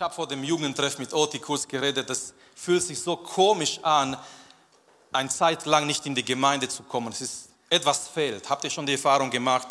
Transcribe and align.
Ich 0.00 0.02
habe 0.02 0.14
vor 0.14 0.26
dem 0.26 0.42
Jugendtreff 0.42 0.98
mit 0.98 1.12
Oti 1.12 1.38
kurz 1.38 1.68
geredet. 1.68 2.08
Das 2.08 2.32
fühlt 2.54 2.82
sich 2.82 2.98
so 2.98 3.16
komisch 3.16 3.78
an, 3.82 4.16
eine 5.12 5.28
Zeit 5.28 5.66
lang 5.66 5.86
nicht 5.86 6.06
in 6.06 6.14
die 6.14 6.24
Gemeinde 6.24 6.66
zu 6.70 6.84
kommen. 6.84 7.12
Es 7.12 7.20
ist, 7.20 7.50
etwas 7.68 8.08
fehlt. 8.08 8.48
Habt 8.48 8.64
ihr 8.64 8.70
schon 8.70 8.86
die 8.86 8.92
Erfahrung 8.92 9.28
gemacht? 9.28 9.68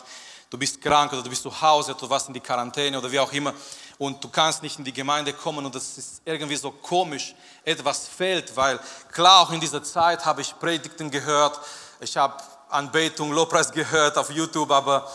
Du 0.51 0.55
bist 0.55 0.79
krank 0.79 1.13
oder 1.13 1.23
du 1.23 1.31
bist 1.31 1.41
zu 1.41 1.61
Hause, 1.61 1.95
du 1.99 2.07
warst 2.07 2.27
in 2.27 2.35
die 2.35 2.41
Quarantäne 2.41 2.99
oder 2.99 3.11
wie 3.11 3.19
auch 3.19 3.33
immer 3.33 3.55
und 3.97 4.23
du 4.23 4.29
kannst 4.29 4.61
nicht 4.61 4.77
in 4.77 4.85
die 4.85 4.93
Gemeinde 4.93 5.33
kommen 5.33 5.65
und 5.65 5.73
das 5.73 5.97
ist 5.97 6.21
irgendwie 6.23 6.57
so 6.57 6.69
komisch. 6.69 7.33
Etwas 7.65 8.07
fehlt, 8.07 8.55
weil 8.55 8.79
klar, 9.11 9.41
auch 9.41 9.51
in 9.51 9.59
dieser 9.59 9.81
Zeit 9.81 10.23
habe 10.25 10.41
ich 10.41 10.53
Predigten 10.59 11.09
gehört, 11.09 11.59
ich 12.01 12.15
habe 12.15 12.35
Anbetung, 12.69 13.31
Lobpreis 13.31 13.71
gehört 13.71 14.15
auf 14.15 14.29
YouTube, 14.29 14.69
aber 14.69 15.11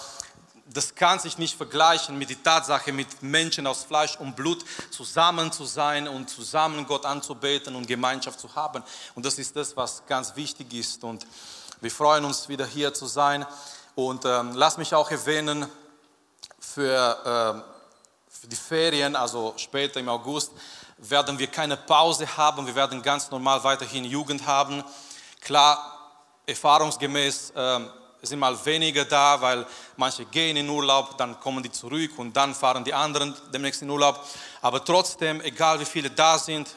das 0.67 0.95
kann 0.95 1.19
sich 1.19 1.37
nicht 1.37 1.57
vergleichen 1.57 2.17
mit 2.19 2.30
der 2.30 2.43
Tatsache, 2.43 2.93
mit 2.93 3.23
Menschen 3.23 3.67
aus 3.67 3.85
Fleisch 3.85 4.17
und 4.17 4.35
Blut 4.35 4.65
zusammen 4.91 5.53
zu 5.53 5.65
sein 5.65 6.09
und 6.09 6.30
zusammen 6.30 6.87
Gott 6.87 7.05
anzubeten 7.05 7.77
und 7.77 7.87
Gemeinschaft 7.87 8.41
zu 8.41 8.55
haben. 8.55 8.83
Und 9.15 9.27
das 9.27 9.38
ist 9.38 9.55
das, 9.57 9.77
was 9.77 10.07
ganz 10.07 10.35
wichtig 10.37 10.73
ist. 10.73 11.05
Und 11.05 11.27
wir 11.80 11.91
freuen 11.91 12.24
uns 12.24 12.48
wieder 12.48 12.66
hier 12.66 12.95
zu 12.95 13.07
sein. 13.07 13.47
Und 13.95 14.24
ähm, 14.24 14.52
lass 14.55 14.79
mich 14.79 14.95
auch 14.95 15.11
erwähnen, 15.11 15.66
für, 16.59 17.62
äh, 17.62 18.30
für 18.30 18.46
die 18.46 18.57
Ferien, 18.57 19.15
also 19.16 19.55
später 19.57 20.01
im 20.01 20.09
August, 20.09 20.52
werden 20.96 21.38
wir 21.38 21.49
keine 21.49 21.77
Pause 21.77 22.27
haben. 22.37 22.66
Wir 22.66 22.74
werden 22.74 23.02
ganz 23.02 23.30
normal 23.30 23.62
weiterhin 23.65 24.05
Jugend 24.05 24.46
haben. 24.46 24.83
Klar, 25.41 25.79
erfahrungsgemäß. 26.46 27.52
Äh, 28.24 28.27
sind 28.27 28.38
mal 28.38 28.56
weniger 28.64 29.05
da, 29.05 29.41
weil 29.41 29.66
manche 29.96 30.24
gehen 30.24 30.56
in 30.56 30.69
Urlaub, 30.69 31.16
dann 31.19 31.38
kommen 31.41 31.62
die 31.62 31.70
zurück 31.70 32.12
und 32.19 32.34
dann 32.34 32.55
fahren 32.55 32.84
die 32.84 32.95
anderen 32.95 33.34
demnächst 33.52 33.82
in 33.82 33.91
Urlaub. 33.91 34.20
Aber 34.62 34.84
trotzdem, 34.84 35.41
egal 35.42 35.78
wie 35.80 35.84
viele 35.84 36.10
da 36.10 36.38
sind, 36.38 36.68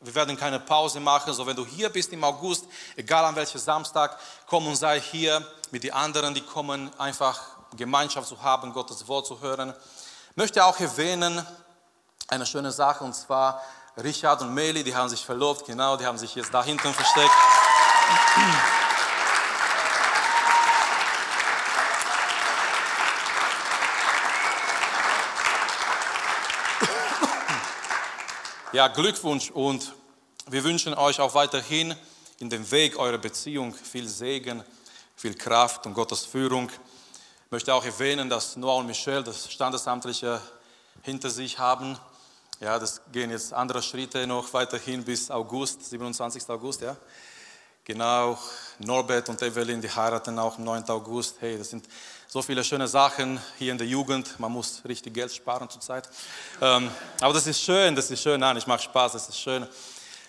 wir 0.00 0.14
werden 0.14 0.36
keine 0.36 0.58
Pause 0.58 1.00
machen. 1.00 1.32
So, 1.32 1.46
wenn 1.46 1.56
du 1.56 1.64
hier 1.64 1.88
bist 1.88 2.12
im 2.12 2.24
August, 2.24 2.66
egal 2.96 3.24
an 3.24 3.36
welchem 3.36 3.60
Samstag, 3.60 4.18
komm 4.46 4.66
und 4.66 4.76
sei 4.76 5.00
hier 5.00 5.46
mit 5.70 5.84
den 5.84 5.92
anderen, 5.92 6.34
die 6.34 6.40
kommen, 6.40 6.90
einfach 6.98 7.40
Gemeinschaft 7.76 8.28
zu 8.28 8.40
haben, 8.42 8.72
Gottes 8.72 9.06
Wort 9.08 9.26
zu 9.26 9.40
hören. 9.40 9.72
Ich 10.30 10.36
möchte 10.36 10.64
auch 10.64 10.78
erwähnen, 10.78 11.46
eine 12.28 12.46
schöne 12.46 12.72
Sache, 12.72 13.04
und 13.04 13.14
zwar 13.14 13.62
Richard 14.02 14.40
und 14.42 14.54
Meli, 14.54 14.82
die 14.82 14.94
haben 14.94 15.08
sich 15.08 15.24
verlobt, 15.24 15.66
genau, 15.66 15.96
die 15.96 16.06
haben 16.06 16.18
sich 16.18 16.34
jetzt 16.34 16.52
da 16.52 16.64
hinten 16.64 16.92
versteckt. 16.94 17.30
Ja, 28.74 28.88
Glückwunsch 28.88 29.50
und 29.50 29.92
wir 30.46 30.64
wünschen 30.64 30.94
euch 30.94 31.20
auch 31.20 31.34
weiterhin 31.34 31.94
in 32.38 32.48
dem 32.48 32.70
Weg 32.70 32.98
eurer 32.98 33.18
Beziehung 33.18 33.74
viel 33.74 34.08
Segen, 34.08 34.64
viel 35.14 35.34
Kraft 35.34 35.84
und 35.84 35.92
Gottes 35.92 36.24
Führung. 36.24 36.70
Ich 36.70 37.50
möchte 37.50 37.74
auch 37.74 37.84
erwähnen, 37.84 38.30
dass 38.30 38.56
Noah 38.56 38.76
und 38.76 38.86
Michelle 38.86 39.22
das 39.22 39.52
Standesamtliche 39.52 40.40
hinter 41.02 41.28
sich 41.28 41.58
haben. 41.58 41.98
Ja, 42.60 42.78
das 42.78 43.02
gehen 43.12 43.30
jetzt 43.30 43.52
andere 43.52 43.82
Schritte 43.82 44.26
noch 44.26 44.50
weiterhin 44.54 45.04
bis 45.04 45.30
August, 45.30 45.84
27. 45.90 46.48
August, 46.48 46.80
ja. 46.80 46.96
Genau, 47.84 48.38
Norbert 48.78 49.28
und 49.28 49.42
Evelyn, 49.42 49.80
die 49.80 49.90
heiraten 49.90 50.38
auch 50.38 50.56
am 50.56 50.62
9. 50.62 50.88
August. 50.88 51.38
Hey, 51.40 51.58
das 51.58 51.70
sind 51.70 51.84
so 52.28 52.40
viele 52.40 52.62
schöne 52.62 52.86
Sachen 52.86 53.40
hier 53.58 53.72
in 53.72 53.78
der 53.78 53.88
Jugend. 53.88 54.38
Man 54.38 54.52
muss 54.52 54.82
richtig 54.84 55.14
Geld 55.14 55.34
sparen 55.34 55.68
zurzeit. 55.68 56.08
Ähm, 56.60 56.88
aber 57.20 57.34
das 57.34 57.48
ist 57.48 57.60
schön, 57.60 57.96
das 57.96 58.08
ist 58.08 58.22
schön. 58.22 58.38
Nein, 58.38 58.56
ich 58.56 58.68
mache 58.68 58.82
Spaß, 58.82 59.14
das 59.14 59.28
ist 59.28 59.40
schön. 59.40 59.66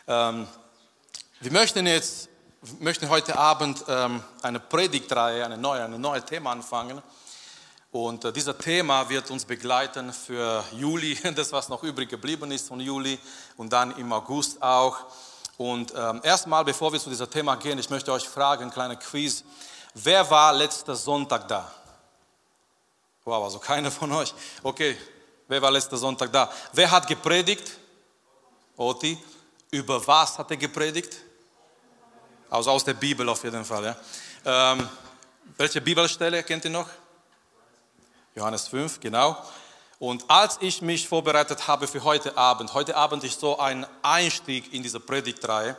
Ähm, 0.08 0.48
wir 1.42 1.52
möchten 1.52 1.86
jetzt, 1.86 2.28
möchten 2.80 3.08
heute 3.08 3.38
Abend 3.38 3.86
ähm, 3.88 4.24
eine 4.42 4.60
Predigtreihe, 4.60 5.46
eine 5.46 5.60
neue, 5.60 5.84
eine 5.84 6.00
neue 6.00 6.26
Thema 6.26 6.54
anfangen. 6.54 7.04
Und 7.92 8.26
äh, 8.26 8.34
dieser 8.34 8.58
Thema 8.58 9.08
wird 9.10 9.30
uns 9.30 9.46
begleiten 9.46 10.12
für 10.12 10.64
Juli, 10.72 11.20
das 11.36 11.52
was 11.52 11.70
noch 11.70 11.84
übrig 11.84 12.10
geblieben 12.10 12.52
ist 12.52 12.68
von 12.68 12.80
Juli 12.80 13.20
und 13.58 13.72
dann 13.72 13.96
im 13.98 14.12
August 14.12 14.60
auch. 14.60 15.06
Und 15.58 15.94
ähm, 15.96 16.22
erstmal, 16.24 16.66
bevor 16.66 16.92
wir 16.92 17.00
zu 17.00 17.10
diesem 17.10 17.30
Thema 17.30 17.56
gehen, 17.56 17.78
ich 17.78 17.90
möchte 17.90 18.12
euch 18.12 18.28
fragen, 18.28 18.64
ein 18.64 18.72
kleiner 18.72 18.96
Quiz. 18.96 19.44
Wer 19.94 20.28
war 20.30 20.52
letzter 20.54 20.96
Sonntag 20.96 21.48
da? 21.48 21.72
Wow, 23.24 23.44
also 23.44 23.60
keiner 23.60 23.92
von 23.92 24.12
euch. 24.12 24.34
Okay, 24.64 24.98
wer 25.48 25.62
war 25.62 25.72
letzter 25.72 25.98
Sonntag 25.98 26.32
da? 26.32 26.52
Wer 26.74 26.90
hat 26.90 27.08
gepredigt? 27.08 27.72
Oti. 28.76 29.18
Über 29.72 30.06
was 30.06 30.38
hat 30.38 30.52
er 30.52 30.58
gepredigt? 30.58 31.18
Also 32.50 32.72
aus 32.72 32.84
der 32.84 32.94
Bibel 32.94 33.28
auf 33.30 33.44
jeden 33.44 33.66
Fall. 33.66 33.86
Ja. 33.86 34.74
Ähm, 34.74 34.88
welche 35.58 35.82
Bibelstelle 35.82 36.44
kennt 36.44 36.66
ihr 36.66 36.72
noch? 36.72 36.88
Johannes 38.36 38.68
5, 38.68 39.00
genau. 39.00 39.38
Und 40.04 40.30
als 40.30 40.58
ich 40.60 40.82
mich 40.82 41.08
vorbereitet 41.08 41.66
habe 41.66 41.88
für 41.88 42.04
heute 42.04 42.36
Abend, 42.38 42.74
heute 42.74 42.98
Abend 42.98 43.24
ist 43.24 43.40
so 43.40 43.58
ein 43.58 43.88
Einstieg 44.02 44.74
in 44.74 44.84
diese 44.84 45.00
Predigtreihe, 45.00 45.78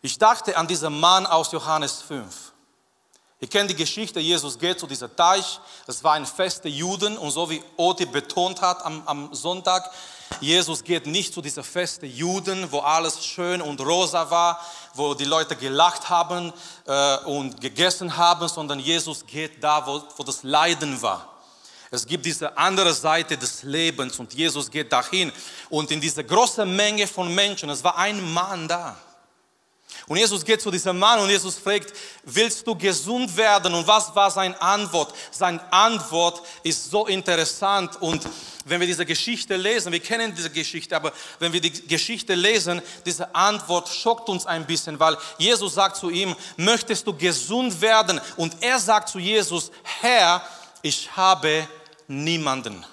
ich 0.00 0.16
dachte 0.16 0.56
an 0.56 0.66
diesen 0.66 0.98
Mann 0.98 1.26
aus 1.26 1.52
Johannes 1.52 2.00
5. 2.00 2.34
Ihr 3.40 3.48
kennt 3.48 3.68
die 3.68 3.76
Geschichte, 3.76 4.20
Jesus 4.20 4.58
geht 4.58 4.80
zu 4.80 4.86
diesem 4.86 5.14
Teich, 5.14 5.60
es 5.86 6.02
war 6.02 6.14
ein 6.14 6.24
Fest 6.24 6.64
der 6.64 6.70
Juden 6.70 7.18
und 7.18 7.30
so 7.30 7.50
wie 7.50 7.62
Oti 7.76 8.06
betont 8.06 8.62
hat 8.62 8.82
am, 8.86 9.02
am 9.04 9.34
Sonntag, 9.34 9.90
Jesus 10.40 10.82
geht 10.82 11.06
nicht 11.06 11.34
zu 11.34 11.42
dieser 11.42 11.62
Fest 11.62 12.00
der 12.00 12.08
Juden, 12.08 12.72
wo 12.72 12.78
alles 12.78 13.22
schön 13.22 13.60
und 13.60 13.82
rosa 13.82 14.30
war, 14.30 14.58
wo 14.94 15.12
die 15.12 15.26
Leute 15.26 15.56
gelacht 15.56 16.08
haben 16.08 16.54
äh, 16.86 17.18
und 17.26 17.60
gegessen 17.60 18.16
haben, 18.16 18.48
sondern 18.48 18.80
Jesus 18.80 19.26
geht 19.26 19.62
da, 19.62 19.86
wo, 19.86 20.02
wo 20.16 20.22
das 20.22 20.42
Leiden 20.42 21.02
war. 21.02 21.35
Es 21.90 22.06
gibt 22.06 22.26
diese 22.26 22.56
andere 22.56 22.92
Seite 22.92 23.36
des 23.36 23.62
Lebens 23.62 24.18
und 24.18 24.34
Jesus 24.34 24.70
geht 24.70 24.92
dahin. 24.92 25.32
Und 25.70 25.90
in 25.90 26.00
dieser 26.00 26.24
großen 26.24 26.74
Menge 26.74 27.06
von 27.06 27.32
Menschen, 27.34 27.70
es 27.70 27.84
war 27.84 27.96
ein 27.96 28.32
Mann 28.32 28.66
da. 28.66 28.96
Und 30.08 30.18
Jesus 30.18 30.44
geht 30.44 30.60
zu 30.60 30.70
diesem 30.70 30.98
Mann 30.98 31.18
und 31.20 31.30
Jesus 31.30 31.56
fragt, 31.56 31.92
willst 32.24 32.66
du 32.66 32.76
gesund 32.76 33.36
werden? 33.36 33.74
Und 33.74 33.86
was 33.86 34.14
war 34.14 34.30
seine 34.30 34.60
Antwort? 34.60 35.14
Seine 35.30 35.60
Antwort 35.72 36.42
ist 36.62 36.90
so 36.90 37.06
interessant 37.06 38.00
und 38.00 38.22
wenn 38.68 38.80
wir 38.80 38.86
diese 38.86 39.06
Geschichte 39.06 39.54
lesen, 39.54 39.92
wir 39.92 40.00
kennen 40.00 40.34
diese 40.34 40.50
Geschichte, 40.50 40.96
aber 40.96 41.12
wenn 41.38 41.52
wir 41.52 41.60
die 41.60 41.70
Geschichte 41.70 42.34
lesen, 42.34 42.82
diese 43.04 43.32
Antwort 43.32 43.88
schockt 43.88 44.28
uns 44.28 44.44
ein 44.44 44.66
bisschen, 44.66 44.98
weil 44.98 45.16
Jesus 45.38 45.74
sagt 45.74 45.96
zu 45.96 46.10
ihm, 46.10 46.34
möchtest 46.56 47.06
du 47.06 47.12
gesund 47.12 47.80
werden? 47.80 48.20
Und 48.36 48.56
er 48.60 48.80
sagt 48.80 49.08
zu 49.08 49.20
Jesus, 49.20 49.70
Herr, 50.00 50.44
ich 50.86 51.16
habe 51.16 51.66
niemanden. 52.06 52.84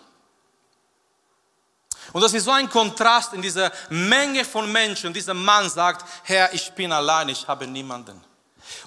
Und 2.11 2.21
das 2.21 2.33
ist 2.33 2.43
so 2.43 2.51
ein 2.51 2.69
Kontrast 2.69 3.33
in 3.33 3.41
dieser 3.41 3.71
Menge 3.89 4.43
von 4.43 4.71
Menschen. 4.71 5.13
Dieser 5.13 5.33
Mann 5.33 5.69
sagt, 5.69 6.05
Herr, 6.23 6.53
ich 6.53 6.71
bin 6.73 6.91
allein, 6.91 7.29
ich 7.29 7.47
habe 7.47 7.65
niemanden. 7.65 8.21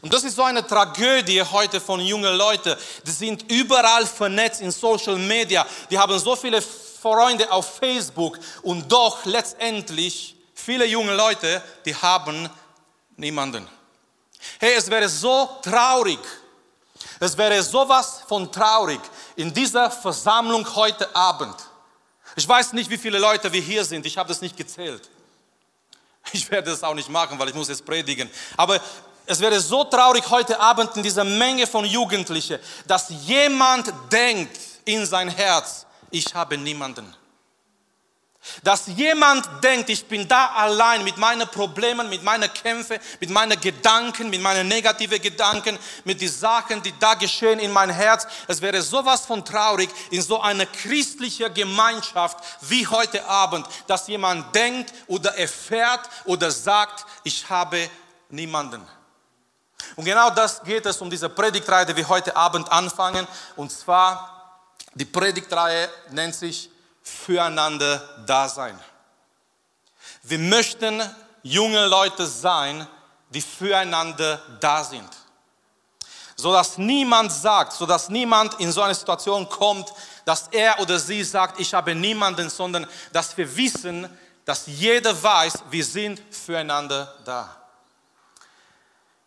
Und 0.01 0.13
das 0.13 0.25
ist 0.25 0.37
so 0.37 0.43
eine 0.43 0.67
Tragödie 0.67 1.43
heute 1.43 1.81
von 1.81 2.01
jungen 2.01 2.35
Leuten. 2.37 2.75
Die 3.07 3.11
sind 3.11 3.51
überall 3.51 4.07
vernetzt 4.07 4.61
in 4.61 4.71
Social 4.71 5.17
Media. 5.17 5.67
Die 5.91 5.99
haben 5.99 6.19
so 6.19 6.35
viele 6.37 6.61
Freunde 6.61 7.51
auf 7.51 7.77
Facebook 7.79 8.39
und 8.63 8.91
doch 8.91 9.25
letztendlich 9.25 10.37
viele 10.55 10.87
junge 10.87 11.15
Leute, 11.15 11.63
die 11.85 11.95
haben 11.95 12.49
niemanden. 13.17 13.69
Hey, 14.59 14.75
es 14.77 14.91
wäre 14.91 15.09
so 15.09 15.59
traurig. 15.63 16.19
Es 17.21 17.37
wäre 17.37 17.63
sowas 17.63 18.23
von 18.27 18.51
traurig 18.51 19.01
in 19.37 19.53
dieser 19.53 19.91
Versammlung 19.91 20.67
heute 20.75 21.15
Abend 21.15 21.57
ich 22.37 22.47
weiß 22.47 22.75
nicht, 22.75 22.91
wie 22.91 22.99
viele 22.99 23.19
Leute 23.19 23.51
wir 23.51 23.63
hier 23.63 23.85
sind. 23.85 24.05
Ich 24.05 24.19
habe 24.19 24.29
das 24.29 24.43
nicht 24.43 24.57
gezählt. 24.57 25.09
Ich 26.33 26.51
werde 26.51 26.71
das 26.71 26.83
auch 26.83 26.95
nicht 26.95 27.09
machen, 27.09 27.39
weil 27.39 27.49
ich 27.49 27.55
muss 27.55 27.69
jetzt 27.69 27.85
predigen. 27.85 28.29
Aber 28.57 28.81
es 29.25 29.41
wäre 29.41 29.59
so 29.59 29.85
traurig 29.85 30.29
heute 30.29 30.61
Abend 30.61 30.95
in 30.97 31.03
dieser 31.03 31.25
Menge 31.25 31.67
von 31.67 31.85
Jugendlichen, 31.85 32.59
dass 32.87 33.09
jemand 33.09 33.93
denkt 34.13 34.59
in 34.85 35.07
sein 35.07 35.29
Herz, 35.29 35.87
ich 36.11 36.35
habe 36.35 36.59
niemanden. 36.59 37.15
Dass 38.63 38.87
jemand 38.87 39.47
denkt, 39.63 39.91
ich 39.91 40.07
bin 40.07 40.27
da 40.29 40.53
allein 40.55 41.05
mit 41.05 41.17
meinen 41.17 41.49
Problemen, 41.49 42.09
mit 42.09 42.23
meinen 42.23 42.53
Kämpfen, 42.53 42.99
mit 43.21 43.31
meinen 43.31 43.61
Gedanken, 43.61 44.31
mit 44.31 44.41
meinen 44.41 44.69
negativen 44.69 45.21
Gedanken, 45.21 45.79
mit 46.05 46.21
den 46.21 46.31
Sachen, 46.31 46.83
die 46.83 46.95
da 46.99 47.15
geschehen 47.15 47.59
in 47.59 47.71
mein 47.71 47.91
Herz. 47.91 48.27
Es 48.47 48.61
wäre 48.61 48.83
sowas 48.83 49.27
von 49.27 49.45
traurig 49.45 49.91
in 50.11 50.23
so 50.23 50.41
einer 50.41 50.67
christlichen 50.67 51.53
Gemeinschaft 51.53 52.39
wie 52.63 52.87
heute 52.87 53.25
Abend, 53.27 53.67
dass 53.87 54.07
jemand 54.09 54.55
denkt 54.55 54.93
oder 55.07 55.37
erfährt 55.37 56.09
oder 56.25 56.51
sagt, 56.51 57.05
ich 57.25 57.49
habe 57.49 57.91
niemanden. 58.29 58.87
Und 59.95 60.05
genau 60.05 60.31
das 60.31 60.63
geht 60.63 60.85
es 60.87 61.01
um 61.01 61.11
diese 61.11 61.29
Predigtreihe, 61.29 61.87
die 61.87 61.97
wir 61.97 62.09
heute 62.09 62.35
Abend 62.35 62.71
anfangen. 62.71 63.27
Und 63.57 63.71
zwar, 63.71 64.61
die 64.95 65.05
Predigtreihe 65.05 65.89
nennt 66.11 66.35
sich 66.35 66.71
füreinander 67.07 67.99
da 68.27 68.49
sein. 68.49 68.79
Wir 70.23 70.39
möchten 70.39 71.01
junge 71.43 71.87
Leute 71.87 72.27
sein, 72.27 72.87
die 73.31 73.41
füreinander 73.41 74.43
da 74.61 74.83
sind. 74.83 75.09
So 76.35 76.53
dass 76.53 76.79
niemand 76.79 77.33
sagt, 77.33 77.73
so 77.73 77.87
dass 77.87 78.09
niemand 78.09 78.55
in 78.61 78.73
so 78.73 78.83
eine 78.83 78.95
Situation 78.95 79.49
kommt, 79.49 79.93
dass 80.25 80.49
er 80.49 80.81
oder 80.81 80.99
sie 80.99 81.23
sagt, 81.23 81.61
ich 81.61 81.73
habe 81.73 81.95
niemanden, 81.95 82.51
sondern 82.51 82.87
dass 83.13 83.37
wir 83.37 83.57
wissen, 83.57 84.09
dass 84.45 84.67
jeder 84.67 85.21
weiß, 85.23 85.55
wir 85.71 85.85
sind 85.85 86.21
füreinander 86.31 87.15
da. 87.25 87.57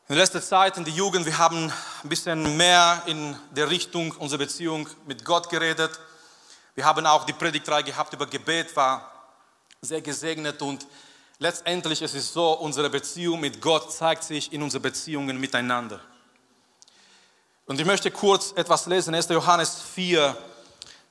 In 0.10 0.16
letzter 0.16 0.42
Zeit 0.42 0.76
in 0.78 0.84
der 0.84 0.94
Jugend, 0.94 1.26
wir 1.26 1.38
haben 1.38 1.72
ein 2.04 2.10
bisschen 2.10 2.58
mehr 2.58 3.04
in 3.06 3.38
der 3.52 3.70
Richtung 3.70 4.12
unserer 4.14 4.40
Beziehung 4.40 4.90
mit 5.06 5.24
Gott 5.24 5.50
geredet. 5.50 6.00
Wir 6.80 6.86
haben 6.86 7.06
auch 7.06 7.26
die 7.26 7.34
Predigtreihe 7.34 7.84
gehabt 7.84 8.14
über 8.14 8.26
Gebet, 8.26 8.74
war 8.74 9.12
sehr 9.82 10.00
gesegnet 10.00 10.62
und 10.62 10.88
letztendlich 11.38 12.02
ist 12.02 12.16
es 12.16 12.32
so, 12.32 12.54
unsere 12.54 12.90
Beziehung 12.90 13.42
mit 13.42 13.60
Gott 13.60 13.92
zeigt 13.92 14.24
sich 14.24 14.54
in 14.54 14.64
unseren 14.64 14.84
Beziehungen 14.84 15.38
miteinander. 15.42 16.00
Und 17.66 17.82
ich 17.82 17.86
möchte 17.86 18.12
kurz 18.12 18.54
etwas 18.56 18.86
lesen, 18.86 19.14
1. 19.14 19.28
Johannes 19.28 19.82
4, 19.94 20.38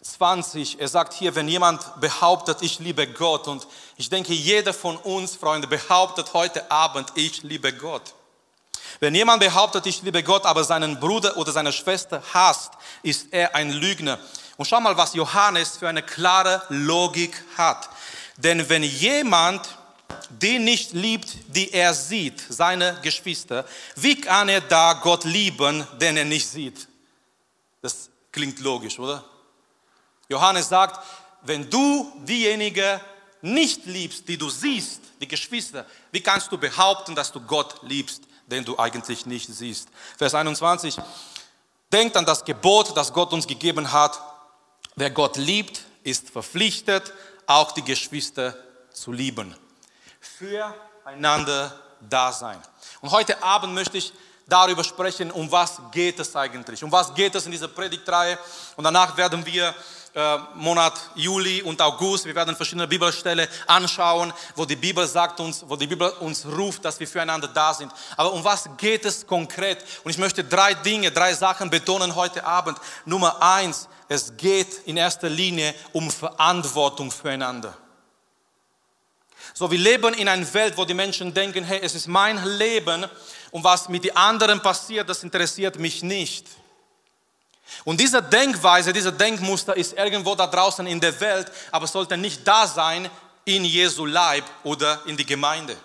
20. 0.00 0.80
Er 0.80 0.88
sagt 0.88 1.12
hier, 1.12 1.34
wenn 1.34 1.48
jemand 1.48 2.00
behauptet, 2.00 2.62
ich 2.62 2.78
liebe 2.78 3.06
Gott, 3.06 3.46
und 3.46 3.66
ich 3.98 4.08
denke, 4.08 4.32
jeder 4.32 4.72
von 4.72 4.96
uns, 4.96 5.36
Freunde, 5.36 5.68
behauptet 5.68 6.32
heute 6.32 6.70
Abend, 6.70 7.12
ich 7.14 7.42
liebe 7.42 7.74
Gott. 7.74 8.14
Wenn 9.00 9.14
jemand 9.14 9.40
behauptet, 9.40 9.86
ich 9.86 10.02
liebe 10.02 10.22
Gott, 10.22 10.44
aber 10.44 10.64
seinen 10.64 10.98
Bruder 10.98 11.36
oder 11.36 11.52
seine 11.52 11.72
Schwester 11.72 12.22
hasst, 12.32 12.72
ist 13.02 13.28
er 13.30 13.54
ein 13.54 13.70
Lügner. 13.70 14.18
Und 14.56 14.66
schau 14.66 14.80
mal, 14.80 14.96
was 14.96 15.14
Johannes 15.14 15.76
für 15.76 15.88
eine 15.88 16.02
klare 16.02 16.62
Logik 16.68 17.44
hat. 17.56 17.88
Denn 18.36 18.68
wenn 18.68 18.82
jemand 18.82 19.78
die 20.30 20.58
nicht 20.58 20.92
liebt, 20.92 21.28
die 21.48 21.72
er 21.72 21.94
sieht, 21.94 22.42
seine 22.48 22.98
Geschwister, 23.02 23.64
wie 23.96 24.20
kann 24.20 24.48
er 24.48 24.60
da 24.60 24.94
Gott 24.94 25.24
lieben, 25.24 25.86
den 26.00 26.16
er 26.16 26.24
nicht 26.24 26.48
sieht? 26.48 26.88
Das 27.82 28.10
klingt 28.32 28.58
logisch, 28.60 28.98
oder? 28.98 29.24
Johannes 30.28 30.68
sagt, 30.68 31.04
wenn 31.42 31.68
du 31.70 32.12
diejenige 32.24 33.00
nicht 33.40 33.86
liebst, 33.86 34.28
die 34.28 34.36
du 34.36 34.50
siehst, 34.50 35.00
die 35.20 35.28
Geschwister, 35.28 35.86
wie 36.10 36.20
kannst 36.20 36.50
du 36.52 36.58
behaupten, 36.58 37.14
dass 37.14 37.32
du 37.32 37.40
Gott 37.40 37.80
liebst? 37.82 38.22
Den 38.48 38.64
du 38.64 38.78
eigentlich 38.78 39.26
nicht 39.26 39.48
siehst. 39.48 39.88
Vers 40.16 40.34
21. 40.34 40.98
Denkt 41.92 42.16
an 42.16 42.26
das 42.26 42.44
Gebot, 42.44 42.96
das 42.96 43.12
Gott 43.12 43.32
uns 43.32 43.46
gegeben 43.46 43.92
hat. 43.92 44.20
Wer 44.96 45.10
Gott 45.10 45.36
liebt, 45.36 45.84
ist 46.02 46.30
verpflichtet, 46.30 47.12
auch 47.46 47.72
die 47.72 47.84
Geschwister 47.84 48.56
zu 48.92 49.12
lieben. 49.12 49.54
Füreinander 50.20 51.78
da 52.08 52.32
sein. 52.32 52.60
Und 53.00 53.10
heute 53.10 53.42
Abend 53.42 53.74
möchte 53.74 53.98
ich 53.98 54.12
darüber 54.48 54.82
sprechen, 54.82 55.30
um 55.30 55.50
was 55.52 55.80
geht 55.92 56.18
es 56.18 56.34
eigentlich? 56.34 56.82
Um 56.82 56.90
was 56.90 57.14
geht 57.14 57.34
es 57.34 57.44
in 57.44 57.52
dieser 57.52 57.68
Predigtreihe? 57.68 58.38
Und 58.76 58.84
danach 58.84 59.16
werden 59.16 59.44
wir 59.44 59.74
äh, 60.14 60.38
Monat 60.54 60.94
Juli 61.14 61.62
und 61.62 61.80
August. 61.82 62.24
Wir 62.24 62.34
werden 62.34 62.56
verschiedene 62.56 62.88
Bibelstellen 62.88 63.46
anschauen, 63.66 64.32
wo 64.56 64.64
die 64.64 64.74
Bibel 64.74 65.06
sagt 65.06 65.38
uns, 65.38 65.64
wo 65.68 65.76
die 65.76 65.86
Bibel 65.86 66.08
uns 66.20 66.46
ruft, 66.46 66.84
dass 66.84 66.98
wir 66.98 67.06
füreinander 67.06 67.48
da 67.48 67.74
sind. 67.74 67.92
Aber 68.16 68.32
um 68.32 68.42
was 68.42 68.68
geht 68.78 69.04
es 69.04 69.26
konkret? 69.26 69.84
Und 70.02 70.10
ich 70.10 70.18
möchte 70.18 70.42
drei 70.42 70.72
Dinge, 70.74 71.12
drei 71.12 71.34
Sachen 71.34 71.68
betonen 71.68 72.14
heute 72.14 72.44
Abend. 72.44 72.78
Nummer 73.04 73.42
eins, 73.42 73.86
es 74.08 74.34
geht 74.36 74.86
in 74.86 74.96
erster 74.96 75.28
Linie 75.28 75.74
um 75.92 76.10
Verantwortung 76.10 77.10
füreinander. 77.10 77.76
So, 79.54 79.70
wir 79.70 79.78
leben 79.78 80.14
in 80.14 80.28
einer 80.28 80.54
Welt, 80.54 80.76
wo 80.76 80.84
die 80.84 80.94
Menschen 80.94 81.34
denken, 81.34 81.64
hey, 81.64 81.80
es 81.82 81.94
ist 81.94 82.06
mein 82.06 82.42
Leben 82.44 83.06
und 83.50 83.64
was 83.64 83.88
mit 83.88 84.04
den 84.04 84.16
anderen 84.16 84.60
passiert, 84.60 85.08
das 85.08 85.22
interessiert 85.22 85.78
mich 85.78 86.02
nicht. 86.02 86.46
Und 87.84 88.00
diese 88.00 88.22
Denkweise, 88.22 88.92
diese 88.92 89.12
Denkmuster 89.12 89.76
ist 89.76 89.92
irgendwo 89.92 90.34
da 90.34 90.46
draußen 90.46 90.86
in 90.86 91.00
der 91.00 91.18
Welt, 91.20 91.50
aber 91.70 91.86
sollte 91.86 92.16
nicht 92.16 92.46
da 92.46 92.66
sein 92.66 93.10
in 93.44 93.64
Jesu 93.64 94.06
Leib 94.06 94.44
oder 94.64 95.00
in 95.06 95.16
die 95.16 95.26
Gemeinde. 95.26 95.76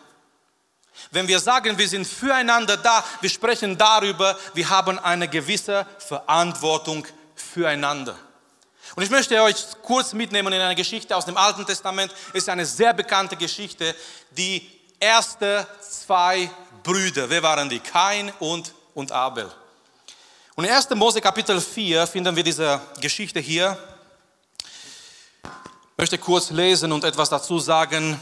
Wenn 1.12 1.27
wir 1.27 1.39
sagen, 1.39 1.77
wir 1.77 1.88
sind 1.88 2.06
füreinander 2.06 2.77
da, 2.77 3.04
wir 3.21 3.30
sprechen 3.30 3.77
darüber, 3.77 4.38
wir 4.54 4.69
haben 4.69 5.00
eine 5.00 5.27
gewisse 5.27 5.86
Verantwortung 6.00 7.06
füreinander. 7.36 8.18
Und 8.95 9.04
ich 9.04 9.10
möchte 9.10 9.42
euch 9.42 9.56
kurz 9.81 10.13
mitnehmen 10.13 10.54
in 10.54 10.62
eine 10.62 10.75
Geschichte 10.75 11.15
aus 11.15 11.25
dem 11.25 11.38
Alten 11.38 11.65
Testament. 11.65 12.13
Es 12.30 12.44
ist 12.44 12.50
eine 12.50 12.65
sehr 12.65 12.94
bekannte 12.94 13.36
Geschichte. 13.36 13.95
Die 14.31 14.69
ersten 15.00 15.65
zwei 15.81 16.50
Brüder, 16.83 17.30
wer 17.30 17.41
waren 17.41 17.69
die? 17.69 17.80
Kain 17.80 18.30
und, 18.39 18.74
und 18.94 19.12
Abel. 19.13 19.50
Und 20.56 20.65
in 20.65 20.71
1. 20.71 20.89
Mose 20.91 21.21
Kapitel 21.21 21.62
4 21.62 22.06
finden 22.06 22.35
wir 22.35 22.44
diese 22.44 22.81
Geschichte 23.00 23.39
hier. 23.39 23.77
Ich 25.44 25.97
möchte 25.97 26.18
kurz 26.18 26.50
lesen 26.50 26.91
und 26.91 27.06
etwas 27.06 27.30
dazu 27.30 27.57
sagen. 27.57 28.19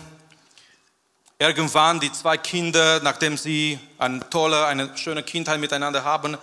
Irgendwann 1.39 1.99
die 1.99 2.11
zwei 2.11 2.37
Kinder, 2.37 2.99
nachdem 3.01 3.35
sie 3.35 3.79
eine 3.97 4.29
tolle, 4.29 4.67
eine 4.67 4.95
schöne 4.95 5.23
Kindheit 5.23 5.59
miteinander 5.59 6.03
haben, 6.03 6.37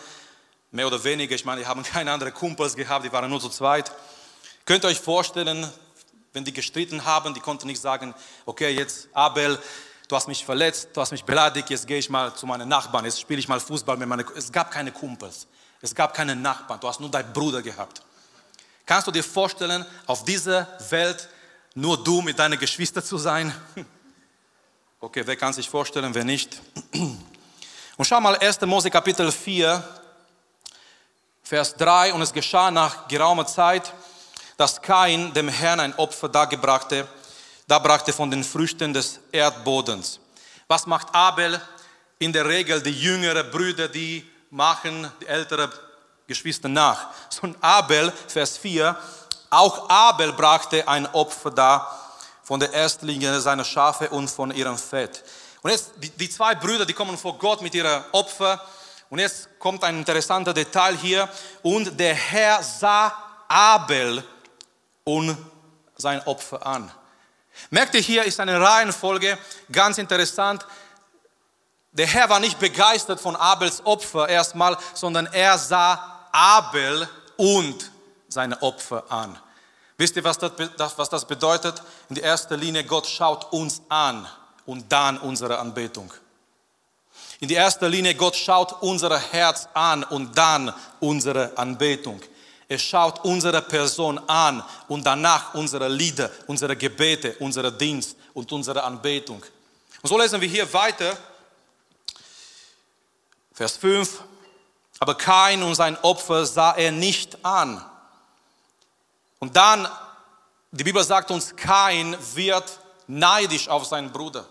mehr 0.72 0.88
oder 0.88 1.02
weniger, 1.04 1.36
ich 1.36 1.44
meine, 1.44 1.60
die 1.60 1.68
haben 1.68 1.82
keine 1.84 2.10
anderen 2.10 2.34
Kumpels 2.34 2.74
gehabt, 2.74 3.04
die 3.04 3.12
waren 3.12 3.30
nur 3.30 3.40
zu 3.40 3.48
zweit. 3.48 3.92
Könnt 4.64 4.84
ihr 4.84 4.88
euch 4.88 4.98
vorstellen, 4.98 5.70
wenn 6.32 6.44
die 6.44 6.52
gestritten 6.52 7.04
haben, 7.04 7.32
die 7.32 7.40
konnten 7.40 7.68
nicht 7.68 7.80
sagen, 7.80 8.12
okay, 8.44 8.70
jetzt 8.70 9.08
Abel, 9.12 9.58
du 10.08 10.16
hast 10.16 10.26
mich 10.26 10.44
verletzt, 10.44 10.88
du 10.94 11.00
hast 11.00 11.12
mich 11.12 11.24
beleidigt, 11.24 11.70
jetzt 11.70 11.86
gehe 11.86 11.98
ich 11.98 12.08
mal 12.08 12.34
zu 12.34 12.46
meinen 12.46 12.68
Nachbarn, 12.68 13.04
jetzt 13.04 13.20
spiele 13.20 13.38
ich 13.38 13.46
mal 13.46 13.60
Fußball 13.60 13.96
mit 13.96 14.08
meinen 14.08 14.26
Es 14.34 14.50
gab 14.50 14.70
keine 14.70 14.90
Kumpels. 14.90 15.46
Es 15.80 15.94
gab 15.94 16.14
keinen 16.14 16.42
Nachbarn, 16.42 16.80
du 16.80 16.88
hast 16.88 16.98
nur 16.98 17.10
deinen 17.10 17.32
Bruder 17.32 17.62
gehabt. 17.62 18.02
Kannst 18.84 19.06
du 19.06 19.12
dir 19.12 19.22
vorstellen, 19.22 19.84
auf 20.06 20.24
dieser 20.24 20.66
Welt 20.88 21.28
nur 21.74 22.02
du 22.02 22.22
mit 22.22 22.38
deinen 22.38 22.58
Geschwistern 22.58 23.04
zu 23.04 23.18
sein? 23.18 23.54
Okay, 25.00 25.22
wer 25.24 25.36
kann 25.36 25.52
sich 25.52 25.70
vorstellen, 25.70 26.12
wer 26.12 26.24
nicht? 26.24 26.60
Und 26.92 28.04
schau 28.04 28.20
mal 28.20 28.36
1. 28.36 28.60
Mose 28.62 28.90
Kapitel 28.90 29.30
4, 29.30 29.80
Vers 31.44 31.76
3. 31.76 32.14
Und 32.14 32.22
es 32.22 32.32
geschah 32.32 32.72
nach 32.72 33.06
geraumer 33.06 33.46
Zeit, 33.46 33.92
dass 34.56 34.82
Kain 34.82 35.32
dem 35.34 35.48
Herrn 35.48 35.78
ein 35.78 35.94
Opfer 35.94 36.28
dargebrachte, 36.28 37.06
da 37.68 37.78
brachte 37.78 38.14
von 38.14 38.30
den 38.30 38.42
Früchten 38.42 38.94
des 38.94 39.20
Erdbodens. 39.30 40.18
Was 40.66 40.86
macht 40.86 41.14
Abel? 41.14 41.60
In 42.18 42.32
der 42.32 42.46
Regel 42.46 42.82
die 42.82 42.98
jüngeren 42.98 43.48
Brüder, 43.50 43.86
die 43.86 44.28
machen 44.50 45.12
die 45.20 45.26
älteren 45.26 45.70
Geschwister 46.26 46.68
nach. 46.68 47.08
Und 47.42 47.56
Abel, 47.62 48.12
Vers 48.26 48.56
4, 48.56 48.96
auch 49.50 49.88
Abel 49.88 50.32
brachte 50.32 50.88
ein 50.88 51.06
Opfer 51.14 51.50
dar 51.50 52.16
von 52.42 52.58
der 52.58 52.72
Erstlinge 52.72 53.38
seiner 53.40 53.64
Schafe 53.64 54.08
und 54.08 54.28
von 54.28 54.50
ihrem 54.50 54.78
Fett. 54.78 55.22
Und 55.62 55.70
jetzt, 55.70 55.92
die, 55.96 56.08
die 56.10 56.30
zwei 56.30 56.54
Brüder, 56.54 56.86
die 56.86 56.94
kommen 56.94 57.18
vor 57.18 57.36
Gott 57.38 57.60
mit 57.60 57.74
ihrem 57.74 58.02
Opfer. 58.12 58.60
Und 59.10 59.18
jetzt 59.18 59.58
kommt 59.58 59.84
ein 59.84 59.98
interessanter 59.98 60.54
Detail 60.54 60.96
hier. 60.96 61.28
Und 61.62 62.00
der 62.00 62.14
Herr 62.14 62.62
sah 62.62 63.12
Abel 63.46 64.24
und 65.04 65.36
sein 65.96 66.26
Opfer 66.26 66.64
an. 66.66 66.90
Merkt 67.70 67.94
ihr, 67.94 68.00
hier 68.00 68.24
ist 68.24 68.40
eine 68.40 68.60
Reihenfolge, 68.60 69.38
ganz 69.70 69.98
interessant. 69.98 70.66
Der 71.92 72.06
Herr 72.06 72.28
war 72.28 72.40
nicht 72.40 72.58
begeistert 72.58 73.20
von 73.20 73.36
Abels 73.36 73.84
Opfer 73.84 74.28
erstmal, 74.28 74.76
sondern 74.94 75.26
er 75.26 75.58
sah 75.58 76.28
Abel 76.32 77.08
und 77.36 77.90
seine 78.28 78.60
Opfer 78.62 79.04
an. 79.10 79.38
Wisst 79.96 80.14
ihr, 80.16 80.24
was 80.24 80.38
das, 80.38 80.52
was 80.96 81.08
das 81.08 81.24
bedeutet? 81.24 81.82
In 82.08 82.14
der 82.14 82.24
ersten 82.24 82.58
Linie, 82.60 82.84
Gott 82.84 83.06
schaut 83.06 83.52
uns 83.52 83.82
an 83.88 84.28
und 84.64 84.92
dann 84.92 85.18
unsere 85.18 85.58
Anbetung. 85.58 86.12
In 87.40 87.48
der 87.48 87.62
ersten 87.62 87.86
Linie, 87.86 88.14
Gott 88.14 88.36
schaut 88.36 88.80
unser 88.82 89.18
Herz 89.18 89.68
an 89.74 90.04
und 90.04 90.36
dann 90.36 90.72
unsere 91.00 91.56
Anbetung. 91.56 92.20
Er 92.68 92.78
schaut 92.78 93.24
unsere 93.24 93.62
Person 93.62 94.18
an 94.28 94.62
und 94.88 95.04
danach 95.04 95.54
unsere 95.54 95.88
Lieder, 95.88 96.30
unsere 96.46 96.76
Gebete, 96.76 97.34
unsere 97.40 97.72
Dienst 97.72 98.16
und 98.34 98.52
unsere 98.52 98.82
Anbetung. 98.84 99.42
Und 100.02 100.08
so 100.08 100.18
lesen 100.18 100.40
wir 100.40 100.48
hier 100.48 100.70
weiter 100.72 101.16
Vers 103.54 103.76
5. 103.78 104.22
Aber 105.00 105.16
Kain 105.16 105.62
und 105.62 105.74
sein 105.74 105.96
Opfer 106.02 106.44
sah 106.44 106.72
er 106.72 106.92
nicht 106.92 107.44
an. 107.44 107.84
Und 109.38 109.56
dann, 109.56 109.88
die 110.70 110.84
Bibel 110.84 111.02
sagt 111.02 111.30
uns, 111.30 111.56
Kain 111.56 112.16
wird 112.34 112.78
neidisch 113.06 113.68
auf 113.68 113.86
seinen 113.86 114.12
Bruder. 114.12 114.46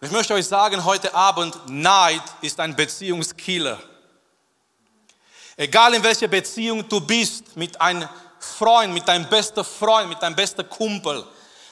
Ich 0.00 0.10
möchte 0.10 0.34
euch 0.34 0.46
sagen, 0.46 0.84
heute 0.84 1.14
Abend, 1.14 1.58
Neid 1.68 2.22
ist 2.42 2.60
ein 2.60 2.76
Beziehungskiller. 2.76 3.78
Egal 5.56 5.94
in 5.94 6.02
welcher 6.02 6.28
Beziehung 6.28 6.88
du 6.88 7.00
bist, 7.00 7.56
mit 7.56 7.80
einem 7.80 8.08
Freund, 8.38 8.92
mit 8.92 9.06
deinem 9.06 9.28
besten 9.28 9.64
Freund, 9.64 10.08
mit 10.08 10.20
deinem 10.20 10.34
besten 10.34 10.68
Kumpel, 10.68 11.24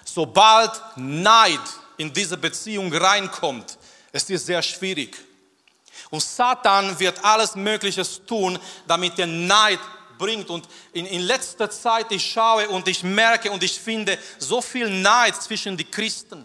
sobald 0.04 0.70
Neid 0.96 1.60
in 1.96 2.12
diese 2.12 2.36
Beziehung 2.36 2.92
reinkommt, 2.94 3.78
es 4.12 4.28
ist 4.30 4.46
sehr 4.46 4.62
schwierig. 4.62 5.16
Und 6.10 6.22
Satan 6.22 6.98
wird 6.98 7.22
alles 7.24 7.54
Mögliche 7.54 8.04
tun, 8.26 8.58
damit 8.86 9.16
der 9.18 9.26
Neid 9.26 9.80
bringt. 10.18 10.50
Und 10.50 10.68
in, 10.92 11.06
in 11.06 11.22
letzter 11.22 11.70
Zeit, 11.70 12.12
ich 12.12 12.30
schaue 12.30 12.68
und 12.68 12.86
ich 12.86 13.02
merke 13.02 13.50
und 13.50 13.62
ich 13.62 13.80
finde 13.80 14.18
so 14.38 14.60
viel 14.60 14.88
Neid 14.88 15.34
zwischen 15.42 15.76
die 15.76 15.84
Christen. 15.84 16.44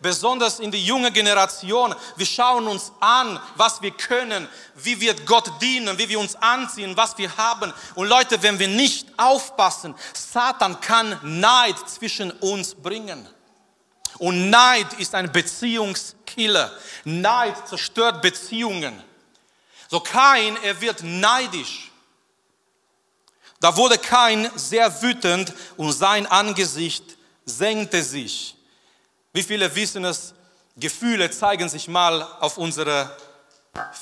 Besonders 0.00 0.60
in 0.60 0.70
die 0.70 0.84
junge 0.84 1.10
Generation. 1.10 1.94
Wir 2.16 2.26
schauen 2.26 2.68
uns 2.68 2.92
an, 3.00 3.40
was 3.56 3.82
wir 3.82 3.90
können, 3.90 4.48
wie 4.76 5.00
wir 5.00 5.14
Gott 5.24 5.50
dienen, 5.60 5.98
wie 5.98 6.08
wir 6.08 6.20
uns 6.20 6.36
anziehen, 6.36 6.96
was 6.96 7.18
wir 7.18 7.36
haben. 7.36 7.72
Und 7.96 8.08
Leute, 8.08 8.40
wenn 8.42 8.58
wir 8.58 8.68
nicht 8.68 9.08
aufpassen, 9.16 9.94
Satan 10.14 10.80
kann 10.80 11.18
Neid 11.22 11.76
zwischen 11.88 12.30
uns 12.30 12.74
bringen. 12.74 13.28
Und 14.18 14.50
Neid 14.50 14.92
ist 14.94 15.14
ein 15.14 15.32
Beziehungskiller. 15.32 16.72
Neid 17.04 17.68
zerstört 17.68 18.22
Beziehungen. 18.22 19.02
So 19.88 20.00
Kain, 20.00 20.56
er 20.62 20.80
wird 20.80 21.02
neidisch. 21.02 21.90
Da 23.60 23.76
wurde 23.76 23.98
Kain 23.98 24.50
sehr 24.54 25.02
wütend 25.02 25.52
und 25.76 25.92
sein 25.92 26.26
Angesicht 26.26 27.16
senkte 27.44 28.02
sich. 28.02 28.57
Wie 29.32 29.42
viele 29.42 29.74
wissen 29.74 30.04
es? 30.04 30.34
Gefühle 30.76 31.30
zeigen 31.30 31.68
sich 31.68 31.88
mal 31.88 32.22
auf 32.40 32.56
unserer 32.56 33.16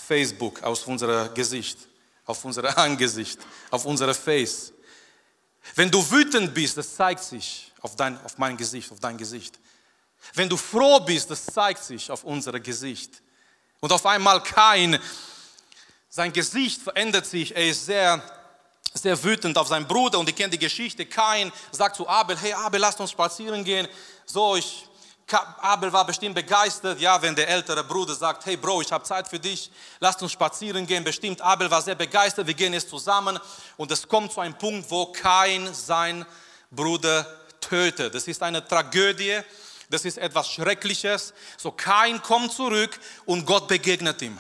Facebook, 0.07 0.63
auf 0.63 0.87
unser 0.87 1.29
Gesicht, 1.31 1.79
auf 2.27 2.45
unser 2.45 2.77
Angesicht, 2.79 3.39
auf 3.71 3.85
unser 3.85 4.15
Face. 4.15 4.73
Wenn 5.75 5.91
du 5.91 6.09
wütend 6.11 6.55
bist, 6.55 6.77
das 6.77 6.95
zeigt 6.95 7.23
sich 7.23 7.73
auf, 7.81 7.97
dein, 7.97 8.23
auf 8.25 8.39
mein 8.39 8.57
Gesicht, 8.57 8.93
auf 8.93 9.01
dein 9.01 9.17
Gesicht. 9.17 9.59
Wenn 10.35 10.49
du 10.49 10.57
froh 10.57 11.01
bist, 11.01 11.31
das 11.31 11.45
zeigt 11.47 11.83
sich 11.83 12.11
auf 12.11 12.25
unser 12.25 12.59
Gesicht. 12.61 13.23
Und 13.81 13.93
auf 13.93 14.07
einmal 14.07 14.43
kein, 14.43 14.99
sein 16.09 16.33
Gesicht 16.33 16.83
verändert 16.83 17.27
sich, 17.27 17.55
er 17.55 17.69
ist 17.69 17.87
sehr, 17.87 18.23
sehr 18.95 19.23
wütend 19.23 19.59
auf 19.59 19.69
seinen 19.69 19.87
Bruder 19.87 20.19
und 20.19 20.29
ihr 20.29 20.35
kennt 20.35 20.55
die 20.55 20.59
Geschichte. 20.59 21.05
Kain 21.07 21.53
sagt 21.71 21.97
zu 21.97 22.09
Abel, 22.09 22.37
hey 22.39 22.53
Abel, 22.53 22.81
lass 22.81 22.99
uns 22.99 23.11
spazieren 23.11 23.65
gehen. 23.65 23.87
So, 24.25 24.57
ich, 24.57 24.89
Abel 25.61 25.93
war 25.93 26.07
bestimmt 26.07 26.37
begeistert, 26.37 27.01
ja, 27.01 27.21
wenn 27.21 27.35
der 27.35 27.49
ältere 27.49 27.83
Bruder 27.83 28.15
sagt, 28.15 28.47
hey 28.47 28.57
Bro, 28.57 28.83
ich 28.83 28.93
habe 28.93 29.03
Zeit 29.05 29.27
für 29.27 29.41
dich, 29.41 29.71
lass 29.99 30.23
uns 30.23 30.33
spazieren 30.33 30.87
gehen. 30.87 31.03
Bestimmt 31.03 31.41
Abel 31.41 31.71
war 31.71 31.83
sehr 31.83 31.97
begeistert, 31.97 32.47
wir 32.47 32.55
gehen 32.55 32.73
jetzt 32.73 32.89
zusammen. 32.89 33.39
Und 33.77 33.91
es 33.91 34.07
kommt 34.07 34.33
zu 34.33 34.41
einem 34.41 34.57
Punkt, 34.57 34.89
wo 34.91 35.07
Kain 35.07 35.75
sein 35.75 36.25
Bruder 36.71 37.27
tötet. 37.61 38.15
Das 38.15 38.29
ist 38.29 38.43
eine 38.43 38.67
Tragödie 38.67 39.43
das 39.89 40.05
ist 40.05 40.19
etwas 40.19 40.51
Schreckliches. 40.51 41.33
So 41.57 41.71
Kain 41.71 42.23
kommt 42.23 42.53
zurück 42.53 42.99
und 43.25 43.47
Gott 43.47 43.69
begegnet 43.69 44.21
ihm. 44.23 44.39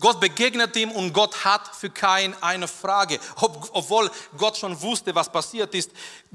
Gott 0.00 0.20
begegnet 0.20 0.74
ihm 0.76 0.90
und 0.90 1.12
Gott 1.12 1.44
hat 1.44 1.74
für 1.74 1.90
Kain 1.90 2.34
eine 2.40 2.66
Frage. 2.66 3.18
Ob, 3.36 3.68
obwohl 3.72 4.10
Gott 4.36 4.56
schon 4.56 4.80
wusste, 4.80 5.14
was 5.14 5.30
passiert 5.30 5.74
ist, 5.74 5.90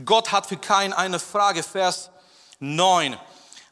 Gott 0.05 0.31
hat 0.31 0.45
für 0.45 0.57
Kain 0.57 0.93
eine 0.93 1.19
Frage. 1.19 1.63
Vers 1.63 2.09
9. 2.59 3.17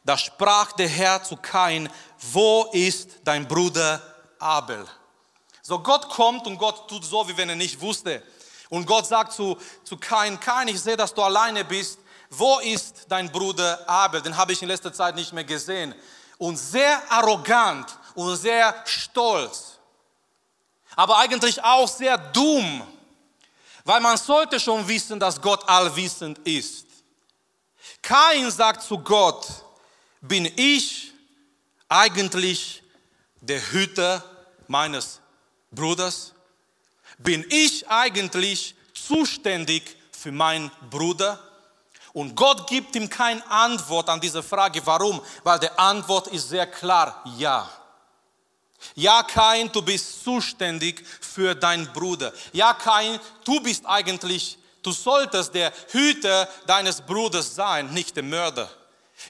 Da 0.04 0.16
sprach 0.16 0.72
der 0.72 0.88
Herr 0.88 1.22
zu 1.22 1.36
Kain, 1.36 1.88
wo 2.32 2.68
ist 2.72 3.10
dein 3.24 3.46
Bruder 3.46 4.02
Abel? 4.38 4.86
So 5.62 5.78
Gott 5.78 6.08
kommt 6.08 6.46
und 6.46 6.58
Gott 6.58 6.88
tut 6.88 7.04
so, 7.04 7.28
wie 7.28 7.36
wenn 7.36 7.48
er 7.48 7.56
nicht 7.56 7.80
wusste. 7.80 8.22
Und 8.68 8.86
Gott 8.86 9.06
sagt 9.06 9.32
zu, 9.32 9.58
zu 9.84 9.96
Kain, 9.96 10.40
Kain, 10.40 10.68
ich 10.68 10.80
sehe, 10.80 10.96
dass 10.96 11.12
du 11.12 11.22
alleine 11.22 11.64
bist 11.64 11.98
wo 12.30 12.60
ist 12.60 13.06
dein 13.08 13.30
Bruder 13.30 13.88
Abel? 13.88 14.22
Den 14.22 14.36
habe 14.36 14.52
ich 14.52 14.62
in 14.62 14.68
letzter 14.68 14.92
Zeit 14.92 15.16
nicht 15.16 15.32
mehr 15.32 15.44
gesehen. 15.44 15.94
Und 16.38 16.56
sehr 16.56 17.02
arrogant 17.10 17.98
und 18.14 18.36
sehr 18.36 18.74
stolz, 18.86 19.78
aber 20.96 21.18
eigentlich 21.18 21.62
auch 21.62 21.88
sehr 21.88 22.16
dumm, 22.16 22.82
weil 23.84 24.00
man 24.00 24.16
sollte 24.16 24.58
schon 24.58 24.86
wissen, 24.86 25.18
dass 25.18 25.40
Gott 25.40 25.68
allwissend 25.68 26.38
ist. 26.46 26.86
Kain 28.00 28.50
sagt 28.50 28.82
zu 28.82 28.98
Gott, 28.98 29.46
bin 30.20 30.50
ich 30.56 31.12
eigentlich 31.88 32.82
der 33.40 33.60
Hüter 33.72 34.24
meines 34.68 35.20
Bruders? 35.70 36.34
Bin 37.18 37.44
ich 37.48 37.88
eigentlich 37.88 38.74
zuständig 38.94 39.96
für 40.12 40.32
meinen 40.32 40.70
Bruder? 40.90 41.38
Und 42.12 42.34
Gott 42.34 42.68
gibt 42.68 42.96
ihm 42.96 43.08
keine 43.08 43.48
Antwort 43.50 44.08
an 44.08 44.20
diese 44.20 44.42
Frage. 44.42 44.84
Warum? 44.84 45.20
Weil 45.44 45.58
die 45.60 45.70
Antwort 45.70 46.28
ist 46.28 46.48
sehr 46.48 46.66
klar, 46.66 47.22
ja. 47.36 47.70
Ja, 48.94 49.22
Kain, 49.22 49.70
du 49.70 49.82
bist 49.82 50.24
zuständig 50.24 51.04
für 51.20 51.54
deinen 51.54 51.86
Bruder. 51.92 52.32
Ja, 52.52 52.72
Kain, 52.74 53.20
du 53.44 53.60
bist 53.60 53.84
eigentlich, 53.86 54.58
du 54.82 54.90
solltest 54.90 55.54
der 55.54 55.72
Hüter 55.90 56.48
deines 56.66 57.00
Bruders 57.02 57.54
sein, 57.54 57.92
nicht 57.92 58.16
der 58.16 58.22
Mörder. 58.22 58.70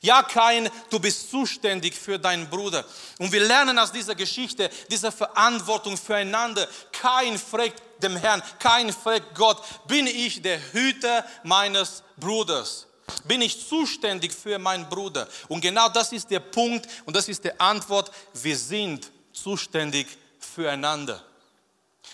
Ja, 0.01 0.23
Kain, 0.23 0.71
du 0.89 0.99
bist 0.99 1.31
zuständig 1.31 1.95
für 1.95 2.19
deinen 2.19 2.49
Bruder. 2.49 2.85
Und 3.19 3.33
wir 3.33 3.41
lernen 3.41 3.79
aus 3.79 3.93
dieser 3.93 4.15
Geschichte 4.15 4.71
diese 4.91 5.13
Verantwortung 5.13 5.97
füreinander. 5.97 6.69
Kain 6.93 7.39
fragt 7.39 7.83
dem 8.03 8.17
Herrn, 8.17 8.43
Kain 8.59 8.93
fragt 8.93 9.35
Gott, 9.35 9.63
bin 9.87 10.07
ich 10.07 10.41
der 10.43 10.59
Hüter 10.73 11.25
meines 11.43 12.03
Bruders? 12.17 12.87
Bin 13.25 13.43
ich 13.43 13.69
zuständig 13.69 14.33
für 14.33 14.59
meinen 14.59 14.89
Bruder? 14.89 15.29
Und 15.49 15.61
genau 15.61 15.89
das 15.89 16.13
ist 16.13 16.31
der 16.31 16.41
Punkt 16.41 16.89
und 17.05 17.15
das 17.15 17.29
ist 17.29 17.45
die 17.45 17.59
Antwort. 17.61 18.11
Wir 18.35 18.57
sind 18.57 19.11
zuständig 19.33 20.07
füreinander. 20.39 21.23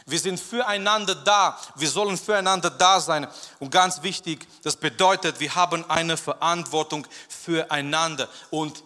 Wir 0.07 0.19
sind 0.21 0.39
füreinander 0.39 1.15
da. 1.15 1.59
Wir 1.75 1.89
sollen 1.89 2.17
füreinander 2.17 2.71
da 2.71 3.01
sein. 3.01 3.27
Und 3.59 3.71
ganz 3.71 4.03
wichtig, 4.03 4.47
das 4.63 4.77
bedeutet, 4.77 5.41
wir 5.41 5.55
haben 5.55 5.89
eine 5.91 6.17
Verantwortung 6.17 7.07
füreinander. 7.29 8.29
Und 8.51 8.85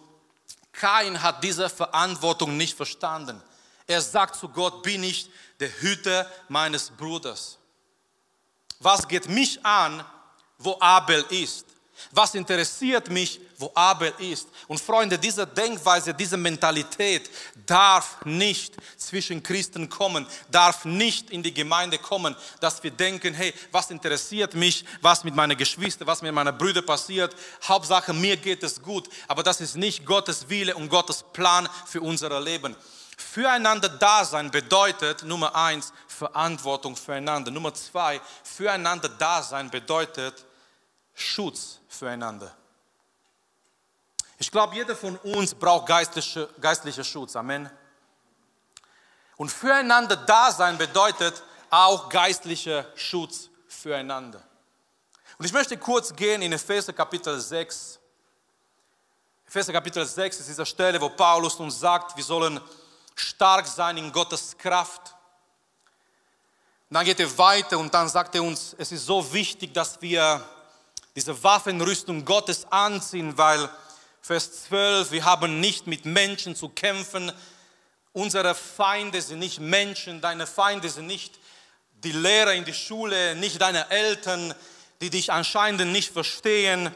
Kain 0.71 1.21
hat 1.21 1.43
diese 1.43 1.69
Verantwortung 1.69 2.57
nicht 2.57 2.75
verstanden. 2.75 3.41
Er 3.87 4.01
sagt 4.01 4.35
zu 4.35 4.49
Gott, 4.49 4.83
bin 4.83 5.03
ich 5.03 5.29
der 5.59 5.69
Hüter 5.81 6.29
meines 6.49 6.89
Bruders. 6.89 7.57
Was 8.79 9.07
geht 9.07 9.29
mich 9.29 9.63
an, 9.65 10.03
wo 10.57 10.77
Abel 10.79 11.23
ist? 11.29 11.65
Was 12.11 12.35
interessiert 12.35 13.09
mich, 13.09 13.39
wo 13.57 13.71
Abel 13.75 14.13
ist? 14.17 14.47
Und 14.67 14.81
Freunde, 14.81 15.17
diese 15.17 15.45
Denkweise, 15.45 16.13
diese 16.13 16.37
Mentalität 16.37 17.29
darf 17.65 18.17
nicht 18.25 18.75
zwischen 18.97 19.43
Christen 19.43 19.87
kommen, 19.87 20.25
darf 20.49 20.85
nicht 20.85 21.29
in 21.29 21.43
die 21.43 21.53
Gemeinde 21.53 21.97
kommen, 21.97 22.35
dass 22.59 22.81
wir 22.83 22.91
denken, 22.91 23.33
hey, 23.33 23.53
was 23.71 23.91
interessiert 23.91 24.55
mich, 24.55 24.83
was 25.01 25.23
mit 25.23 25.35
meinen 25.35 25.57
Geschwistern, 25.57 26.07
was 26.07 26.21
mit 26.21 26.33
meinen 26.33 26.57
Brüdern 26.57 26.85
passiert? 26.85 27.35
Hauptsache, 27.67 28.13
mir 28.13 28.37
geht 28.37 28.63
es 28.63 28.81
gut. 28.81 29.07
Aber 29.27 29.43
das 29.43 29.61
ist 29.61 29.75
nicht 29.75 30.05
Gottes 30.05 30.49
Wille 30.49 30.75
und 30.75 30.89
Gottes 30.89 31.23
Plan 31.31 31.69
für 31.85 32.01
unser 32.01 32.39
Leben. 32.41 32.75
Füreinander 33.17 33.87
da 33.87 34.25
sein 34.25 34.51
bedeutet, 34.51 35.23
Nummer 35.23 35.55
eins, 35.55 35.93
Verantwortung 36.07 36.95
füreinander. 36.95 37.51
Nummer 37.51 37.73
zwei, 37.73 38.19
füreinander 38.43 39.09
da 39.09 39.41
sein 39.41 39.69
bedeutet 39.69 40.45
Schutz 41.21 41.79
füreinander. 41.87 42.55
Ich 44.37 44.51
glaube, 44.51 44.75
jeder 44.75 44.95
von 44.95 45.17
uns 45.17 45.53
braucht 45.53 45.85
geistliche, 45.85 46.49
geistlichen 46.59 47.03
Schutz. 47.03 47.35
Amen. 47.35 47.69
Und 49.37 49.51
füreinander 49.51 50.15
da 50.15 50.51
sein 50.51 50.77
bedeutet 50.77 51.43
auch 51.69 52.09
geistlicher 52.09 52.85
Schutz 52.95 53.49
füreinander. 53.67 54.41
Und 55.37 55.45
ich 55.45 55.53
möchte 55.53 55.77
kurz 55.77 56.13
gehen 56.15 56.41
in 56.41 56.53
Epheser 56.53 56.93
Kapitel 56.93 57.39
6. 57.39 57.99
Epheser 59.47 59.73
Kapitel 59.73 60.05
6 60.05 60.39
ist 60.39 60.49
diese 60.49 60.65
Stelle, 60.65 60.99
wo 60.99 61.09
Paulus 61.09 61.55
uns 61.55 61.79
sagt, 61.79 62.15
wir 62.17 62.23
sollen 62.23 62.59
stark 63.15 63.67
sein 63.67 63.97
in 63.97 64.11
Gottes 64.11 64.57
Kraft. 64.57 65.15
Dann 66.89 67.05
geht 67.05 67.19
er 67.19 67.37
weiter 67.37 67.79
und 67.79 67.93
dann 67.93 68.09
sagt 68.09 68.35
er 68.35 68.43
uns, 68.43 68.75
es 68.77 68.91
ist 68.91 69.05
so 69.05 69.31
wichtig, 69.33 69.73
dass 69.73 70.01
wir 70.01 70.43
diese 71.15 71.43
Waffenrüstung 71.43 72.25
Gottes 72.25 72.65
anziehen, 72.71 73.37
weil 73.37 73.69
Vers 74.21 74.63
12, 74.63 75.11
wir 75.11 75.25
haben 75.25 75.59
nicht 75.59 75.87
mit 75.87 76.05
Menschen 76.05 76.55
zu 76.55 76.69
kämpfen. 76.69 77.31
Unsere 78.13 78.55
Feinde 78.55 79.21
sind 79.21 79.39
nicht 79.39 79.59
Menschen, 79.59 80.21
deine 80.21 80.45
Feinde 80.47 80.89
sind 80.89 81.07
nicht 81.07 81.39
die 82.03 82.11
Lehrer 82.11 82.53
in 82.53 82.65
der 82.65 82.73
Schule, 82.73 83.35
nicht 83.35 83.61
deine 83.61 83.89
Eltern, 83.89 84.53
die 85.01 85.09
dich 85.09 85.31
anscheinend 85.31 85.91
nicht 85.91 86.11
verstehen. 86.11 86.91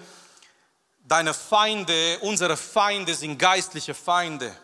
Deine 1.08 1.34
Feinde, 1.34 2.20
unsere 2.22 2.58
Feinde 2.58 3.14
sind 3.14 3.38
geistliche 3.38 3.94
Feinde. 3.94 4.56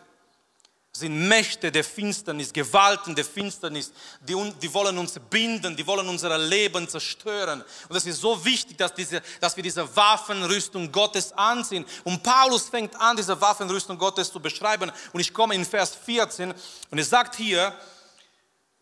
Sind 0.94 1.26
Mächte 1.26 1.72
der 1.72 1.84
Finsternis, 1.84 2.52
Gewalten 2.52 3.14
der 3.14 3.24
Finsternis, 3.24 3.92
die, 4.20 4.34
die 4.60 4.74
wollen 4.74 4.98
uns 4.98 5.18
binden, 5.30 5.74
die 5.74 5.86
wollen 5.86 6.06
unser 6.06 6.36
Leben 6.36 6.86
zerstören. 6.86 7.64
Und 7.88 7.96
es 7.96 8.04
ist 8.04 8.20
so 8.20 8.44
wichtig, 8.44 8.76
dass, 8.76 8.92
diese, 8.92 9.22
dass 9.40 9.56
wir 9.56 9.62
diese 9.62 9.96
Waffenrüstung 9.96 10.92
Gottes 10.92 11.32
anziehen. 11.32 11.86
Und 12.04 12.22
Paulus 12.22 12.68
fängt 12.68 12.94
an, 13.00 13.16
diese 13.16 13.40
Waffenrüstung 13.40 13.96
Gottes 13.96 14.30
zu 14.30 14.38
beschreiben. 14.38 14.92
Und 15.14 15.20
ich 15.20 15.32
komme 15.32 15.54
in 15.54 15.64
Vers 15.64 15.96
14 15.96 16.52
und 16.90 16.98
er 16.98 17.04
sagt 17.04 17.36
hier, 17.36 17.74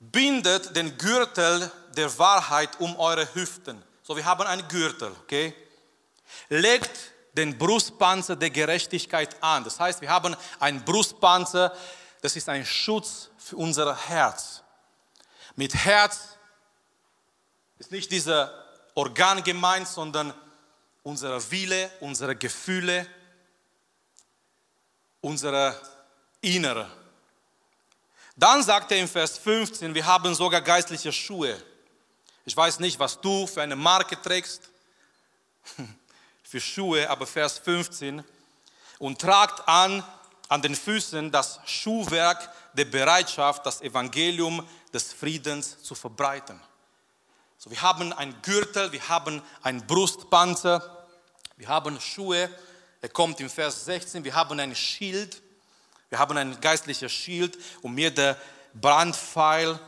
bindet 0.01 0.75
den 0.75 0.99
Gürtel 0.99 1.71
der 1.97 2.19
Wahrheit 2.19 2.81
um 2.81 2.99
eure 2.99 3.33
Hüften. 3.35 3.81
So, 4.03 4.17
wir 4.17 4.25
haben 4.25 4.47
einen 4.47 4.67
Gürtel, 4.67 5.13
okay? 5.23 5.55
Legt 6.49 6.91
den 7.35 7.57
Brustpanzer 7.57 8.35
der 8.35 8.51
Gerechtigkeit 8.51 9.41
an. 9.41 9.63
Das 9.63 9.79
heißt, 9.79 10.01
wir 10.01 10.11
haben 10.11 10.35
einen 10.59 10.85
Brustpanzer, 10.85 11.73
das 12.21 12.37
ist 12.37 12.49
ein 12.49 12.65
Schutz 12.65 13.31
für 13.39 13.57
unser 13.57 13.97
Herz. 13.97 14.63
Mit 15.57 15.75
Herz 15.75 16.37
ist 17.79 17.91
nicht 17.91 18.11
dieser 18.11 18.53
Organ 18.95 19.43
gemeint, 19.43 19.89
sondern 19.89 20.35
unsere 21.03 21.51
Wille, 21.51 21.91
unsere 22.01 22.37
Gefühle, 22.37 23.07
unsere 25.21 25.81
Innere. 26.41 26.91
Dann 28.37 28.63
sagt 28.63 28.93
er 28.93 28.99
im 28.99 29.09
Vers 29.09 29.39
15, 29.39 29.95
wir 29.95 30.07
haben 30.07 30.35
sogar 30.35 30.61
geistliche 30.61 31.13
Schuhe. 31.13 31.61
Ich 32.45 32.57
weiß 32.57 32.81
nicht, 32.81 32.99
was 32.99 33.21
du 33.21 33.47
für 33.47 33.63
eine 33.63 33.77
Marke 33.77 34.21
trägst, 34.21 34.69
für 36.43 36.61
Schuhe, 36.61 37.09
aber 37.09 37.27
Vers 37.27 37.59
15, 37.59 38.25
und 38.99 39.21
tragt 39.21 39.67
an 39.69 40.03
an 40.51 40.61
den 40.61 40.75
Füßen 40.75 41.31
das 41.31 41.61
Schuhwerk 41.65 42.51
der 42.75 42.85
Bereitschaft, 42.85 43.65
das 43.65 43.81
Evangelium 43.81 44.67
des 44.93 45.13
Friedens 45.13 45.81
zu 45.83 45.95
verbreiten. 45.95 46.61
So, 47.57 47.71
wir 47.71 47.81
haben 47.81 48.13
ein 48.13 48.35
Gürtel, 48.43 48.91
wir 48.91 49.09
haben 49.09 49.43
ein 49.63 49.87
Brustpanzer, 49.87 51.07
wir 51.57 51.69
haben 51.69 52.01
Schuhe. 52.01 52.51
Er 53.01 53.09
kommt 53.11 53.39
im 53.41 53.49
Vers 53.49 53.85
16, 53.85 54.25
wir 54.25 54.35
haben 54.35 54.59
ein 54.59 54.75
Schild, 54.75 55.41
wir 56.09 56.19
haben 56.19 56.37
ein 56.37 56.61
geistliches 56.61 57.13
Schild, 57.13 57.57
um 57.83 57.97
jeder 57.97 58.37
Brandpfeil, 58.75 59.79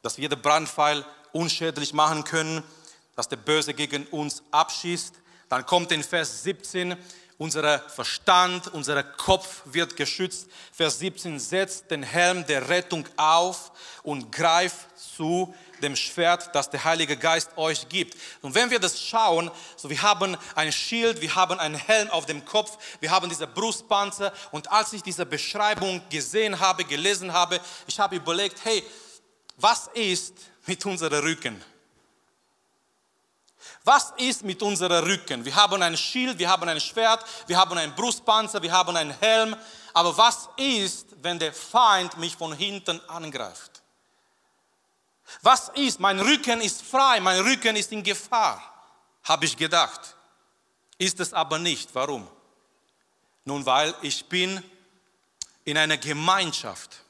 dass 0.00 0.16
wir 0.16 0.22
jeder 0.22 0.36
Brandpfeil 0.36 1.04
unschädlich 1.32 1.92
machen 1.92 2.24
können, 2.24 2.62
dass 3.16 3.28
der 3.28 3.36
Böse 3.36 3.74
gegen 3.74 4.06
uns 4.06 4.42
abschießt. 4.50 5.14
Dann 5.50 5.66
kommt 5.66 5.92
in 5.92 6.02
Vers 6.02 6.42
17, 6.42 6.96
unser 7.38 7.80
Verstand, 7.80 8.72
unser 8.72 9.02
Kopf 9.02 9.62
wird 9.64 9.96
geschützt. 9.96 10.48
Vers 10.72 10.98
17, 11.00 11.38
setzt 11.38 11.90
den 11.90 12.02
Helm 12.02 12.46
der 12.46 12.68
Rettung 12.68 13.06
auf 13.16 13.72
und 14.02 14.30
greift 14.30 14.86
zu 14.98 15.54
dem 15.82 15.96
Schwert, 15.96 16.54
das 16.54 16.70
der 16.70 16.84
Heilige 16.84 17.16
Geist 17.16 17.50
euch 17.56 17.88
gibt. 17.88 18.16
Und 18.42 18.54
wenn 18.54 18.70
wir 18.70 18.78
das 18.78 19.00
schauen, 19.00 19.50
so 19.76 19.90
wir 19.90 20.00
haben 20.00 20.36
ein 20.54 20.72
Schild, 20.72 21.20
wir 21.20 21.34
haben 21.34 21.58
einen 21.58 21.74
Helm 21.74 22.08
auf 22.10 22.26
dem 22.26 22.44
Kopf, 22.44 22.78
wir 23.00 23.10
haben 23.10 23.28
diese 23.28 23.46
Brustpanzer 23.46 24.32
und 24.50 24.70
als 24.70 24.92
ich 24.92 25.02
diese 25.02 25.26
Beschreibung 25.26 26.00
gesehen 26.08 26.58
habe, 26.58 26.84
gelesen 26.84 27.32
habe, 27.32 27.60
ich 27.86 27.98
habe 27.98 28.16
überlegt, 28.16 28.64
hey, 28.64 28.82
was 29.56 29.88
ist 29.94 30.34
mit 30.66 30.84
unserem 30.86 31.22
Rücken? 31.22 31.62
Was 33.84 34.14
ist 34.16 34.42
mit 34.42 34.62
unserem 34.62 35.04
Rücken? 35.04 35.44
Wir 35.44 35.54
haben 35.54 35.82
ein 35.82 35.96
Schild, 35.96 36.38
wir 36.38 36.48
haben 36.48 36.66
ein 36.66 36.80
Schwert, 36.80 37.22
wir 37.46 37.58
haben 37.58 37.76
einen 37.76 37.94
Brustpanzer, 37.94 38.62
wir 38.62 38.72
haben 38.72 38.96
einen 38.96 39.10
Helm. 39.20 39.54
Aber 39.92 40.16
was 40.16 40.48
ist, 40.56 41.08
wenn 41.20 41.38
der 41.38 41.52
Feind 41.52 42.16
mich 42.16 42.34
von 42.34 42.54
hinten 42.54 42.98
angreift? 43.08 43.82
Was 45.42 45.70
ist? 45.74 46.00
Mein 46.00 46.18
Rücken 46.18 46.62
ist 46.62 46.82
frei, 46.82 47.20
mein 47.20 47.40
Rücken 47.40 47.76
ist 47.76 47.92
in 47.92 48.02
Gefahr, 48.02 48.62
habe 49.22 49.44
ich 49.44 49.56
gedacht. 49.56 50.16
Ist 50.96 51.20
es 51.20 51.34
aber 51.34 51.58
nicht. 51.58 51.94
Warum? 51.94 52.26
Nun, 53.44 53.66
weil 53.66 53.94
ich 54.00 54.24
bin 54.24 54.62
in 55.64 55.76
einer 55.76 55.98
Gemeinschaft. 55.98 57.02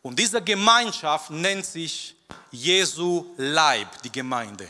Und 0.00 0.18
diese 0.18 0.40
Gemeinschaft 0.40 1.30
nennt 1.30 1.66
sich 1.66 2.16
Jesu 2.50 3.34
Leib, 3.36 4.00
die 4.02 4.12
Gemeinde. 4.12 4.68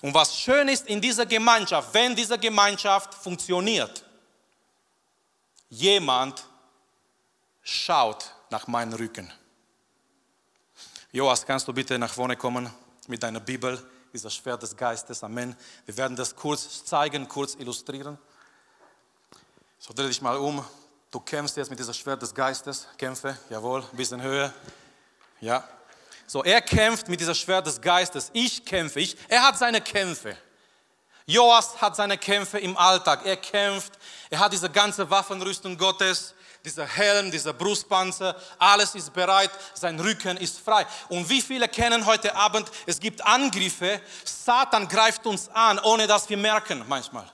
Und 0.00 0.14
was 0.14 0.38
schön 0.38 0.68
ist 0.68 0.86
in 0.86 1.00
dieser 1.00 1.26
Gemeinschaft, 1.26 1.92
wenn 1.94 2.14
diese 2.14 2.38
Gemeinschaft 2.38 3.14
funktioniert, 3.14 4.04
jemand 5.68 6.44
schaut 7.62 8.32
nach 8.50 8.66
meinem 8.66 8.92
Rücken. 8.94 9.32
Joas, 11.12 11.46
kannst 11.46 11.68
du 11.68 11.72
bitte 11.72 11.98
nach 11.98 12.12
vorne 12.12 12.36
kommen 12.36 12.70
mit 13.06 13.22
deiner 13.22 13.40
Bibel, 13.40 13.82
dieser 14.12 14.30
Schwert 14.30 14.62
des 14.62 14.76
Geistes. 14.76 15.22
Amen. 15.24 15.56
Wir 15.86 15.96
werden 15.96 16.16
das 16.16 16.34
kurz 16.34 16.84
zeigen, 16.84 17.28
kurz 17.28 17.54
illustrieren. 17.54 18.18
So 19.78 19.92
dreh 19.92 20.06
dich 20.06 20.22
mal 20.22 20.36
um. 20.36 20.64
Du 21.10 21.20
kämpfst 21.20 21.56
jetzt 21.56 21.70
mit 21.70 21.78
dieser 21.78 21.94
Schwert 21.94 22.22
des 22.22 22.34
Geistes. 22.34 22.86
Kämpfe, 22.96 23.36
jawohl, 23.50 23.82
ein 23.82 23.96
bisschen 23.96 24.22
höher. 24.22 24.52
Ja, 25.40 25.68
so, 26.26 26.42
er 26.42 26.60
kämpft 26.62 27.08
mit 27.08 27.20
dieser 27.20 27.34
Schwert 27.34 27.66
des 27.66 27.80
Geistes. 27.80 28.30
Ich 28.32 28.64
kämpfe. 28.64 29.00
Ich, 29.00 29.16
er 29.28 29.42
hat 29.42 29.58
seine 29.58 29.80
Kämpfe. 29.80 30.36
Joas 31.26 31.80
hat 31.80 31.96
seine 31.96 32.18
Kämpfe 32.18 32.58
im 32.58 32.76
Alltag. 32.76 33.24
Er 33.24 33.36
kämpft. 33.36 33.92
Er 34.30 34.38
hat 34.38 34.52
diese 34.52 34.68
ganze 34.68 35.08
Waffenrüstung 35.08 35.76
Gottes, 35.76 36.34
dieser 36.64 36.86
Helm, 36.86 37.30
dieser 37.30 37.52
Brustpanzer. 37.52 38.36
Alles 38.58 38.94
ist 38.94 39.12
bereit. 39.12 39.50
Sein 39.74 39.98
Rücken 40.00 40.36
ist 40.36 40.60
frei. 40.60 40.86
Und 41.08 41.28
wie 41.28 41.40
viele 41.40 41.68
kennen 41.68 42.04
heute 42.04 42.34
Abend, 42.34 42.70
es 42.86 43.00
gibt 43.00 43.24
Angriffe. 43.24 44.00
Satan 44.24 44.88
greift 44.88 45.26
uns 45.26 45.48
an, 45.48 45.78
ohne 45.78 46.06
dass 46.06 46.28
wir 46.28 46.36
merken 46.36 46.84
manchmal. 46.88 47.30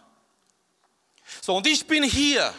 So, 1.41 1.57
und 1.57 1.67
ich 1.67 1.87
bin 1.87 2.03
hier. 2.03 2.53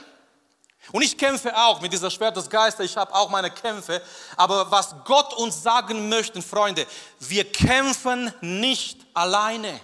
Und 0.92 1.02
ich 1.02 1.18
kämpfe 1.18 1.56
auch 1.56 1.80
mit 1.80 1.94
dieser 1.94 2.12
Schwert 2.12 2.36
des 2.36 2.50
Geistes, 2.50 2.86
ich 2.86 2.98
habe 2.98 3.14
auch 3.14 3.30
meine 3.30 3.50
Kämpfe. 3.50 4.02
Aber 4.36 4.70
was 4.70 4.94
Gott 5.06 5.34
uns 5.36 5.64
sagen 5.64 6.10
möchte, 6.10 6.42
Freunde, 6.42 6.86
wir 7.20 7.50
kämpfen 7.50 8.34
nicht 8.42 9.00
alleine. 9.14 9.80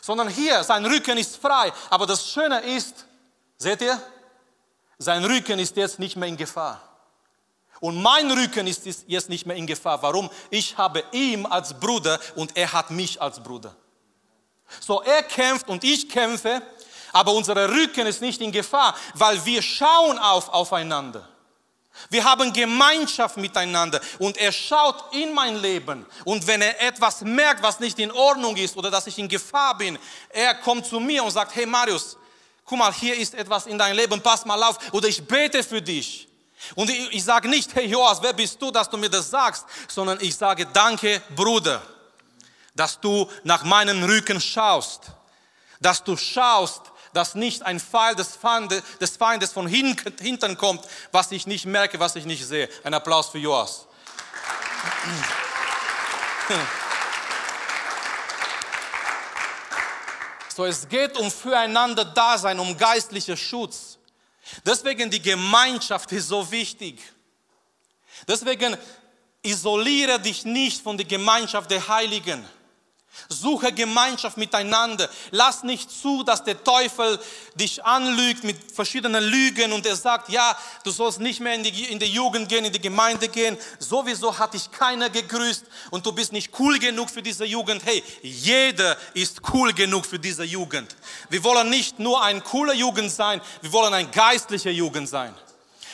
Sondern 0.00 0.28
hier, 0.28 0.62
sein 0.64 0.84
Rücken 0.86 1.18
ist 1.18 1.36
frei. 1.36 1.72
Aber 1.90 2.06
das 2.06 2.26
Schöne 2.28 2.60
ist, 2.60 3.04
seht 3.58 3.82
ihr, 3.82 4.00
sein 4.98 5.24
Rücken 5.24 5.58
ist 5.58 5.76
jetzt 5.76 5.98
nicht 5.98 6.16
mehr 6.16 6.28
in 6.28 6.36
Gefahr. 6.36 6.80
Und 7.80 8.00
mein 8.00 8.30
Rücken 8.30 8.66
ist 8.66 8.86
jetzt 9.06 9.28
nicht 9.28 9.44
mehr 9.44 9.56
in 9.56 9.66
Gefahr. 9.66 10.00
Warum? 10.00 10.30
Ich 10.48 10.78
habe 10.78 11.04
ihn 11.12 11.44
als 11.44 11.78
Bruder 11.78 12.18
und 12.34 12.56
er 12.56 12.72
hat 12.72 12.90
mich 12.90 13.20
als 13.20 13.42
Bruder. 13.42 13.76
So, 14.80 15.02
er 15.02 15.22
kämpft 15.22 15.68
und 15.68 15.84
ich 15.84 16.08
kämpfe 16.08 16.62
aber 17.16 17.32
unser 17.32 17.56
Rücken 17.70 18.06
ist 18.06 18.20
nicht 18.20 18.42
in 18.42 18.52
Gefahr, 18.52 18.94
weil 19.14 19.42
wir 19.46 19.62
schauen 19.62 20.18
auf 20.18 20.50
aufeinander. 20.50 21.26
Wir 22.10 22.22
haben 22.22 22.52
Gemeinschaft 22.52 23.38
miteinander 23.38 24.02
und 24.18 24.36
er 24.36 24.52
schaut 24.52 25.14
in 25.14 25.32
mein 25.32 25.56
Leben 25.56 26.04
und 26.26 26.46
wenn 26.46 26.60
er 26.60 26.78
etwas 26.82 27.22
merkt, 27.22 27.62
was 27.62 27.80
nicht 27.80 27.98
in 28.00 28.12
Ordnung 28.12 28.54
ist 28.56 28.76
oder 28.76 28.90
dass 28.90 29.06
ich 29.06 29.18
in 29.18 29.28
Gefahr 29.28 29.78
bin, 29.78 29.98
er 30.28 30.56
kommt 30.56 30.84
zu 30.84 31.00
mir 31.00 31.24
und 31.24 31.30
sagt, 31.30 31.54
hey 31.54 31.64
Marius, 31.64 32.18
guck 32.66 32.78
mal, 32.78 32.92
hier 32.92 33.16
ist 33.16 33.32
etwas 33.32 33.64
in 33.64 33.78
deinem 33.78 33.96
Leben, 33.96 34.20
pass 34.20 34.44
mal 34.44 34.62
auf 34.62 34.76
oder 34.92 35.08
ich 35.08 35.26
bete 35.26 35.62
für 35.62 35.80
dich. 35.80 36.28
Und 36.74 36.90
ich, 36.90 37.14
ich 37.14 37.24
sage 37.24 37.48
nicht, 37.48 37.74
hey 37.74 37.86
Joas, 37.86 38.20
wer 38.20 38.34
bist 38.34 38.60
du, 38.60 38.70
dass 38.70 38.90
du 38.90 38.98
mir 38.98 39.08
das 39.08 39.30
sagst, 39.30 39.64
sondern 39.88 40.18
ich 40.20 40.36
sage, 40.36 40.66
danke 40.66 41.22
Bruder, 41.34 41.80
dass 42.74 43.00
du 43.00 43.26
nach 43.42 43.64
meinem 43.64 44.04
Rücken 44.04 44.38
schaust, 44.38 45.00
dass 45.80 46.04
du 46.04 46.14
schaust, 46.14 46.82
dass 47.16 47.34
nicht 47.34 47.62
ein 47.62 47.80
Pfeil 47.80 48.14
des 48.14 48.36
Feindes, 48.36 48.82
des 49.00 49.16
Feindes 49.16 49.52
von 49.52 49.66
hinten 49.66 50.58
kommt, 50.58 50.84
was 51.12 51.32
ich 51.32 51.46
nicht 51.46 51.64
merke, 51.64 51.98
was 51.98 52.14
ich 52.14 52.26
nicht 52.26 52.46
sehe. 52.46 52.68
Ein 52.84 52.92
Applaus 52.92 53.30
für 53.30 53.38
Joas. 53.38 53.86
So, 60.54 60.66
es 60.66 60.86
geht 60.88 61.16
um 61.16 61.30
füreinander 61.30 62.04
Dasein, 62.04 62.58
um 62.58 62.76
geistlicher 62.76 63.36
Schutz. 63.36 63.98
Deswegen 64.64 65.10
die 65.10 65.22
Gemeinschaft 65.22 66.12
ist 66.12 66.28
so 66.28 66.50
wichtig. 66.50 67.02
Deswegen 68.28 68.76
isoliere 69.42 70.20
dich 70.20 70.44
nicht 70.44 70.82
von 70.82 70.98
der 70.98 71.06
Gemeinschaft 71.06 71.70
der 71.70 71.88
Heiligen. 71.88 72.46
Suche 73.28 73.72
Gemeinschaft 73.72 74.36
miteinander. 74.36 75.08
Lass 75.30 75.62
nicht 75.62 75.90
zu, 75.90 76.22
dass 76.22 76.44
der 76.44 76.62
Teufel 76.62 77.18
dich 77.54 77.84
anlügt 77.84 78.44
mit 78.44 78.56
verschiedenen 78.72 79.24
Lügen 79.24 79.72
und 79.72 79.86
er 79.86 79.96
sagt, 79.96 80.28
ja, 80.28 80.56
du 80.84 80.90
sollst 80.90 81.20
nicht 81.20 81.40
mehr 81.40 81.54
in 81.54 81.62
die, 81.62 81.84
in 81.84 81.98
die 81.98 82.06
Jugend 82.06 82.48
gehen, 82.48 82.64
in 82.64 82.72
die 82.72 82.80
Gemeinde 82.80 83.28
gehen. 83.28 83.56
Sowieso 83.78 84.38
hat 84.38 84.54
dich 84.54 84.70
keiner 84.70 85.10
gegrüßt 85.10 85.64
und 85.90 86.04
du 86.04 86.12
bist 86.12 86.32
nicht 86.32 86.52
cool 86.58 86.78
genug 86.78 87.10
für 87.10 87.22
diese 87.22 87.44
Jugend. 87.44 87.84
Hey, 87.84 88.02
jeder 88.22 88.96
ist 89.14 89.40
cool 89.52 89.72
genug 89.72 90.06
für 90.06 90.18
diese 90.18 90.44
Jugend. 90.44 90.94
Wir 91.30 91.42
wollen 91.44 91.70
nicht 91.70 91.98
nur 91.98 92.22
eine 92.22 92.40
coole 92.40 92.74
Jugend 92.74 93.10
sein, 93.10 93.40
wir 93.60 93.72
wollen 93.72 93.94
eine 93.94 94.08
geistliche 94.08 94.70
Jugend 94.70 95.08
sein. 95.08 95.34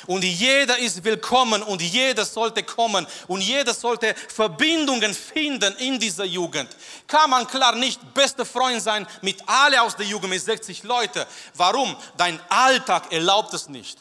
Und 0.06 0.24
jeder 0.24 0.78
ist 0.78 1.04
willkommen 1.04 1.62
und 1.62 1.80
jeder 1.80 2.24
sollte 2.24 2.62
kommen 2.62 3.06
und 3.28 3.40
jeder 3.40 3.72
sollte 3.72 4.14
Verbindungen 4.28 5.14
finden 5.14 5.74
in 5.76 5.98
dieser 5.98 6.24
Jugend. 6.24 6.68
Kann 7.06 7.30
man 7.30 7.46
klar 7.46 7.74
nicht 7.74 8.00
beste 8.14 8.44
Freund 8.44 8.82
sein 8.82 9.06
mit 9.20 9.38
alle 9.46 9.80
aus 9.82 9.96
der 9.96 10.06
Jugend, 10.06 10.30
mit 10.30 10.42
60 10.42 10.82
Leute. 10.82 11.26
Warum? 11.54 11.96
Dein 12.16 12.40
Alltag 12.48 13.12
erlaubt 13.12 13.54
es 13.54 13.68
nicht. 13.68 13.98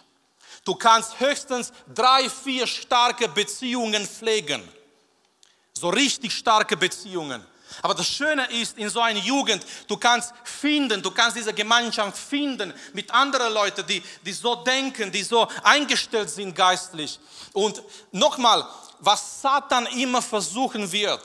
Du 0.63 0.75
kannst 0.75 1.19
höchstens 1.19 1.71
drei, 1.93 2.29
vier 2.29 2.67
starke 2.67 3.27
Beziehungen 3.27 4.05
pflegen. 4.05 4.61
So 5.73 5.89
richtig 5.89 6.33
starke 6.33 6.77
Beziehungen. 6.77 7.43
Aber 7.81 7.93
das 7.93 8.07
Schöne 8.07 8.45
ist, 8.51 8.77
in 8.77 8.89
so 8.89 9.01
einer 9.01 9.19
Jugend, 9.19 9.65
du 9.87 9.97
kannst 9.97 10.33
finden, 10.43 11.01
du 11.01 11.11
kannst 11.11 11.37
diese 11.37 11.53
Gemeinschaft 11.53 12.17
finden 12.17 12.73
mit 12.93 13.11
anderen 13.11 13.53
Leuten, 13.53 13.85
die, 13.87 14.01
die 14.25 14.33
so 14.33 14.55
denken, 14.55 15.11
die 15.11 15.23
so 15.23 15.47
eingestellt 15.63 16.29
sind 16.29 16.55
geistlich. 16.55 17.19
Und 17.53 17.81
nochmal, 18.11 18.65
was 18.99 19.41
Satan 19.41 19.85
immer 19.87 20.21
versuchen 20.21 20.91
wird, 20.91 21.21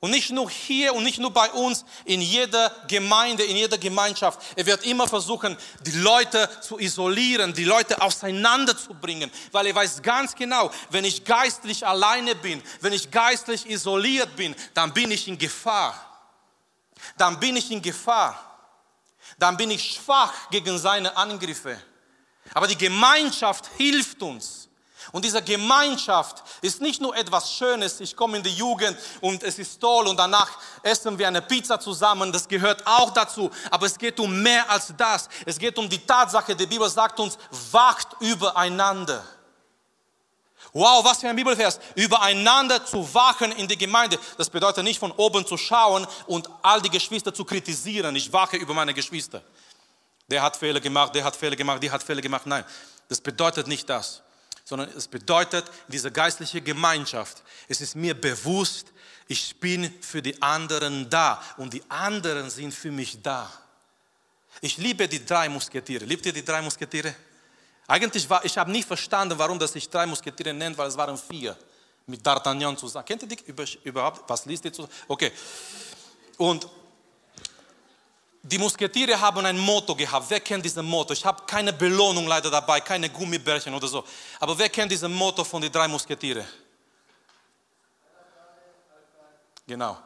und 0.00 0.10
nicht 0.10 0.30
nur 0.30 0.48
hier 0.48 0.94
und 0.94 1.04
nicht 1.04 1.18
nur 1.18 1.30
bei 1.30 1.50
uns, 1.50 1.84
in 2.06 2.22
jeder 2.22 2.74
Gemeinde, 2.88 3.44
in 3.44 3.56
jeder 3.56 3.76
Gemeinschaft. 3.76 4.40
Er 4.56 4.64
wird 4.64 4.84
immer 4.84 5.06
versuchen, 5.06 5.56
die 5.82 5.98
Leute 5.98 6.48
zu 6.62 6.78
isolieren, 6.78 7.52
die 7.52 7.64
Leute 7.64 8.00
auseinanderzubringen, 8.00 9.30
weil 9.52 9.66
er 9.66 9.74
weiß 9.74 10.02
ganz 10.02 10.34
genau, 10.34 10.70
wenn 10.88 11.04
ich 11.04 11.24
geistlich 11.24 11.86
alleine 11.86 12.34
bin, 12.34 12.62
wenn 12.80 12.94
ich 12.94 13.10
geistlich 13.10 13.68
isoliert 13.68 14.34
bin, 14.36 14.56
dann 14.72 14.92
bin 14.94 15.10
ich 15.10 15.28
in 15.28 15.36
Gefahr. 15.36 15.94
Dann 17.18 17.38
bin 17.38 17.56
ich 17.56 17.70
in 17.70 17.82
Gefahr. 17.82 18.46
Dann 19.38 19.56
bin 19.56 19.70
ich 19.70 19.94
schwach 19.94 20.32
gegen 20.50 20.78
seine 20.78 21.14
Angriffe. 21.14 21.78
Aber 22.54 22.66
die 22.66 22.76
Gemeinschaft 22.76 23.68
hilft 23.76 24.22
uns. 24.22 24.59
Und 25.12 25.24
diese 25.24 25.42
Gemeinschaft 25.42 26.42
ist 26.62 26.80
nicht 26.80 27.00
nur 27.00 27.16
etwas 27.16 27.52
Schönes, 27.52 28.00
ich 28.00 28.14
komme 28.14 28.36
in 28.36 28.42
die 28.42 28.54
Jugend 28.54 28.96
und 29.20 29.42
es 29.42 29.58
ist 29.58 29.80
toll 29.80 30.06
und 30.06 30.16
danach 30.16 30.50
essen 30.82 31.18
wir 31.18 31.26
eine 31.26 31.42
Pizza 31.42 31.80
zusammen, 31.80 32.30
das 32.32 32.46
gehört 32.46 32.86
auch 32.86 33.10
dazu. 33.10 33.50
Aber 33.70 33.86
es 33.86 33.98
geht 33.98 34.20
um 34.20 34.40
mehr 34.42 34.68
als 34.70 34.92
das. 34.96 35.28
Es 35.44 35.58
geht 35.58 35.76
um 35.78 35.88
die 35.88 35.98
Tatsache, 35.98 36.54
die 36.54 36.66
Bibel 36.66 36.88
sagt 36.88 37.18
uns, 37.18 37.36
wacht 37.72 38.08
übereinander. 38.20 39.24
Wow, 40.72 41.04
was 41.04 41.18
für 41.18 41.28
ein 41.28 41.34
Bibelvers. 41.34 41.80
Übereinander 41.96 42.84
zu 42.86 43.12
wachen 43.12 43.50
in 43.52 43.66
die 43.66 43.76
Gemeinde. 43.76 44.16
Das 44.38 44.48
bedeutet 44.48 44.84
nicht 44.84 45.00
von 45.00 45.10
oben 45.12 45.44
zu 45.44 45.56
schauen 45.56 46.06
und 46.28 46.48
all 46.62 46.80
die 46.80 46.90
Geschwister 46.90 47.34
zu 47.34 47.44
kritisieren. 47.44 48.14
Ich 48.14 48.32
wache 48.32 48.56
über 48.56 48.72
meine 48.74 48.94
Geschwister. 48.94 49.42
Der 50.28 50.42
hat 50.42 50.56
Fehler 50.56 50.78
gemacht, 50.78 51.12
der 51.16 51.24
hat 51.24 51.34
Fehler 51.34 51.56
gemacht, 51.56 51.82
die 51.82 51.90
hat 51.90 52.04
Fehler 52.04 52.20
gemacht. 52.20 52.46
Nein, 52.46 52.64
das 53.08 53.20
bedeutet 53.20 53.66
nicht 53.66 53.90
das 53.90 54.22
sondern 54.70 54.88
es 54.96 55.08
bedeutet, 55.08 55.64
diese 55.88 56.12
geistliche 56.12 56.60
Gemeinschaft, 56.60 57.42
es 57.66 57.80
ist 57.80 57.96
mir 57.96 58.14
bewusst, 58.14 58.86
ich 59.26 59.58
bin 59.58 59.92
für 60.00 60.22
die 60.22 60.40
anderen 60.40 61.10
da 61.10 61.42
und 61.56 61.74
die 61.74 61.82
anderen 61.88 62.48
sind 62.50 62.72
für 62.72 62.92
mich 62.92 63.20
da. 63.20 63.50
Ich 64.60 64.78
liebe 64.78 65.08
die 65.08 65.24
drei 65.26 65.48
Musketiere. 65.48 66.04
Liebt 66.04 66.24
ihr 66.24 66.32
die 66.32 66.44
drei 66.44 66.62
Musketiere? 66.62 67.12
Eigentlich 67.88 68.30
war, 68.30 68.44
ich 68.44 68.56
habe 68.56 68.70
nie 68.70 68.84
verstanden, 68.84 69.36
warum 69.36 69.58
das 69.58 69.72
sich 69.72 69.90
drei 69.90 70.06
Musketiere 70.06 70.54
nennt, 70.54 70.78
weil 70.78 70.86
es 70.86 70.96
waren 70.96 71.18
vier 71.18 71.56
mit 72.06 72.24
D'Artagnan 72.24 72.76
zusammen. 72.76 73.06
Kennt 73.06 73.22
ihr 73.22 73.28
die 73.28 73.78
überhaupt? 73.82 74.22
Was 74.30 74.46
liest 74.46 74.64
ihr 74.66 74.72
zusammen? 74.72 74.94
Okay. 75.08 75.32
Und 76.36 76.68
die 78.42 78.58
Musketiere 78.58 79.20
haben 79.20 79.44
ein 79.44 79.58
Motto 79.58 79.94
gehabt. 79.94 80.26
Wer 80.28 80.40
kennt 80.40 80.64
dieses 80.64 80.82
Motto? 80.82 81.12
Ich 81.12 81.24
habe 81.24 81.42
keine 81.46 81.72
Belohnung 81.72 82.26
leider 82.26 82.50
dabei, 82.50 82.80
keine 82.80 83.10
Gummibärchen 83.10 83.74
oder 83.74 83.86
so. 83.86 84.04
Aber 84.38 84.58
wer 84.58 84.68
kennt 84.68 84.90
dieses 84.90 85.08
Motto 85.08 85.44
von 85.44 85.60
den 85.60 85.70
drei 85.70 85.86
Musketiere? 85.86 86.46
Genau. 89.66 89.98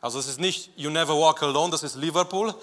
Also 0.00 0.18
es 0.18 0.28
ist 0.28 0.40
nicht 0.40 0.70
You 0.76 0.90
never 0.90 1.14
walk 1.14 1.42
alone, 1.42 1.70
das 1.70 1.82
ist 1.82 1.96
Liverpool, 1.96 2.54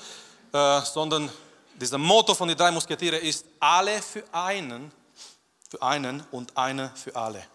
äh, 0.51 0.81
sondern 0.81 1.29
dieses 1.75 1.97
Motto 1.97 2.33
von 2.33 2.47
den 2.47 2.57
drei 2.57 2.71
Musketiere 2.71 3.17
ist 3.17 3.45
alle 3.59 4.01
für 4.01 4.23
einen, 4.31 4.91
für 5.69 5.81
einen 5.81 6.23
und 6.31 6.55
eine 6.57 6.91
für 6.95 7.15
alle. 7.15 7.45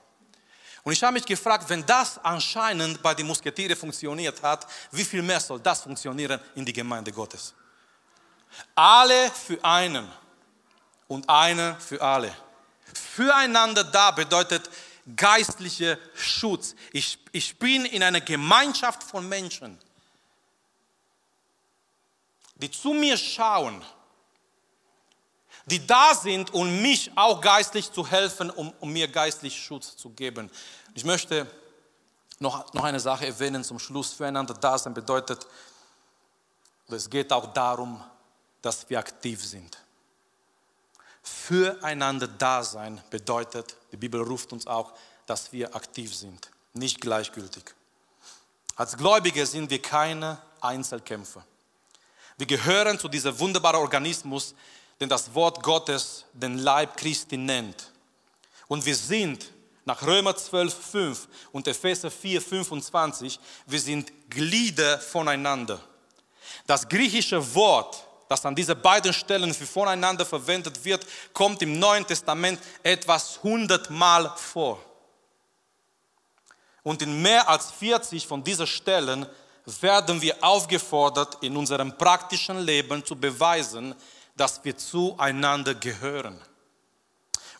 Und 0.91 0.95
ich 0.95 1.05
habe 1.05 1.13
mich 1.13 1.25
gefragt, 1.25 1.69
wenn 1.69 1.87
das 1.87 2.19
anscheinend 2.19 3.01
bei 3.01 3.15
den 3.15 3.25
Musketieren 3.25 3.77
funktioniert 3.77 4.43
hat, 4.43 4.67
wie 4.91 5.05
viel 5.05 5.23
mehr 5.23 5.39
soll 5.39 5.61
das 5.61 5.83
funktionieren 5.83 6.41
in 6.57 6.65
die 6.65 6.73
Gemeinde 6.73 7.13
Gottes? 7.13 7.55
Alle 8.75 9.31
für 9.31 9.65
einen 9.65 10.11
und 11.07 11.29
eine 11.29 11.77
für 11.79 12.03
alle. 12.03 12.35
Füreinander 12.93 13.85
da 13.85 14.11
bedeutet 14.11 14.69
geistlicher 15.15 15.97
Schutz. 16.13 16.75
Ich, 16.91 17.21
ich 17.31 17.57
bin 17.57 17.85
in 17.85 18.03
einer 18.03 18.21
Gemeinschaft 18.21 19.05
von 19.05 19.29
Menschen, 19.29 19.79
die 22.57 22.69
zu 22.69 22.95
mir 22.95 23.17
schauen 23.17 23.81
die 25.71 25.87
da 25.87 26.15
sind, 26.15 26.53
um 26.53 26.83
mich 26.83 27.11
auch 27.15 27.41
geistlich 27.41 27.93
zu 27.93 28.07
helfen, 28.07 28.51
um, 28.51 28.73
um 28.81 28.93
mir 28.93 29.09
geistlich 29.09 29.57
Schutz 29.57 29.97
zu 29.97 30.11
geben. 30.11 30.51
Ich 30.95 31.05
möchte 31.05 31.47
noch, 32.39 32.73
noch 32.75 32.85
eine 32.85 33.01
Sache 33.01 33.27
erwähnen 33.27 33.63
zum 33.63 33.79
Schluss. 33.79 34.13
Füreinander 34.13 34.55
da 34.55 34.79
sein 34.79 34.95
bedeutet, 34.95 35.47
es 36.89 37.09
geht 37.09 37.33
auch 37.33 37.53
darum, 37.53 38.03
dass 38.63 38.89
wir 38.91 38.99
aktiv 38.99 39.45
sind. 39.45 39.79
Füreinander 41.23 42.27
da 42.27 42.65
sein 42.65 43.01
bedeutet, 43.11 43.77
die 43.93 43.97
Bibel 43.97 44.21
ruft 44.21 44.53
uns 44.53 44.67
auch, 44.67 44.93
dass 45.27 45.53
wir 45.53 45.75
aktiv 45.75 46.15
sind, 46.15 46.51
nicht 46.73 47.01
gleichgültig. 47.01 47.75
Als 48.75 48.97
Gläubige 48.97 49.47
sind 49.47 49.71
wir 49.71 49.81
keine 49.81 50.39
Einzelkämpfer. 50.61 51.45
Wir 52.37 52.47
gehören 52.47 52.99
zu 52.99 53.09
diesem 53.09 53.39
wunderbaren 53.39 53.81
Organismus, 53.81 54.55
den 54.99 55.09
das 55.09 55.33
Wort 55.35 55.63
Gottes 55.63 56.25
den 56.33 56.59
Leib 56.59 56.97
Christi 56.97 57.37
nennt. 57.37 57.93
Und 58.67 58.85
wir 58.87 58.97
sind 58.97 59.51
nach 59.91 60.07
Römer 60.07 60.37
12, 60.37 60.73
5 60.73 61.29
und 61.51 61.67
Epheser 61.67 62.13
4, 62.13 62.41
25, 62.41 63.41
wir 63.67 63.81
sind 63.81 64.13
Glieder 64.31 65.01
voneinander. 65.01 65.81
Das 66.65 66.89
griechische 66.89 67.43
Wort, 67.57 68.05
das 68.29 68.47
an 68.47 68.55
diesen 68.55 68.81
beiden 68.81 69.13
Stellen 69.13 69.53
für 69.53 69.67
voneinander 69.67 70.25
verwendet 70.25 70.85
wird, 70.85 71.05
kommt 71.33 71.61
im 71.63 71.81
Neuen 71.81 72.07
Testament 72.07 72.61
etwas 72.85 73.43
hundertmal 73.43 74.33
vor. 74.37 74.81
Und 76.85 77.03
in 77.03 77.21
mehr 77.21 77.49
als 77.49 77.73
40 77.73 78.29
von 78.29 78.45
diesen 78.45 78.69
Stellen 78.69 79.27
werden 79.81 80.23
wir 80.23 80.37
aufgefordert, 80.41 81.39
in 81.41 81.57
unserem 81.57 81.99
praktischen 81.99 82.61
Leben 82.61 83.05
zu 83.05 83.17
beweisen, 83.17 83.97
dass 84.37 84.65
wir 84.65 84.79
zueinander 84.79 85.75
gehören 85.75 86.41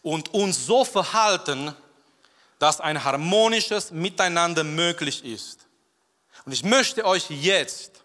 und 0.03 0.33
uns 0.33 0.67
so 0.67 0.85
verhalten, 0.85 1.75
dass 2.61 2.79
ein 2.79 3.03
harmonisches 3.03 3.91
Miteinander 3.91 4.63
möglich 4.63 5.25
ist. 5.25 5.67
Und 6.45 6.53
ich 6.53 6.63
möchte 6.63 7.05
euch 7.05 7.29
jetzt 7.31 8.03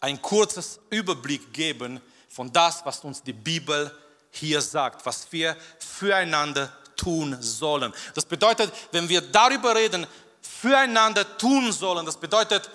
ein 0.00 0.20
kurzes 0.20 0.80
Überblick 0.90 1.52
geben 1.52 2.00
von 2.28 2.52
das, 2.52 2.84
was 2.84 3.04
uns 3.04 3.22
die 3.22 3.32
Bibel 3.32 3.96
hier 4.32 4.60
sagt, 4.60 5.06
was 5.06 5.30
wir 5.30 5.56
füreinander 5.78 6.70
tun 6.96 7.40
sollen. 7.40 7.94
Das 8.14 8.24
bedeutet, 8.24 8.72
wenn 8.90 9.08
wir 9.08 9.20
darüber 9.20 9.74
reden, 9.76 10.06
füreinander 10.42 11.38
tun 11.38 11.70
sollen, 11.70 12.04
das 12.04 12.18
bedeutet 12.18 12.68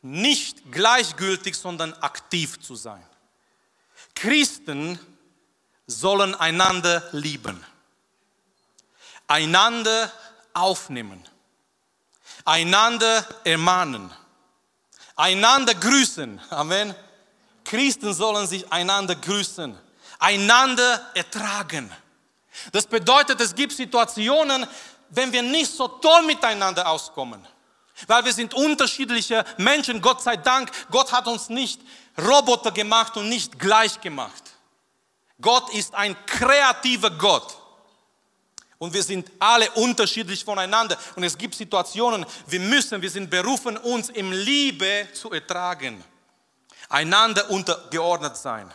nicht 0.00 0.72
gleichgültig, 0.72 1.54
sondern 1.54 1.92
aktiv 1.94 2.60
zu 2.60 2.76
sein. 2.76 3.04
Christen 4.14 4.98
sollen 5.86 6.34
einander 6.34 7.06
lieben, 7.12 7.62
einander 9.28 10.10
aufnehmen, 10.54 11.24
einander 12.44 13.24
ermahnen, 13.44 14.10
einander 15.14 15.74
grüßen. 15.74 16.40
Amen. 16.50 16.94
Christen 17.64 18.14
sollen 18.14 18.46
sich 18.46 18.70
einander 18.72 19.14
grüßen, 19.14 19.78
einander 20.18 21.10
ertragen. 21.14 21.92
Das 22.72 22.86
bedeutet, 22.86 23.40
es 23.40 23.54
gibt 23.54 23.72
Situationen, 23.72 24.66
wenn 25.10 25.32
wir 25.32 25.42
nicht 25.42 25.70
so 25.70 25.86
toll 25.86 26.22
miteinander 26.24 26.88
auskommen. 26.88 27.46
Weil 28.06 28.24
wir 28.24 28.32
sind 28.32 28.54
unterschiedliche 28.54 29.44
Menschen, 29.56 30.00
Gott 30.00 30.22
sei 30.22 30.36
Dank. 30.36 30.70
Gott 30.90 31.12
hat 31.12 31.26
uns 31.26 31.48
nicht 31.48 31.80
Roboter 32.16 32.70
gemacht 32.70 33.16
und 33.16 33.28
nicht 33.28 33.58
gleich 33.58 34.00
gemacht. 34.00 34.42
Gott 35.40 35.72
ist 35.74 35.94
ein 35.94 36.16
kreativer 36.26 37.10
Gott. 37.10 37.56
Und 38.78 38.94
wir 38.94 39.02
sind 39.02 39.30
alle 39.40 39.70
unterschiedlich 39.72 40.44
voneinander. 40.44 40.96
Und 41.16 41.24
es 41.24 41.36
gibt 41.36 41.54
Situationen, 41.54 42.24
wir 42.46 42.60
müssen, 42.60 43.02
wir 43.02 43.10
sind 43.10 43.28
berufen, 43.28 43.76
uns 43.76 44.08
im 44.08 44.30
Liebe 44.30 45.08
zu 45.12 45.32
ertragen. 45.32 46.02
Einander 46.88 47.50
untergeordnet 47.50 48.36
sein. 48.36 48.72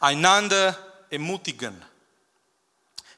Einander 0.00 0.78
ermutigen. 1.10 1.84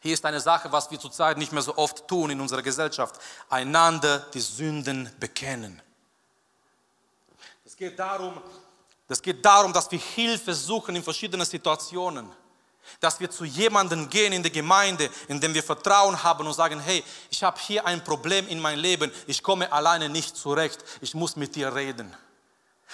Hier 0.01 0.15
ist 0.15 0.25
eine 0.25 0.41
Sache, 0.41 0.73
was 0.73 0.91
wir 0.91 0.99
zurzeit 0.99 1.39
nicht 1.39 1.53
mehr 1.53 1.63
so 1.63 1.77
oft 1.77 2.09
tun 2.09 2.31
in 2.31 2.41
unserer 2.41 2.63
Gesellschaft. 2.63 3.21
Einander 3.49 4.19
die 4.33 4.41
Sünden 4.41 5.11
bekennen. 5.21 5.81
Es 7.65 7.77
geht 7.77 7.99
darum, 7.99 8.41
das 9.09 9.21
geht 9.21 9.45
darum, 9.45 9.73
dass 9.73 9.91
wir 9.91 9.99
Hilfe 9.99 10.55
suchen 10.55 10.97
in 10.97 11.03
verschiedenen 11.03 11.47
Situationen. 11.47 12.31
Dass 13.01 13.21
wir 13.21 13.31
zu 13.31 13.45
jemandem 13.45 14.09
gehen 14.11 14.33
in 14.33 14.43
der 14.43 14.53
Gemeinde, 14.53 15.11
in 15.29 15.41
dem 15.41 15.55
wir 15.55 15.63
Vertrauen 15.63 16.23
haben 16.23 16.47
und 16.47 16.53
sagen, 16.55 16.81
hey, 16.81 17.03
ich 17.31 17.43
habe 17.43 17.59
hier 17.61 17.87
ein 17.87 18.03
Problem 18.05 18.49
in 18.49 18.61
meinem 18.61 18.81
Leben, 18.81 19.11
ich 19.27 19.43
komme 19.43 19.73
alleine 19.73 20.09
nicht 20.09 20.37
zurecht, 20.37 20.85
ich 21.01 21.15
muss 21.15 21.37
mit 21.37 21.55
dir 21.57 21.75
reden. 21.75 22.15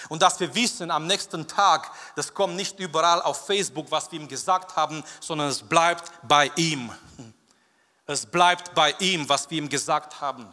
Und 0.09 0.21
dass 0.21 0.39
wir 0.39 0.53
wissen, 0.55 0.89
am 0.91 1.05
nächsten 1.07 1.47
Tag, 1.47 1.91
das 2.15 2.33
kommt 2.33 2.55
nicht 2.55 2.79
überall 2.79 3.21
auf 3.21 3.45
Facebook, 3.45 3.91
was 3.91 4.11
wir 4.11 4.19
ihm 4.19 4.27
gesagt 4.27 4.75
haben, 4.75 5.03
sondern 5.19 5.49
es 5.49 5.61
bleibt 5.61 6.11
bei 6.23 6.51
ihm. 6.55 6.91
Es 8.05 8.25
bleibt 8.25 8.73
bei 8.73 8.95
ihm, 8.99 9.29
was 9.29 9.49
wir 9.49 9.57
ihm 9.57 9.69
gesagt 9.69 10.19
haben. 10.21 10.47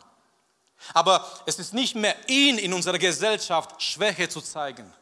Aber 0.95 1.27
es 1.47 1.59
ist 1.59 1.75
nicht 1.75 1.95
mehr 1.95 2.15
ihn 2.29 2.59
in 2.59 2.73
unserer 2.73 2.99
Gesellschaft 2.99 3.83
Schwäche 3.83 4.29
zu 4.29 4.41
zeigen. 4.41 4.93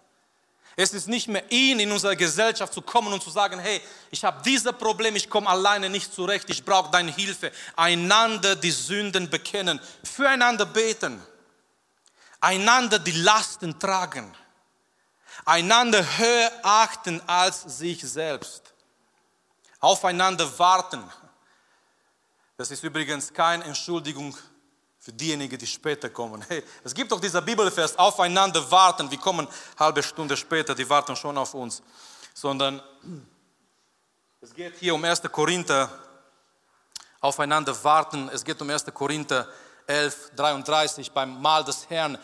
Es 0.78 0.92
ist 0.92 1.08
nicht 1.08 1.26
mehr 1.26 1.50
ihn 1.50 1.80
in 1.80 1.90
unserer 1.90 2.16
Gesellschaft 2.16 2.72
zu 2.72 2.82
kommen 2.82 3.12
und 3.12 3.22
zu 3.22 3.30
sagen, 3.30 3.58
hey, 3.58 3.80
ich 4.10 4.22
habe 4.24 4.42
dieses 4.44 4.72
Problem, 4.74 5.16
ich 5.16 5.30
komme 5.30 5.48
alleine 5.48 5.88
nicht 5.88 6.12
zurecht, 6.12 6.50
ich 6.50 6.64
brauche 6.64 6.90
deine 6.90 7.10
Hilfe. 7.10 7.50
Einander 7.76 8.54
die 8.54 8.70
Sünden 8.70 9.30
bekennen, 9.30 9.80
füreinander 10.04 10.66
beten 10.66 11.22
einander 12.40 12.98
die 12.98 13.12
Lasten 13.12 13.78
tragen, 13.78 14.32
einander 15.44 16.04
höher 16.18 16.52
achten 16.62 17.20
als 17.26 17.62
sich 17.62 18.00
selbst, 18.02 18.62
aufeinander 19.80 20.58
warten. 20.58 21.02
Das 22.56 22.70
ist 22.70 22.82
übrigens 22.84 23.32
keine 23.32 23.64
Entschuldigung 23.64 24.36
für 25.06 25.12
diejenigen, 25.12 25.56
die 25.56 25.68
später 25.68 26.10
kommen. 26.10 26.44
Hey, 26.48 26.64
es 26.82 26.92
gibt 26.92 27.12
doch 27.12 27.20
dieser 27.20 27.40
Bibelvers, 27.40 27.96
aufeinander 27.96 28.68
warten. 28.68 29.08
Wir 29.08 29.18
kommen 29.18 29.46
halbe 29.78 30.02
Stunde 30.02 30.36
später, 30.36 30.74
die 30.74 30.90
warten 30.90 31.14
schon 31.14 31.38
auf 31.38 31.54
uns. 31.54 31.80
Sondern 32.34 32.82
es 34.40 34.52
geht 34.52 34.74
hier 34.80 34.96
um 34.96 35.04
1. 35.04 35.22
Korinther, 35.30 35.88
aufeinander 37.20 37.72
warten. 37.84 38.28
Es 38.30 38.44
geht 38.44 38.60
um 38.60 38.68
1. 38.68 38.86
Korinther 38.92 39.46
11, 39.86 40.32
33 40.34 41.12
beim 41.12 41.40
Mahl 41.40 41.62
des 41.62 41.88
Herrn. 41.88 42.18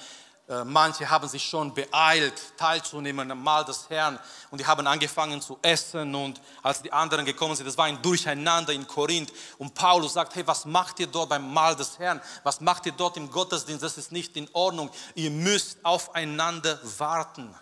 Äh, 0.49 0.65
manche 0.65 1.09
haben 1.09 1.29
sich 1.29 1.45
schon 1.45 1.73
beeilt, 1.73 2.35
teilzunehmen 2.57 3.31
am 3.31 3.43
Mahl 3.43 3.65
des 3.65 3.89
Herrn. 3.89 4.19
Und 4.51 4.61
die 4.61 4.67
haben 4.67 4.87
angefangen 4.87 5.41
zu 5.41 5.59
essen. 5.63 6.15
Und 6.15 6.41
als 6.63 6.83
die 6.83 6.93
anderen 6.93 7.25
gekommen 7.25 7.55
sind, 7.55 7.67
das 7.67 7.79
war 7.79 7.85
ein 7.85 8.03
Durcheinander 8.03 8.73
in 8.73 8.87
Korinth. 8.87 9.33
Und 9.59 9.75
Paulus 9.75 10.15
sagt, 10.15 10.35
hey, 10.35 10.47
was 10.47 10.65
macht 10.65 10.99
ihr 10.99 11.07
dort 11.07 11.29
beim 11.29 11.53
Mahl 11.53 11.77
des 11.77 11.99
Herrn? 11.99 12.21
Was 12.43 12.61
macht 12.61 12.87
ihr 12.87 12.93
dort 12.93 13.17
im 13.17 13.31
Gottesdienst? 13.31 13.85
Das 13.85 13.97
ist 13.97 14.11
nicht 14.11 14.37
in 14.37 14.49
Ordnung. 14.53 14.91
Ihr 15.15 15.31
müsst 15.31 15.79
aufeinander 15.85 16.81
warten, 16.99 17.55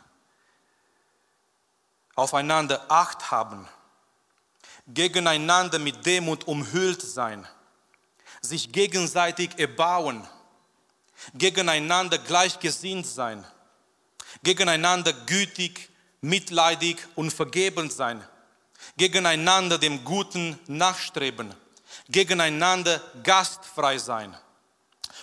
aufeinander 2.15 2.87
Acht 2.89 3.31
haben, 3.31 3.69
gegeneinander 4.87 5.79
mit 5.79 6.07
Demut 6.07 6.49
umhüllt 6.49 7.03
sein. 7.03 7.47
Sich 8.41 8.73
gegenseitig 8.73 9.59
erbauen, 9.59 10.27
gegeneinander 11.35 12.19
gleichgesinnt 12.19 13.07
sein, 13.07 13.45
gegeneinander 14.43 15.13
gütig, 15.13 15.91
mitleidig 16.21 16.99
und 17.15 17.33
vergebend 17.33 17.93
sein, 17.93 18.23
gegeneinander 18.97 19.79
dem 19.79 20.05
Guten 20.05 20.59
nachstreben, 20.67 21.55
gegeneinander 22.09 23.01
gastfrei 23.23 23.99
sein, 23.99 24.37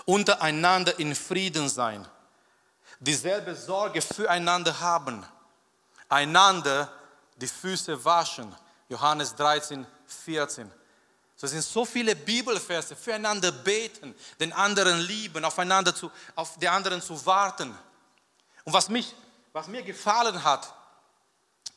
untereinander 0.05 0.97
in 0.99 1.15
Frieden 1.15 1.69
sein, 1.69 2.07
dieselbe 2.99 3.55
Sorge 3.55 4.01
füreinander 4.01 4.79
haben, 4.79 5.25
einander 6.09 6.91
die 7.37 7.47
Füße 7.47 8.03
waschen. 8.03 8.53
Johannes 8.89 9.35
13, 9.35 9.85
14. 10.07 10.71
So 11.39 11.45
sind 11.45 11.61
so 11.61 11.85
viele 11.85 12.15
Bibelverse, 12.15 12.95
füreinander 12.95 13.51
beten, 13.51 14.15
den 14.39 14.51
anderen 14.51 14.99
lieben, 15.01 15.45
aufeinander 15.45 15.93
zu, 15.93 16.11
auf 16.35 16.57
die 16.57 16.67
anderen 16.67 16.99
zu 16.99 17.23
warten. 17.25 17.77
Und 18.63 18.73
was, 18.73 18.89
mich, 18.89 19.13
was 19.53 19.67
mir 19.67 19.83
gefallen 19.83 20.43
hat, 20.43 20.73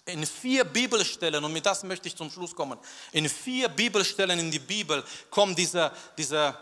in 0.07 0.25
vier 0.27 0.65
Bibelstellen, 0.65 1.45
und 1.45 1.53
mit 1.53 1.67
das 1.67 1.83
möchte 1.83 2.09
ich 2.09 2.17
zum 2.17 2.31
Schluss 2.31 2.57
kommen, 2.57 2.79
in 3.13 3.29
vier 3.29 3.69
Bibelstellen 3.69 4.39
in 4.39 4.51
die 4.51 4.59
Bibel 4.59 5.05
kommt 5.29 5.59
dieser, 5.59 5.93
dieser 6.17 6.59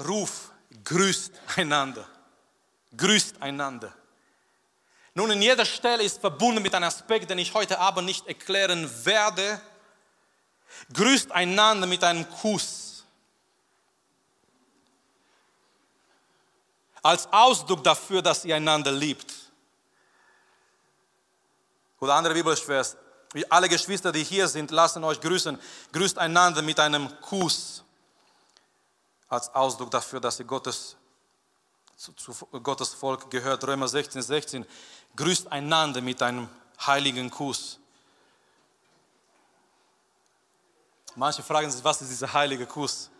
Ruf, 0.00 0.50
grüßt 0.82 1.32
einander, 1.56 2.08
grüßt 2.96 3.42
einander. 3.42 3.94
Nun, 5.14 5.30
in 5.32 5.42
jeder 5.42 5.66
Stelle 5.66 6.02
ist 6.02 6.18
verbunden 6.18 6.62
mit 6.62 6.74
einem 6.74 6.86
Aspekt, 6.86 7.28
den 7.28 7.38
ich 7.38 7.52
heute 7.52 7.78
Abend 7.78 8.06
nicht 8.06 8.26
erklären 8.26 8.90
werde, 9.04 9.60
Grüßt 10.92 11.32
einander 11.32 11.86
mit 11.86 12.02
einem 12.04 12.28
Kuss. 12.28 13.04
Als 17.02 17.26
Ausdruck 17.32 17.82
dafür, 17.82 18.22
dass 18.22 18.44
ihr 18.44 18.54
einander 18.54 18.92
liebt. 18.92 19.32
Oder 21.98 22.14
andere 22.14 22.34
Bibelvers. 22.34 22.96
Alle 23.48 23.68
Geschwister, 23.68 24.12
die 24.12 24.22
hier 24.22 24.46
sind, 24.46 24.70
lassen 24.70 25.02
euch 25.04 25.20
grüßen. 25.20 25.58
Grüßt 25.92 26.18
einander 26.18 26.62
mit 26.62 26.78
einem 26.78 27.08
Kuss. 27.20 27.82
Als 29.28 29.52
Ausdruck 29.54 29.90
dafür, 29.90 30.20
dass 30.20 30.38
ihr 30.38 30.44
Gottes, 30.44 30.96
zu, 31.96 32.12
zu 32.12 32.32
Gottes 32.60 32.92
Volk 32.92 33.30
gehört. 33.30 33.64
Römer 33.64 33.88
16, 33.88 34.20
16. 34.20 34.66
Grüßt 35.16 35.50
einander 35.50 36.00
mit 36.00 36.22
einem 36.22 36.48
heiligen 36.86 37.30
Kuss. 37.30 37.78
Manche 41.14 41.42
fragen 41.42 41.70
sich, 41.70 41.84
was 41.84 42.00
ist 42.00 42.10
dieser 42.10 42.32
heilige 42.32 42.66
Kuss? 42.66 43.10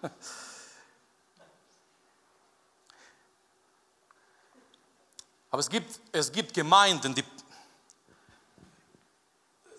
Aber 5.50 5.60
es 5.60 5.68
gibt, 5.68 6.00
es 6.10 6.32
gibt 6.32 6.54
Gemeinden, 6.54 7.14
die, 7.14 7.22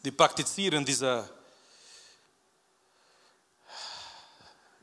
die 0.06 0.12
praktizieren 0.12 0.86
diese. 0.86 1.28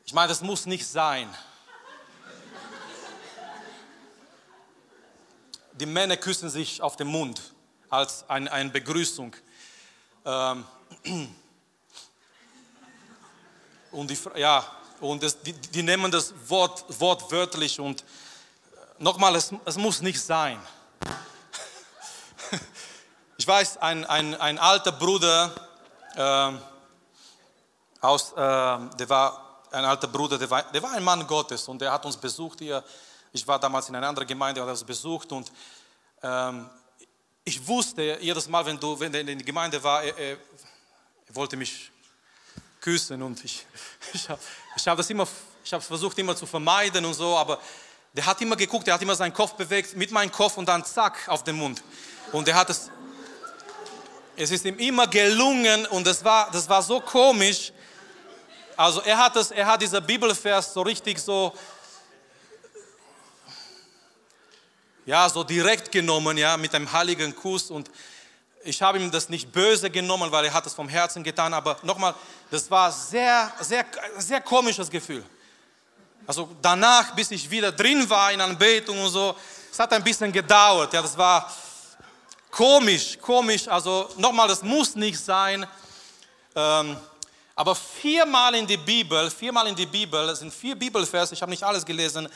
Ich 0.05 0.13
meine, 0.13 0.27
das 0.27 0.41
muss 0.41 0.67
nicht 0.67 0.85
sein. 0.85 1.33
Die 5.75 5.87
Männer 5.87 6.17
küssen 6.17 6.51
sich 6.51 6.83
auf 6.83 6.97
den 6.97 7.07
Mund 7.07 7.55
als 7.89 8.29
eine, 8.29 8.51
eine 8.51 8.71
Begrüßung. 8.71 9.37
Ähm, 10.25 10.67
und 13.93 14.11
die, 14.11 14.19
ja, 14.37 14.65
und 15.01 15.23
das, 15.23 15.41
die, 15.41 15.53
die, 15.53 15.83
nehmen 15.83 16.11
das 16.11 16.35
Wort 16.47 16.85
wortwörtlich 17.01 17.81
und 17.81 18.03
äh, 18.03 18.05
nochmal, 18.99 19.35
es, 19.37 19.53
es 19.65 19.77
muss 19.77 20.01
nicht 20.01 20.21
sein. 20.21 20.61
Ich 23.39 23.49
weiß, 23.49 23.79
ein, 23.79 24.05
ein, 24.05 24.35
ein 24.35 24.59
alter 24.59 24.93
Bruder, 24.93 25.51
äh, 26.15 26.53
aus, 28.03 28.33
äh, 28.33 28.37
der 28.37 29.09
war 29.09 29.63
ein 29.71 29.83
alter 29.83 30.09
Bruder, 30.09 30.37
der 30.37 30.51
war, 30.51 30.63
der 30.65 30.83
war 30.83 30.93
ein 30.93 31.03
Mann 31.03 31.27
Gottes 31.27 31.67
und 31.67 31.81
der 31.81 31.91
hat 31.91 32.05
uns 32.05 32.19
besucht 32.19 32.59
hier. 32.59 32.85
Ich 33.33 33.49
war 33.49 33.59
damals 33.59 33.89
in 33.89 33.97
einer 33.97 34.09
anderen 34.09 34.29
Gemeinde, 34.29 34.61
hat 34.61 34.69
uns 34.69 34.85
besucht 34.85 35.33
und 35.33 35.51
ähm, 36.23 36.69
ich 37.43 37.67
wusste 37.67 38.19
jedes 38.21 38.47
Mal, 38.47 38.67
wenn, 38.67 38.79
du, 38.79 39.01
wenn 39.01 39.15
er 39.15 39.21
in 39.21 39.39
der 39.39 39.47
Gemeinde 39.47 39.83
war, 39.83 40.03
er, 40.03 40.19
er, 40.19 40.37
er 41.27 41.35
wollte 41.35 41.57
mich 41.57 41.91
küssen 42.81 43.23
und 43.23 43.45
ich, 43.45 43.67
ich 44.13 44.29
habe 44.29 44.41
ich 44.77 44.89
hab 44.89 44.97
das 44.97 45.11
immer, 45.11 45.27
ich 45.65 45.73
habe 45.73 45.83
versucht 45.83 46.19
immer 46.19 46.35
zu 46.35 46.47
vermeiden 46.47 47.05
und 47.05 47.15
so, 47.15 47.37
aber 47.37 47.61
der 48.13 48.27
hat 48.27 48.41
immer 48.41 48.57
geguckt, 48.57 48.87
der 48.87 48.95
hat 48.95 49.03
immer 49.03 49.15
seinen 49.15 49.33
Kopf 49.33 49.55
bewegt 49.55 49.97
mit 49.97 50.11
meinem 50.11 50.33
Kopf 50.33 50.57
und 50.57 50.69
dann 50.69 50.85
zack 50.85 51.29
auf 51.29 51.45
den 51.45 51.57
Mund. 51.57 51.83
Und 52.33 52.49
er 52.49 52.57
hat 52.57 52.71
es, 52.71 52.91
es 54.37 54.51
ist 54.51 54.65
ihm 54.65 54.79
immer 54.79 55.07
gelungen 55.07 55.87
und 55.87 56.07
das 56.07 56.25
war, 56.25 56.51
das 56.51 56.69
war 56.69 56.83
so 56.83 57.01
komisch. 57.01 57.73
Also 58.77 59.03
er 59.03 59.19
hat 59.19 59.37
das, 59.37 59.51
er 59.51 59.67
hat 59.67 59.83
dieser 59.83 60.01
Bibelvers 60.01 60.73
so 60.73 60.83
richtig 60.83 61.19
so, 61.19 61.53
ja, 65.07 65.29
so 65.29 65.45
direkt 65.45 65.93
genommen, 65.93 66.39
ja, 66.39 66.57
mit 66.57 66.75
einem 66.75 66.91
heiligen 66.91 67.35
Kuss 67.37 67.71
und 67.71 67.91
ich 68.63 68.83
habe 68.83 68.99
ihm 68.99 69.11
das 69.11 69.29
nicht 69.29 69.51
böse 69.51 69.91
genommen, 69.91 70.31
weil 70.31 70.45
er 70.45 70.53
hat 70.53 70.67
es 70.67 70.75
vom 70.75 70.89
Herzen 70.89 71.23
getan, 71.23 71.55
aber 71.55 71.79
nochmal, 71.83 72.15
das 72.51 72.71
war 72.71 72.93
sehr, 72.93 73.53
sehr, 73.61 73.85
sehr 74.19 74.41
komisches 74.41 74.91
Gefühl. 74.91 75.25
Also 76.27 76.49
danach, 76.61 77.15
bis 77.15 77.31
ich 77.31 77.51
wieder 77.51 77.73
drin 77.73 78.09
war 78.09 78.33
in 78.33 78.41
Anbetung 78.41 78.99
und 79.03 79.09
so, 79.09 79.35
es 79.73 79.79
hat 79.79 79.93
ein 79.93 80.05
bisschen 80.05 80.31
gedauert. 80.31 80.93
Ja, 80.93 81.03
das 81.03 81.17
war 81.17 81.53
komisch, 82.51 83.19
komisch. 83.21 83.67
Also 83.67 84.09
nochmal, 84.17 84.49
das 84.49 84.63
muss 84.63 84.95
nicht 84.95 85.19
sein. 85.19 85.67
Ähm, 86.55 86.97
Aber 87.55 87.75
viermal 87.75 88.55
in 88.55 88.67
die 88.67 88.77
Bibel, 88.79 89.31
viermal 89.31 89.67
in 89.67 89.75
die 89.75 89.87
Bibel, 89.87 90.29
es 90.31 90.39
sind 90.39 90.53
vier 90.53 90.75
Bibelverse, 90.75 91.35
ich 91.35 91.43
habe 91.43 91.51
nicht 91.51 91.63
alles 91.63 91.85
gelesen, 91.85 92.27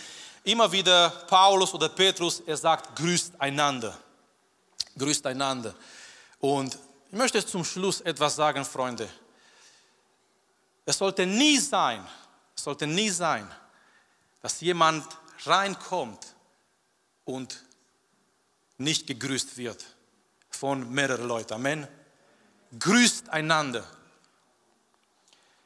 immer 0.45 0.71
wieder 0.71 1.09
Paulus 1.27 1.73
oder 1.73 1.89
Petrus, 1.89 2.43
er 2.47 2.57
sagt, 2.57 2.95
grüßt 2.97 3.33
einander. 3.39 3.97
Grüßt 4.99 5.27
einander. 5.27 5.75
Und 6.44 6.78
ich 7.11 7.16
möchte 7.16 7.46
zum 7.46 7.64
Schluss 7.64 8.02
etwas 8.02 8.37
sagen, 8.37 8.66
Freunde. 8.66 9.09
Es 10.85 10.98
sollte 10.98 11.24
nie 11.24 11.57
sein, 11.57 12.07
es 12.54 12.64
sollte 12.64 12.87
nie 12.87 13.09
sein, 13.09 13.50
dass 14.42 14.61
jemand 14.61 15.07
reinkommt 15.46 16.35
und 17.24 17.64
nicht 18.76 19.07
gegrüßt 19.07 19.57
wird 19.57 19.87
von 20.50 20.92
mehreren 20.92 21.26
Leuten. 21.26 21.54
Amen. 21.54 21.88
Grüßt 22.78 23.30
einander. 23.30 23.87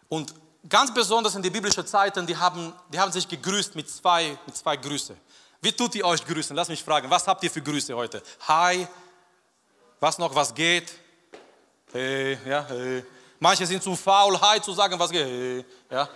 Und 0.08 0.32
ganz 0.68 0.94
besonders 0.94 1.34
in 1.34 1.42
den 1.42 1.52
biblischen 1.52 1.88
Zeiten, 1.88 2.24
die 2.24 2.36
haben, 2.36 2.72
die 2.92 3.00
haben 3.00 3.10
sich 3.10 3.26
gegrüßt 3.26 3.74
mit 3.74 3.90
zwei, 3.90 4.38
mit 4.46 4.56
zwei 4.56 4.76
Grüßen. 4.76 5.16
Wie 5.60 5.72
tut 5.72 5.96
ihr 5.96 6.06
euch 6.06 6.24
grüßen? 6.24 6.54
Lass 6.54 6.68
mich 6.68 6.84
fragen, 6.84 7.10
was 7.10 7.26
habt 7.26 7.42
ihr 7.42 7.50
für 7.50 7.62
Grüße 7.62 7.96
heute? 7.96 8.22
Hi, 8.46 8.86
was 10.00 10.18
noch, 10.18 10.34
was 10.34 10.54
geht? 10.54 10.92
Hey, 11.92 12.38
ja, 12.46 12.66
hey. 12.68 13.04
Manche 13.38 13.66
sind 13.66 13.82
zu 13.82 13.94
faul, 13.96 14.38
Hi 14.40 14.60
zu 14.60 14.72
sagen, 14.72 14.98
was 14.98 15.10
geht, 15.10 15.26
hey, 15.26 15.64
ja. 15.90 16.08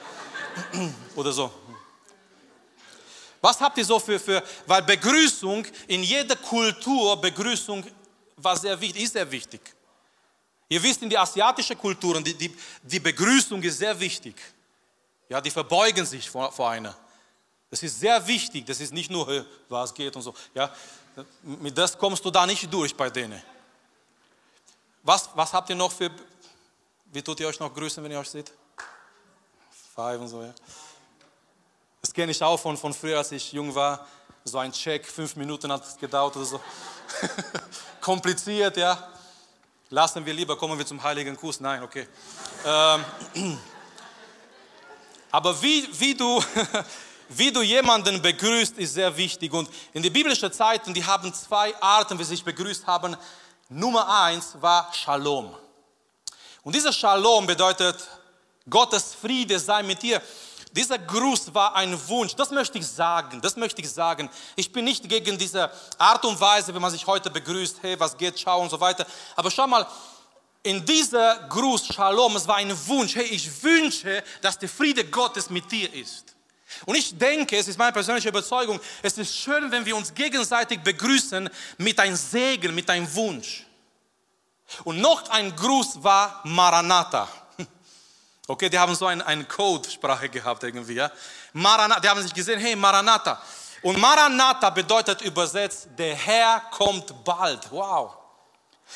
Oder 1.16 1.32
so. 1.32 1.50
Was 3.40 3.60
habt 3.60 3.76
ihr 3.78 3.84
so 3.84 3.98
für, 3.98 4.20
für, 4.20 4.42
weil 4.66 4.82
Begrüßung 4.82 5.66
in 5.88 6.02
jeder 6.02 6.36
Kultur, 6.36 7.20
Begrüßung 7.20 7.84
war 8.36 8.56
sehr 8.56 8.80
wichtig, 8.80 9.02
ist 9.02 9.12
sehr 9.14 9.30
wichtig. 9.30 9.60
Ihr 10.68 10.82
wisst, 10.82 11.02
in 11.02 11.10
die 11.10 11.18
asiatische 11.18 11.74
Kulturen, 11.76 12.22
die, 12.22 12.34
die, 12.34 12.56
die 12.82 13.00
Begrüßung 13.00 13.62
ist 13.62 13.78
sehr 13.78 13.98
wichtig. 13.98 14.36
Ja, 15.28 15.40
die 15.40 15.50
verbeugen 15.50 16.06
sich 16.06 16.30
vor, 16.30 16.52
vor 16.52 16.70
einer. 16.70 16.96
Das 17.68 17.82
ist 17.82 17.98
sehr 17.98 18.24
wichtig. 18.26 18.66
Das 18.66 18.80
ist 18.80 18.92
nicht 18.92 19.10
nur, 19.10 19.46
was 19.68 19.92
geht 19.92 20.14
und 20.14 20.22
so. 20.22 20.34
Ja, 20.54 20.72
mit 21.42 21.76
das 21.76 21.96
kommst 21.98 22.24
du 22.24 22.30
da 22.30 22.46
nicht 22.46 22.72
durch 22.72 22.94
bei 22.94 23.10
denen. 23.10 23.42
Was, 25.02 25.28
was 25.34 25.52
habt 25.52 25.68
ihr 25.68 25.76
noch 25.76 25.90
für, 25.90 26.10
wie 27.06 27.22
tut 27.22 27.40
ihr 27.40 27.48
euch 27.48 27.58
noch 27.58 27.74
grüßen, 27.74 28.02
wenn 28.04 28.12
ihr 28.12 28.20
euch 28.20 28.30
seht? 28.30 28.52
Five 29.94 30.20
und 30.20 30.28
so, 30.28 30.42
ja. 30.42 30.54
Das 32.00 32.12
kenne 32.12 32.30
ich 32.30 32.42
auch 32.42 32.58
von, 32.58 32.76
von 32.76 32.94
früher, 32.94 33.18
als 33.18 33.32
ich 33.32 33.52
jung 33.52 33.74
war. 33.74 34.06
So 34.44 34.58
ein 34.58 34.72
Check, 34.72 35.06
fünf 35.06 35.34
Minuten 35.36 35.70
hat 35.72 35.84
es 35.84 35.96
gedauert 35.96 36.36
oder 36.36 36.44
so. 36.44 36.60
Kompliziert, 38.00 38.76
ja. 38.76 39.08
Lassen 39.90 40.24
wir 40.24 40.32
lieber, 40.32 40.56
kommen 40.56 40.78
wir 40.78 40.86
zum 40.86 41.02
heiligen 41.02 41.36
Kuss. 41.36 41.60
Nein, 41.60 41.82
okay. 41.82 42.06
Ähm, 42.64 43.04
aber 45.32 45.60
wie, 45.62 45.88
wie, 45.98 46.14
du, 46.14 46.42
wie 47.28 47.52
du 47.52 47.62
jemanden 47.62 48.22
begrüßt, 48.22 48.78
ist 48.78 48.94
sehr 48.94 49.16
wichtig. 49.16 49.52
Und 49.52 49.68
in 49.92 50.02
den 50.02 50.12
biblischen 50.12 50.52
Zeiten, 50.52 50.94
die 50.94 51.04
haben 51.04 51.34
zwei 51.34 51.74
Arten, 51.80 52.18
wie 52.18 52.24
sie 52.24 52.30
sich 52.30 52.44
begrüßt 52.44 52.86
haben. 52.86 53.16
Nummer 53.74 54.06
eins 54.24 54.54
war 54.60 54.92
Shalom. 54.92 55.54
Und 56.62 56.74
dieser 56.74 56.92
Shalom 56.92 57.46
bedeutet, 57.46 57.96
Gottes 58.68 59.14
Friede 59.14 59.58
sei 59.58 59.82
mit 59.82 60.02
dir. 60.02 60.20
Dieser 60.72 60.98
Gruß 60.98 61.52
war 61.54 61.74
ein 61.74 61.98
Wunsch, 62.08 62.34
das 62.34 62.50
möchte 62.50 62.78
ich 62.78 62.86
sagen, 62.86 63.40
das 63.40 63.56
möchte 63.56 63.82
ich 63.82 63.90
sagen. 63.90 64.30
Ich 64.56 64.72
bin 64.72 64.84
nicht 64.84 65.08
gegen 65.08 65.36
diese 65.36 65.70
Art 65.98 66.24
und 66.24 66.40
Weise, 66.40 66.74
wie 66.74 66.78
man 66.78 66.90
sich 66.90 67.06
heute 67.06 67.30
begrüßt, 67.30 67.78
hey, 67.82 67.98
was 68.00 68.16
geht, 68.16 68.38
schau 68.38 68.60
und 68.60 68.70
so 68.70 68.80
weiter. 68.80 69.06
Aber 69.36 69.50
schau 69.50 69.66
mal, 69.66 69.86
in 70.62 70.84
dieser 70.84 71.48
Gruß, 71.48 71.86
Shalom, 71.88 72.36
es 72.36 72.46
war 72.46 72.56
ein 72.56 72.74
Wunsch, 72.86 73.16
hey, 73.16 73.24
ich 73.24 73.62
wünsche, 73.62 74.22
dass 74.40 74.58
der 74.58 74.68
Friede 74.68 75.04
Gottes 75.04 75.50
mit 75.50 75.70
dir 75.70 75.92
ist. 75.92 76.31
Und 76.86 76.96
ich 76.96 77.16
denke, 77.16 77.56
es 77.56 77.68
ist 77.68 77.78
meine 77.78 77.92
persönliche 77.92 78.28
Überzeugung, 78.28 78.80
es 79.02 79.16
ist 79.18 79.36
schön, 79.36 79.70
wenn 79.70 79.84
wir 79.84 79.96
uns 79.96 80.12
gegenseitig 80.12 80.80
begrüßen 80.80 81.48
mit 81.78 81.98
einem 81.98 82.16
Segen, 82.16 82.74
mit 82.74 82.88
einem 82.90 83.12
Wunsch. 83.14 83.64
Und 84.84 85.00
noch 85.00 85.28
ein 85.30 85.54
Gruß 85.54 86.02
war 86.02 86.40
Maranatha. 86.44 87.28
Okay, 88.48 88.68
die 88.68 88.78
haben 88.78 88.94
so 88.94 89.06
eine 89.06 89.24
ein 89.24 89.46
Codesprache 89.46 90.28
gehabt 90.28 90.64
irgendwie. 90.64 90.94
Ja? 90.94 91.10
Maranatha, 91.52 92.00
die 92.00 92.08
haben 92.08 92.22
sich 92.22 92.34
gesehen, 92.34 92.58
hey, 92.58 92.74
Maranatha. 92.74 93.40
Und 93.82 93.98
Maranatha 93.98 94.70
bedeutet 94.70 95.22
übersetzt, 95.22 95.88
der 95.96 96.14
Herr 96.14 96.60
kommt 96.70 97.24
bald. 97.24 97.70
Wow. 97.70 98.16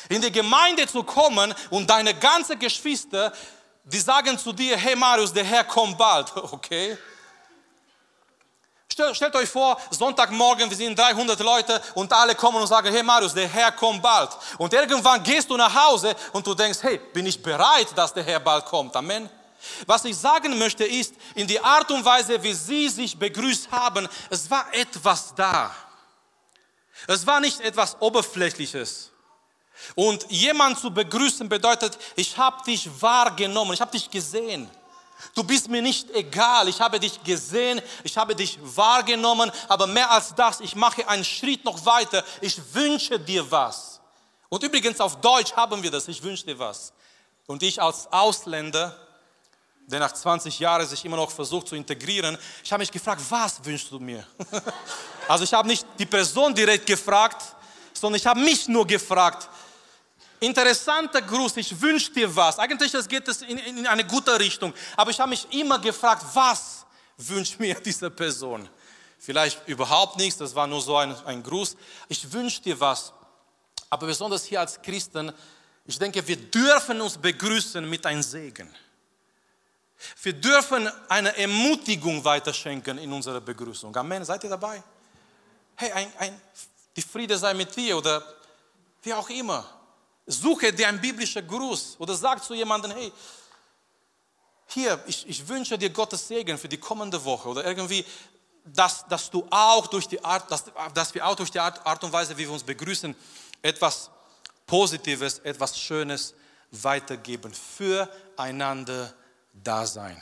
In 0.09 0.21
die 0.21 0.31
Gemeinde 0.31 0.85
zu 0.85 1.01
kommen 1.03 1.53
und 1.69 1.89
deine 1.89 2.13
ganzen 2.13 2.59
Geschwister, 2.59 3.33
die 3.83 3.99
sagen 3.99 4.37
zu 4.37 4.51
dir, 4.53 4.77
hey 4.77 4.95
Marius, 4.95 5.33
der 5.33 5.45
Herr 5.45 5.63
kommt 5.63 5.97
bald. 5.97 6.31
Okay. 6.35 6.97
Stellt 9.13 9.35
euch 9.35 9.47
vor, 9.47 9.79
Sonntagmorgen, 9.91 10.69
wir 10.71 10.75
sind 10.75 10.97
300 10.97 11.39
Leute 11.41 11.79
und 11.93 12.11
alle 12.11 12.33
kommen 12.33 12.59
und 12.59 12.65
sagen, 12.67 12.91
hey 12.91 13.03
Marius, 13.03 13.33
der 13.33 13.47
Herr 13.47 13.71
kommt 13.71 14.01
bald. 14.01 14.31
Und 14.57 14.73
irgendwann 14.73 15.21
gehst 15.21 15.51
du 15.51 15.55
nach 15.55 15.73
Hause 15.73 16.15
und 16.33 16.47
du 16.47 16.55
denkst, 16.55 16.79
hey, 16.81 16.99
bin 17.13 17.27
ich 17.27 17.41
bereit, 17.41 17.89
dass 17.95 18.11
der 18.11 18.23
Herr 18.23 18.39
bald 18.39 18.65
kommt. 18.65 18.95
Amen. 18.95 19.29
Was 19.85 20.03
ich 20.05 20.17
sagen 20.17 20.57
möchte 20.57 20.83
ist, 20.83 21.13
in 21.35 21.45
die 21.45 21.59
Art 21.59 21.91
und 21.91 22.03
Weise, 22.03 22.41
wie 22.41 22.53
sie 22.53 22.89
sich 22.89 23.17
begrüßt 23.17 23.71
haben, 23.71 24.07
es 24.31 24.49
war 24.49 24.65
etwas 24.73 25.33
da. 25.35 25.71
Es 27.05 27.27
war 27.27 27.39
nicht 27.39 27.61
etwas 27.61 28.01
Oberflächliches. 28.01 29.11
Und 29.93 30.25
jemand 30.29 30.79
zu 30.79 30.91
begrüßen 30.91 31.47
bedeutet, 31.47 31.99
ich 32.15 32.35
habe 32.35 32.63
dich 32.63 32.89
wahrgenommen, 32.99 33.73
ich 33.73 33.81
habe 33.81 33.91
dich 33.91 34.09
gesehen. 34.09 34.67
Du 35.33 35.43
bist 35.43 35.67
mir 35.67 35.81
nicht 35.81 36.09
egal, 36.11 36.67
ich 36.67 36.79
habe 36.79 36.99
dich 36.99 37.23
gesehen, 37.23 37.81
ich 38.03 38.17
habe 38.17 38.35
dich 38.35 38.59
wahrgenommen, 38.61 39.51
aber 39.67 39.87
mehr 39.87 40.09
als 40.11 40.33
das, 40.35 40.59
ich 40.59 40.75
mache 40.75 41.07
einen 41.07 41.23
Schritt 41.23 41.65
noch 41.65 41.85
weiter, 41.85 42.23
ich 42.41 42.59
wünsche 42.73 43.19
dir 43.19 43.49
was. 43.49 43.99
Und 44.49 44.63
übrigens 44.63 44.99
auf 44.99 45.19
Deutsch 45.19 45.53
haben 45.53 45.81
wir 45.81 45.91
das, 45.91 46.07
ich 46.07 46.21
wünsche 46.21 46.45
dir 46.45 46.57
was. 46.59 46.93
Und 47.47 47.63
ich 47.63 47.81
als 47.81 48.11
Ausländer, 48.11 48.95
der 49.87 49.99
nach 49.99 50.11
20 50.11 50.59
Jahren 50.59 50.85
sich 50.85 51.03
immer 51.05 51.17
noch 51.17 51.31
versucht 51.31 51.69
zu 51.69 51.75
integrieren, 51.75 52.37
ich 52.63 52.71
habe 52.71 52.81
mich 52.81 52.91
gefragt, 52.91 53.21
was 53.29 53.63
wünschst 53.63 53.91
du 53.91 53.99
mir? 53.99 54.25
also 55.27 55.43
ich 55.43 55.53
habe 55.53 55.67
nicht 55.67 55.85
die 55.97 56.05
Person 56.05 56.53
direkt 56.53 56.85
gefragt, 56.85 57.43
sondern 57.93 58.17
ich 58.17 58.25
habe 58.25 58.39
mich 58.39 58.67
nur 58.67 58.85
gefragt. 58.85 59.49
Interessanter 60.39 61.21
Gruß, 61.21 61.57
ich 61.57 61.79
wünsche 61.81 62.11
dir 62.11 62.33
was. 62.35 62.59
Eigentlich 62.59 62.91
das 62.91 63.07
geht 63.07 63.27
es 63.27 63.41
in, 63.41 63.57
in 63.57 63.87
eine 63.87 64.05
gute 64.05 64.39
Richtung, 64.39 64.73
aber 64.95 65.11
ich 65.11 65.19
habe 65.19 65.29
mich 65.29 65.47
immer 65.51 65.79
gefragt, 65.79 66.23
was 66.33 66.85
wünscht 67.17 67.59
mir 67.59 67.75
diese 67.85 68.09
Person? 68.09 68.69
Vielleicht 69.19 69.67
überhaupt 69.67 70.17
nichts, 70.17 70.37
das 70.37 70.53
war 70.53 70.67
nur 70.67 70.81
so 70.81 70.95
ein, 70.97 71.15
ein 71.25 71.41
Gruß. 71.41 71.75
Ich 72.07 72.31
wünsche 72.31 72.61
dir 72.61 72.79
was. 72.79 73.11
Aber 73.89 74.05
besonders 74.05 74.45
hier 74.45 74.59
als 74.59 74.79
Christen, 74.81 75.33
ich 75.85 75.97
denke, 75.97 76.25
wir 76.27 76.35
dürfen 76.35 77.01
uns 77.01 77.17
begrüßen 77.17 77.89
mit 77.89 78.05
einem 78.05 78.21
Segen. 78.21 78.73
Wir 80.21 80.33
dürfen 80.33 80.87
eine 81.09 81.35
Ermutigung 81.35 82.23
weiterschenken 82.23 82.97
in 82.99 83.11
unserer 83.11 83.41
Begrüßung. 83.41 83.95
Amen. 83.95 84.23
Seid 84.23 84.43
ihr 84.43 84.49
dabei? 84.49 84.83
Hey, 85.75 85.91
ein, 85.91 86.13
ein, 86.19 86.41
die 86.95 87.01
Friede 87.01 87.37
sei 87.37 87.53
mit 87.53 87.75
dir 87.75 87.97
oder 87.97 88.23
wie 89.01 89.13
auch 89.13 89.29
immer. 89.29 89.76
Suche 90.27 90.73
dir 90.73 90.89
einen 90.89 90.99
biblischen 90.99 91.47
Gruß 91.47 91.95
oder 91.99 92.13
sag 92.13 92.43
zu 92.43 92.53
jemandem, 92.53 92.91
hey, 92.91 93.11
hier, 94.67 95.01
ich, 95.07 95.27
ich 95.27 95.47
wünsche 95.47 95.77
dir 95.77 95.89
Gottes 95.89 96.27
Segen 96.27 96.57
für 96.57 96.67
die 96.67 96.77
kommende 96.77 97.23
Woche 97.23 97.47
oder 97.47 97.65
irgendwie, 97.65 98.05
dass, 98.65 99.07
dass 99.07 99.29
du 99.29 99.47
auch 99.49 99.87
durch 99.87 100.07
die 100.07 100.23
Art, 100.23 100.51
dass, 100.51 100.65
dass 100.93 101.13
wir 101.13 101.25
auch 101.25 101.35
durch 101.35 101.49
die 101.49 101.59
Art, 101.59 101.85
Art 101.85 102.03
und 102.03 102.11
Weise, 102.11 102.37
wie 102.37 102.41
wir 102.41 102.51
uns 102.51 102.63
begrüßen, 102.63 103.15
etwas 103.61 104.09
Positives, 104.65 105.39
etwas 105.39 105.79
Schönes 105.79 106.33
weitergeben, 106.71 107.53
füreinander 107.53 109.13
Dasein. 109.53 110.21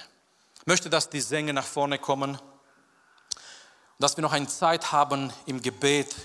Ich 0.59 0.67
möchte, 0.67 0.89
dass 0.89 1.09
die 1.09 1.21
Sänger 1.21 1.53
nach 1.53 1.65
vorne 1.65 1.97
kommen, 1.97 2.37
dass 3.97 4.15
wir 4.15 4.21
noch 4.21 4.33
eine 4.33 4.47
Zeit 4.47 4.91
haben 4.91 5.33
im 5.47 5.61
Gebet, 5.61 6.15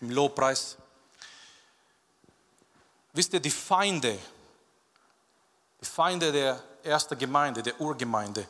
im 0.00 0.10
Lobpreis. 0.10 0.76
Wisst 3.12 3.32
ihr, 3.34 3.40
die 3.40 3.50
Feinde, 3.50 4.18
die 5.80 5.84
Feinde 5.84 6.32
der 6.32 6.62
ersten 6.82 7.18
Gemeinde, 7.18 7.62
der 7.62 7.78
Urgemeinde, 7.80 8.46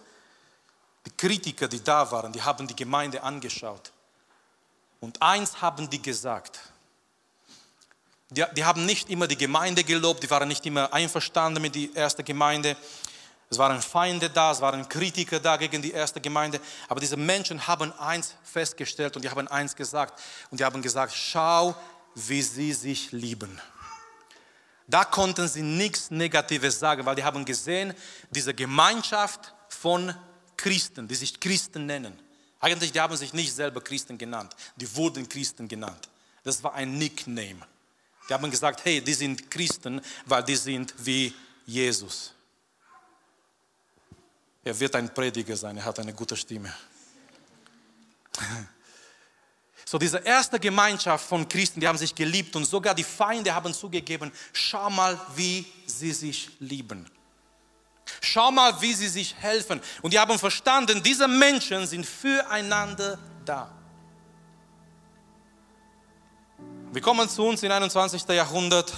die 1.04 1.10
Kritiker, 1.10 1.66
die 1.66 1.82
da 1.82 2.08
waren, 2.10 2.32
die 2.32 2.42
haben 2.42 2.66
die 2.66 2.76
Gemeinde 2.76 3.22
angeschaut. 3.22 3.90
Und 5.00 5.20
eins 5.20 5.60
haben 5.60 5.90
die 5.90 6.00
gesagt. 6.00 6.60
Die, 8.30 8.44
die 8.56 8.64
haben 8.64 8.86
nicht 8.86 9.10
immer 9.10 9.26
die 9.26 9.36
Gemeinde 9.36 9.82
gelobt, 9.82 10.22
die 10.22 10.30
waren 10.30 10.46
nicht 10.46 10.64
immer 10.64 10.92
einverstanden 10.92 11.60
mit 11.60 11.74
der 11.74 11.88
ersten 11.94 12.24
Gemeinde. 12.24 12.76
Es 13.50 13.58
waren 13.58 13.82
Feinde 13.82 14.30
da, 14.30 14.52
es 14.52 14.60
waren 14.60 14.88
Kritiker 14.88 15.40
da 15.40 15.56
gegen 15.56 15.82
die 15.82 15.90
erste 15.90 16.20
Gemeinde. 16.20 16.60
Aber 16.88 17.00
diese 17.00 17.16
Menschen 17.16 17.66
haben 17.66 17.92
eins 17.98 18.34
festgestellt 18.44 19.16
und 19.16 19.22
die 19.22 19.28
haben 19.28 19.48
eins 19.48 19.74
gesagt. 19.74 20.18
Und 20.50 20.60
die 20.60 20.64
haben 20.64 20.80
gesagt, 20.80 21.12
schau, 21.12 21.74
wie 22.14 22.40
sie 22.40 22.72
sich 22.72 23.10
lieben. 23.12 23.60
Da 24.86 25.04
konnten 25.04 25.48
sie 25.48 25.62
nichts 25.62 26.10
Negatives 26.10 26.78
sagen, 26.78 27.04
weil 27.06 27.14
die 27.14 27.24
haben 27.24 27.44
gesehen, 27.44 27.94
diese 28.30 28.52
Gemeinschaft 28.52 29.54
von 29.68 30.14
Christen, 30.56 31.08
die 31.08 31.14
sich 31.14 31.38
Christen 31.38 31.86
nennen. 31.86 32.18
Eigentlich, 32.60 32.92
die 32.92 33.00
haben 33.00 33.16
sich 33.16 33.32
nicht 33.32 33.52
selber 33.52 33.80
Christen 33.80 34.16
genannt, 34.18 34.54
die 34.76 34.94
wurden 34.94 35.28
Christen 35.28 35.66
genannt. 35.66 36.08
Das 36.44 36.62
war 36.62 36.74
ein 36.74 36.98
Nickname. 36.98 37.66
Die 38.28 38.34
haben 38.34 38.50
gesagt, 38.50 38.84
hey, 38.84 39.00
die 39.00 39.14
sind 39.14 39.50
Christen, 39.50 40.00
weil 40.26 40.44
die 40.44 40.56
sind 40.56 40.94
wie 40.98 41.34
Jesus. 41.66 42.32
Er 44.64 44.78
wird 44.78 44.94
ein 44.94 45.12
Prediger 45.12 45.56
sein, 45.56 45.76
er 45.76 45.84
hat 45.84 45.98
eine 45.98 46.14
gute 46.14 46.36
Stimme. 46.36 46.72
So 49.92 49.98
diese 49.98 50.16
erste 50.20 50.58
Gemeinschaft 50.58 51.28
von 51.28 51.46
Christen, 51.46 51.78
die 51.78 51.86
haben 51.86 51.98
sich 51.98 52.14
geliebt 52.14 52.56
und 52.56 52.64
sogar 52.64 52.94
die 52.94 53.04
Feinde 53.04 53.54
haben 53.54 53.74
zugegeben, 53.74 54.32
schau 54.50 54.88
mal, 54.88 55.20
wie 55.36 55.70
sie 55.84 56.12
sich 56.12 56.48
lieben. 56.60 57.04
Schau 58.22 58.50
mal, 58.50 58.80
wie 58.80 58.94
sie 58.94 59.08
sich 59.08 59.36
helfen. 59.36 59.82
Und 60.00 60.14
die 60.14 60.18
haben 60.18 60.38
verstanden, 60.38 61.02
diese 61.02 61.28
Menschen 61.28 61.86
sind 61.86 62.06
füreinander 62.06 63.18
da. 63.44 63.70
Wir 66.90 67.02
kommen 67.02 67.28
zu 67.28 67.44
uns 67.44 67.62
im 67.62 67.70
21. 67.70 68.26
Jahrhundert, 68.28 68.90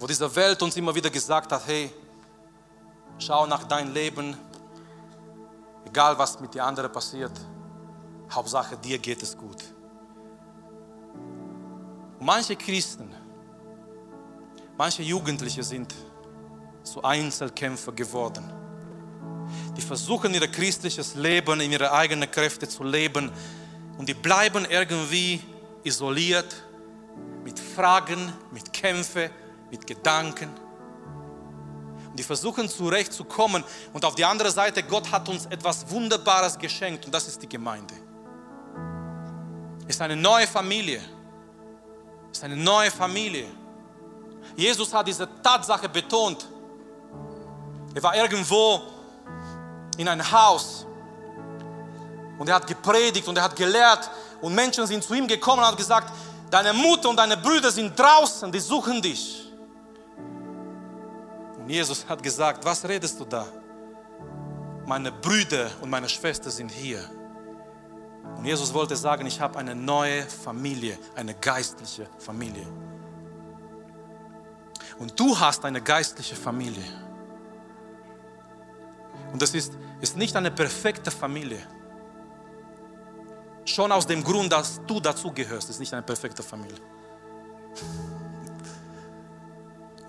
wo 0.00 0.08
diese 0.08 0.34
Welt 0.34 0.60
uns 0.62 0.76
immer 0.76 0.92
wieder 0.92 1.10
gesagt 1.10 1.52
hat, 1.52 1.64
hey, 1.64 1.92
schau 3.20 3.46
nach 3.46 3.62
deinem 3.62 3.94
Leben, 3.94 4.36
egal 5.86 6.18
was 6.18 6.40
mit 6.40 6.52
den 6.52 6.62
anderen 6.62 6.90
passiert, 6.90 7.40
Hauptsache 8.32 8.76
dir 8.76 8.98
geht 8.98 9.22
es 9.22 9.36
gut. 9.36 9.62
Manche 12.20 12.54
Christen, 12.54 13.10
manche 14.76 15.02
Jugendliche 15.02 15.62
sind 15.62 15.94
zu 16.82 17.02
Einzelkämpfer 17.02 17.92
geworden. 17.92 18.52
Die 19.76 19.82
versuchen 19.82 20.32
ihr 20.34 20.46
christliches 20.46 21.14
Leben 21.14 21.60
in 21.60 21.72
ihre 21.72 21.92
eigenen 21.92 22.30
Kräfte 22.30 22.68
zu 22.68 22.84
leben 22.84 23.32
und 23.98 24.08
die 24.08 24.14
bleiben 24.14 24.66
irgendwie 24.68 25.40
isoliert 25.82 26.62
mit 27.42 27.58
Fragen, 27.58 28.32
mit 28.52 28.72
Kämpfen, 28.72 29.30
mit 29.70 29.86
Gedanken. 29.86 30.50
Und 32.10 32.18
die 32.18 32.22
versuchen 32.22 32.68
zurechtzukommen 32.68 33.64
und 33.92 34.04
auf 34.04 34.14
die 34.14 34.24
andere 34.24 34.50
Seite, 34.50 34.82
Gott 34.82 35.10
hat 35.10 35.28
uns 35.28 35.46
etwas 35.46 35.88
Wunderbares 35.90 36.58
geschenkt 36.58 37.06
und 37.06 37.14
das 37.14 37.28
ist 37.28 37.42
die 37.42 37.48
Gemeinde. 37.48 37.94
Ist 39.90 40.00
eine 40.00 40.14
neue 40.14 40.46
Familie. 40.46 41.00
Ist 42.30 42.44
eine 42.44 42.54
neue 42.54 42.92
Familie. 42.92 43.46
Jesus 44.54 44.94
hat 44.94 45.08
diese 45.08 45.28
Tatsache 45.42 45.88
betont. 45.88 46.46
Er 47.92 48.00
war 48.00 48.14
irgendwo 48.14 48.82
in 49.96 50.06
ein 50.06 50.22
Haus 50.30 50.86
und 52.38 52.48
er 52.48 52.54
hat 52.54 52.68
gepredigt 52.68 53.26
und 53.26 53.36
er 53.36 53.42
hat 53.42 53.56
gelehrt 53.56 54.08
und 54.40 54.54
Menschen 54.54 54.86
sind 54.86 55.02
zu 55.02 55.12
ihm 55.12 55.26
gekommen 55.26 55.58
und 55.58 55.66
haben 55.66 55.76
gesagt, 55.76 56.12
deine 56.48 56.72
Mutter 56.72 57.08
und 57.08 57.16
deine 57.16 57.36
Brüder 57.36 57.72
sind 57.72 57.98
draußen, 57.98 58.52
die 58.52 58.60
suchen 58.60 59.02
dich. 59.02 59.52
Und 61.58 61.68
Jesus 61.68 62.06
hat 62.08 62.22
gesagt, 62.22 62.64
was 62.64 62.84
redest 62.88 63.18
du 63.18 63.24
da? 63.24 63.44
Meine 64.86 65.10
Brüder 65.10 65.68
und 65.80 65.90
meine 65.90 66.08
Schwester 66.08 66.48
sind 66.48 66.70
hier. 66.70 67.10
Und 68.36 68.44
Jesus 68.44 68.72
wollte 68.72 68.96
sagen, 68.96 69.26
ich 69.26 69.40
habe 69.40 69.58
eine 69.58 69.74
neue 69.74 70.22
Familie, 70.22 70.98
eine 71.14 71.34
geistliche 71.34 72.08
Familie. 72.18 72.66
Und 74.98 75.18
du 75.18 75.38
hast 75.38 75.64
eine 75.64 75.80
geistliche 75.80 76.36
Familie. 76.36 76.84
Und 79.32 79.40
das 79.40 79.54
ist, 79.54 79.72
ist 80.00 80.16
nicht 80.16 80.36
eine 80.36 80.50
perfekte 80.50 81.10
Familie. 81.10 81.60
Schon 83.64 83.92
aus 83.92 84.06
dem 84.06 84.24
Grund, 84.24 84.52
dass 84.52 84.80
du 84.86 85.00
dazugehörst, 85.00 85.70
ist 85.70 85.80
nicht 85.80 85.92
eine 85.92 86.02
perfekte 86.02 86.42
Familie. 86.42 86.78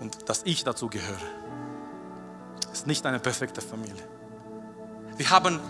Und 0.00 0.28
dass 0.28 0.42
ich 0.44 0.64
dazugehöre, 0.64 1.20
ist 2.72 2.86
nicht 2.86 3.06
eine 3.06 3.20
perfekte 3.20 3.60
Familie. 3.60 4.02
Wir 5.16 5.30
haben 5.30 5.60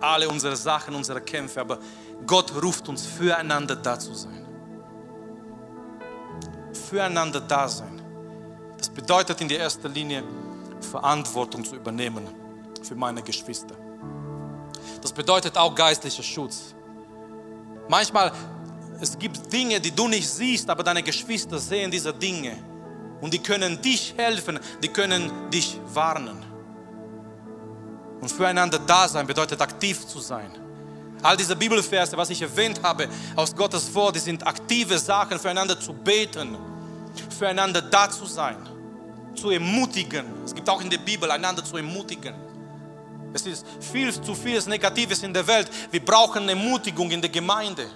alle 0.00 0.28
unsere 0.28 0.56
Sachen, 0.56 0.94
unsere 0.94 1.20
Kämpfe, 1.20 1.60
aber 1.60 1.78
Gott 2.26 2.52
ruft 2.62 2.88
uns 2.88 3.06
füreinander 3.06 3.76
da 3.76 3.98
zu 3.98 4.14
sein. 4.14 4.46
Füreinander 6.88 7.40
da 7.40 7.68
sein. 7.68 8.00
Das 8.76 8.88
bedeutet 8.88 9.40
in 9.40 9.48
der 9.48 9.60
ersten 9.60 9.92
Linie 9.92 10.22
Verantwortung 10.80 11.64
zu 11.64 11.76
übernehmen 11.76 12.26
für 12.82 12.94
meine 12.94 13.22
Geschwister. 13.22 13.74
Das 15.02 15.12
bedeutet 15.12 15.56
auch 15.56 15.74
geistlicher 15.74 16.22
Schutz. 16.22 16.74
Manchmal 17.88 18.32
es 19.00 19.18
gibt 19.18 19.52
Dinge, 19.52 19.80
die 19.80 19.92
du 19.92 20.08
nicht 20.08 20.28
siehst, 20.28 20.68
aber 20.68 20.82
deine 20.82 21.02
Geschwister 21.02 21.58
sehen 21.58 21.90
diese 21.90 22.12
Dinge 22.12 22.56
und 23.20 23.32
die 23.32 23.38
können 23.38 23.80
dich 23.80 24.14
helfen, 24.16 24.58
die 24.82 24.88
können 24.88 25.50
dich 25.50 25.78
warnen. 25.94 26.44
Und 28.20 28.30
füreinander 28.30 28.78
da 28.78 29.08
sein 29.08 29.26
bedeutet 29.26 29.60
aktiv 29.60 30.06
zu 30.06 30.20
sein. 30.20 30.50
All 31.22 31.36
diese 31.36 31.56
Bibelverse, 31.56 32.16
was 32.16 32.30
ich 32.30 32.42
erwähnt 32.42 32.80
habe 32.82 33.08
aus 33.34 33.54
Gottes 33.54 33.92
Wort, 33.94 34.16
die 34.16 34.20
sind 34.20 34.46
aktive 34.46 34.98
Sachen, 34.98 35.38
füreinander 35.38 35.78
zu 35.78 35.92
beten, 35.92 36.56
füreinander 37.36 37.82
da 37.82 38.08
zu 38.10 38.26
sein, 38.26 38.56
zu 39.34 39.50
ermutigen. 39.50 40.26
Es 40.44 40.54
gibt 40.54 40.68
auch 40.68 40.80
in 40.80 40.90
der 40.90 40.98
Bibel 40.98 41.30
einander 41.30 41.64
zu 41.64 41.76
ermutigen. 41.76 42.34
Es 43.32 43.46
ist 43.46 43.66
viel 43.80 44.12
zu 44.12 44.34
vieles 44.34 44.66
Negatives 44.66 45.22
in 45.22 45.34
der 45.34 45.46
Welt. 45.46 45.68
Wir 45.90 46.04
brauchen 46.04 46.48
Ermutigung 46.48 47.10
in 47.10 47.20
der 47.20 47.30
Gemeinde. 47.30 47.86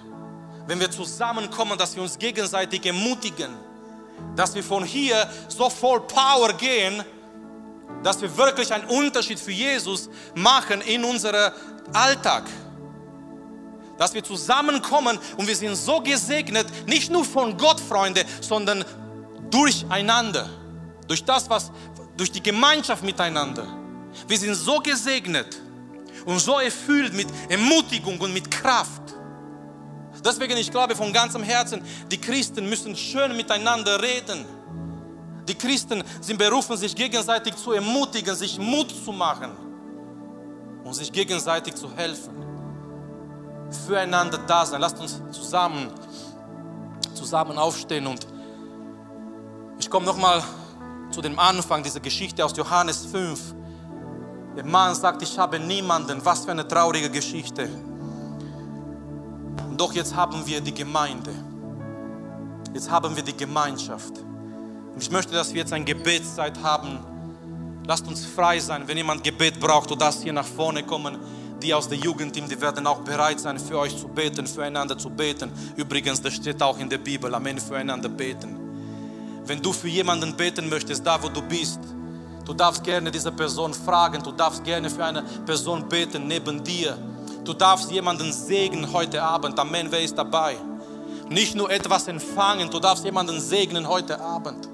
Wenn 0.67 0.79
wir 0.79 0.91
zusammenkommen, 0.91 1.77
dass 1.77 1.95
wir 1.95 2.03
uns 2.03 2.17
gegenseitig 2.17 2.85
ermutigen, 2.85 3.51
dass 4.35 4.53
wir 4.53 4.63
von 4.63 4.83
hier 4.83 5.27
so 5.47 5.69
voll 5.69 6.01
Power 6.01 6.53
gehen, 6.53 7.03
dass 8.03 8.21
wir 8.21 8.35
wirklich 8.37 8.71
einen 8.73 8.85
Unterschied 8.85 9.39
für 9.39 9.51
Jesus 9.51 10.09
machen 10.35 10.81
in 10.81 11.03
unserem 11.03 11.51
Alltag. 11.93 12.43
Dass 13.97 14.13
wir 14.13 14.23
zusammenkommen 14.23 15.17
und 15.37 15.47
wir 15.47 15.55
sind 15.55 15.75
so 15.75 16.01
gesegnet, 16.01 16.67
nicht 16.87 17.09
nur 17.09 17.23
von 17.23 17.57
Gott, 17.57 17.79
Freunde, 17.79 18.25
sondern 18.41 18.83
durcheinander. 19.49 20.49
Durch 21.07 21.23
das, 21.23 21.49
was, 21.49 21.71
durch 22.17 22.31
die 22.31 22.43
Gemeinschaft 22.43 23.03
miteinander. 23.03 23.65
Wir 24.27 24.37
sind 24.37 24.55
so 24.55 24.79
gesegnet 24.79 25.59
und 26.25 26.39
so 26.39 26.59
erfüllt 26.59 27.13
mit 27.13 27.27
Ermutigung 27.49 28.19
und 28.19 28.33
mit 28.33 28.49
Kraft. 28.49 29.01
Deswegen, 30.23 30.55
ich 30.57 30.71
glaube 30.71 30.95
von 30.95 31.11
ganzem 31.11 31.43
Herzen, 31.43 31.83
die 32.09 32.19
Christen 32.19 32.69
müssen 32.69 32.95
schön 32.95 33.35
miteinander 33.35 34.01
reden 34.01 34.45
die 35.47 35.55
Christen 35.55 36.03
sind 36.21 36.37
berufen, 36.37 36.77
sich 36.77 36.95
gegenseitig 36.95 37.55
zu 37.55 37.73
ermutigen, 37.73 38.35
sich 38.35 38.57
Mut 38.57 38.91
zu 39.03 39.11
machen 39.11 39.51
und 40.83 40.93
sich 40.93 41.11
gegenseitig 41.11 41.75
zu 41.75 41.91
helfen. 41.95 42.33
Füreinander 43.85 44.37
da 44.37 44.65
sein. 44.65 44.79
Lasst 44.79 44.99
uns 44.99 45.21
zusammen, 45.31 45.89
zusammen 47.13 47.57
aufstehen 47.57 48.07
und 48.07 48.27
ich 49.79 49.89
komme 49.89 50.05
nochmal 50.05 50.41
zu 51.11 51.21
dem 51.21 51.37
Anfang 51.37 51.83
dieser 51.83 51.99
Geschichte 51.99 52.43
aus 52.43 52.55
Johannes 52.55 53.05
5. 53.05 53.55
Der 54.55 54.65
Mann 54.65 54.95
sagt, 54.95 55.21
ich 55.21 55.37
habe 55.37 55.59
niemanden. 55.59 56.23
Was 56.23 56.45
für 56.45 56.51
eine 56.51 56.67
traurige 56.67 57.09
Geschichte. 57.09 57.67
Und 59.67 59.79
doch 59.79 59.93
jetzt 59.93 60.15
haben 60.15 60.45
wir 60.45 60.61
die 60.61 60.73
Gemeinde. 60.73 61.31
Jetzt 62.73 62.89
haben 62.89 63.15
wir 63.15 63.23
die 63.23 63.35
Gemeinschaft. 63.35 64.13
Und 64.93 65.01
ich 65.01 65.11
möchte, 65.11 65.33
dass 65.33 65.53
wir 65.53 65.61
jetzt 65.61 65.73
eine 65.73 65.85
Gebetszeit 65.85 66.61
haben. 66.61 66.99
Lasst 67.85 68.07
uns 68.07 68.25
frei 68.25 68.59
sein. 68.59 68.87
Wenn 68.87 68.97
jemand 68.97 69.23
Gebet 69.23 69.59
braucht, 69.59 69.89
du 69.89 69.95
darfst 69.95 70.23
hier 70.23 70.33
nach 70.33 70.45
vorne 70.45 70.83
kommen. 70.83 71.17
Die 71.61 71.73
aus 71.73 71.87
der 71.87 71.97
Jugendteam, 71.97 72.47
die 72.47 72.59
werden 72.59 72.85
auch 72.85 72.99
bereit 72.99 73.39
sein, 73.39 73.57
für 73.57 73.79
euch 73.79 73.97
zu 73.97 74.07
beten, 74.07 74.45
füreinander 74.45 74.97
zu 74.97 75.09
beten. 75.09 75.51
Übrigens, 75.77 76.21
das 76.21 76.33
steht 76.33 76.61
auch 76.61 76.77
in 76.77 76.89
der 76.89 76.97
Bibel, 76.97 77.33
Amen, 77.33 77.57
füreinander 77.57 78.09
beten. 78.09 78.57
Wenn 79.45 79.61
du 79.61 79.71
für 79.71 79.87
jemanden 79.87 80.35
beten 80.35 80.69
möchtest, 80.69 81.05
da 81.05 81.21
wo 81.21 81.29
du 81.29 81.41
bist, 81.41 81.79
du 82.45 82.53
darfst 82.53 82.83
gerne 82.83 83.09
diese 83.11 83.31
Person 83.31 83.73
fragen, 83.73 84.21
du 84.21 84.31
darfst 84.31 84.63
gerne 84.63 84.89
für 84.89 85.05
eine 85.05 85.23
Person 85.45 85.87
beten 85.87 86.27
neben 86.27 86.63
dir. 86.63 86.97
Du 87.43 87.53
darfst 87.53 87.91
jemanden 87.91 88.31
segnen 88.31 88.91
heute 88.91 89.21
Abend. 89.21 89.57
Amen, 89.59 89.87
wer 89.89 90.01
ist 90.01 90.17
dabei? 90.17 90.57
Nicht 91.29 91.55
nur 91.55 91.69
etwas 91.71 92.07
empfangen, 92.07 92.69
du 92.69 92.79
darfst 92.79 93.03
jemanden 93.05 93.39
segnen 93.39 93.87
heute 93.87 94.19
Abend. 94.19 94.72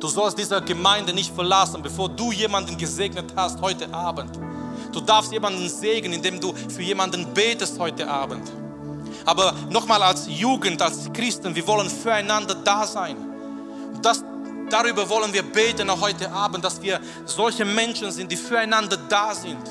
Du 0.00 0.08
sollst 0.08 0.38
diese 0.38 0.62
Gemeinde 0.62 1.12
nicht 1.12 1.34
verlassen, 1.34 1.82
bevor 1.82 2.08
du 2.08 2.32
jemanden 2.32 2.76
gesegnet 2.78 3.32
hast 3.36 3.60
heute 3.60 3.92
Abend. 3.92 4.30
Du 4.92 5.00
darfst 5.00 5.30
jemanden 5.30 5.68
segnen, 5.68 6.14
indem 6.14 6.40
du 6.40 6.54
für 6.54 6.82
jemanden 6.82 7.32
betest 7.34 7.78
heute 7.78 8.08
Abend. 8.08 8.50
Aber 9.26 9.54
nochmal 9.68 10.02
als 10.02 10.26
Jugend, 10.26 10.80
als 10.80 11.12
Christen, 11.12 11.54
wir 11.54 11.66
wollen 11.66 11.90
füreinander 11.90 12.54
da 12.54 12.86
sein. 12.86 13.14
Und 13.94 14.04
das, 14.04 14.24
darüber 14.70 15.06
wollen 15.10 15.34
wir 15.34 15.42
beten 15.42 15.90
auch 15.90 16.00
heute 16.00 16.32
Abend, 16.32 16.64
dass 16.64 16.80
wir 16.80 16.98
solche 17.26 17.66
Menschen 17.66 18.10
sind, 18.10 18.32
die 18.32 18.36
füreinander 18.36 18.96
da 18.96 19.34
sind. 19.34 19.62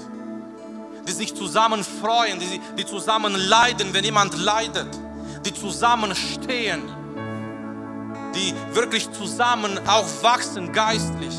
Die 1.08 1.12
sich 1.12 1.34
zusammen 1.34 1.84
freuen, 1.84 2.40
die, 2.40 2.62
die 2.78 2.86
zusammen 2.86 3.34
leiden, 3.34 3.92
wenn 3.94 4.06
jemand 4.06 4.38
leidet. 4.38 4.88
Die 5.44 5.54
zusammenstehen. 5.54 6.99
Die 8.36 8.54
wirklich 8.74 9.12
zusammen 9.12 9.80
auch 9.88 10.08
wachsen 10.22 10.72
geistlich. 10.72 11.36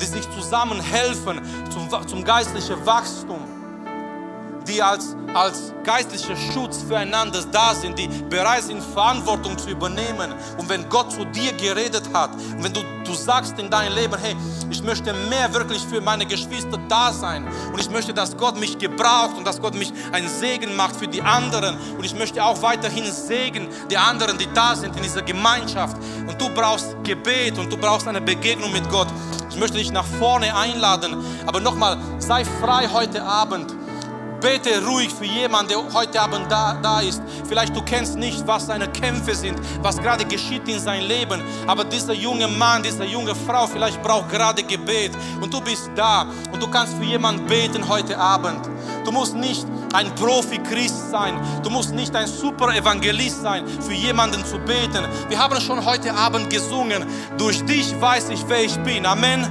Die 0.00 0.06
sich 0.06 0.28
zusammen 0.30 0.80
helfen 0.80 1.40
zum, 1.70 1.88
zum 2.08 2.24
geistlichen 2.24 2.84
Wachstum 2.86 3.49
die 4.66 4.82
als, 4.82 5.16
als 5.34 5.72
geistlicher 5.84 6.36
Schutz 6.36 6.82
füreinander 6.82 7.42
da 7.50 7.74
sind, 7.74 7.98
die 7.98 8.08
bereit 8.08 8.64
sind, 8.64 8.82
Verantwortung 8.82 9.56
zu 9.58 9.70
übernehmen. 9.70 10.34
Und 10.58 10.68
wenn 10.68 10.88
Gott 10.88 11.12
zu 11.12 11.24
dir 11.24 11.52
geredet 11.52 12.04
hat 12.12 12.30
und 12.34 12.64
wenn 12.64 12.72
du, 12.72 12.80
du 13.04 13.14
sagst 13.14 13.58
in 13.58 13.70
deinem 13.70 13.94
Leben, 13.94 14.16
hey, 14.20 14.36
ich 14.70 14.82
möchte 14.82 15.12
mehr 15.28 15.52
wirklich 15.52 15.82
für 15.82 16.00
meine 16.00 16.26
Geschwister 16.26 16.78
da 16.88 17.12
sein 17.12 17.46
und 17.72 17.80
ich 17.80 17.90
möchte, 17.90 18.14
dass 18.14 18.36
Gott 18.36 18.58
mich 18.58 18.78
gebraucht 18.78 19.36
und 19.36 19.46
dass 19.46 19.60
Gott 19.60 19.74
mich 19.74 19.92
ein 20.12 20.28
Segen 20.28 20.76
macht 20.76 20.96
für 20.96 21.08
die 21.08 21.22
anderen 21.22 21.76
und 21.96 22.04
ich 22.04 22.14
möchte 22.14 22.44
auch 22.44 22.60
weiterhin 22.62 23.10
Segen 23.10 23.68
die 23.90 23.96
anderen, 23.96 24.38
die 24.38 24.48
da 24.54 24.76
sind 24.76 24.96
in 24.96 25.02
dieser 25.02 25.22
Gemeinschaft. 25.22 25.96
Und 26.26 26.40
du 26.40 26.48
brauchst 26.50 26.96
Gebet 27.02 27.58
und 27.58 27.72
du 27.72 27.76
brauchst 27.76 28.06
eine 28.06 28.20
Begegnung 28.20 28.72
mit 28.72 28.88
Gott. 28.90 29.08
Ich 29.50 29.56
möchte 29.56 29.78
dich 29.78 29.90
nach 29.90 30.06
vorne 30.18 30.54
einladen, 30.54 31.16
aber 31.46 31.60
nochmal, 31.60 31.98
sei 32.18 32.44
frei 32.44 32.88
heute 32.92 33.22
Abend 33.22 33.74
Bete 34.40 34.84
ruhig 34.86 35.10
für 35.12 35.26
jemanden, 35.26 35.72
der 35.72 35.92
heute 35.92 36.20
Abend 36.20 36.50
da, 36.50 36.78
da 36.82 37.00
ist. 37.00 37.22
Vielleicht 37.46 37.76
du 37.76 37.82
kennst 37.82 38.16
nicht, 38.16 38.46
was 38.46 38.66
seine 38.66 38.88
Kämpfe 38.88 39.34
sind, 39.34 39.58
was 39.82 39.98
gerade 39.98 40.24
geschieht 40.24 40.66
in 40.68 40.80
seinem 40.80 41.06
Leben. 41.06 41.42
Aber 41.66 41.84
dieser 41.84 42.14
junge 42.14 42.48
Mann, 42.48 42.82
diese 42.82 43.04
junge 43.04 43.34
Frau 43.34 43.66
vielleicht 43.66 44.02
braucht 44.02 44.30
gerade 44.30 44.62
Gebet. 44.62 45.12
Und 45.40 45.52
du 45.52 45.60
bist 45.60 45.90
da 45.94 46.26
und 46.52 46.62
du 46.62 46.68
kannst 46.70 46.94
für 46.94 47.04
jemanden 47.04 47.46
beten 47.46 47.86
heute 47.88 48.18
Abend. 48.18 48.68
Du 49.04 49.12
musst 49.12 49.34
nicht 49.34 49.66
ein 49.92 50.14
Profi-Christ 50.14 51.10
sein. 51.10 51.34
Du 51.62 51.70
musst 51.70 51.92
nicht 51.92 52.14
ein 52.14 52.26
super 52.26 52.74
Evangelist 52.74 53.42
sein, 53.42 53.66
für 53.66 53.92
jemanden 53.92 54.44
zu 54.44 54.58
beten. 54.58 55.06
Wir 55.28 55.38
haben 55.38 55.60
schon 55.60 55.84
heute 55.84 56.14
Abend 56.14 56.50
gesungen. 56.50 57.04
Durch 57.36 57.64
dich 57.64 57.98
weiß 58.00 58.30
ich, 58.30 58.44
wer 58.48 58.64
ich 58.64 58.76
bin. 58.78 59.06
Amen. 59.06 59.46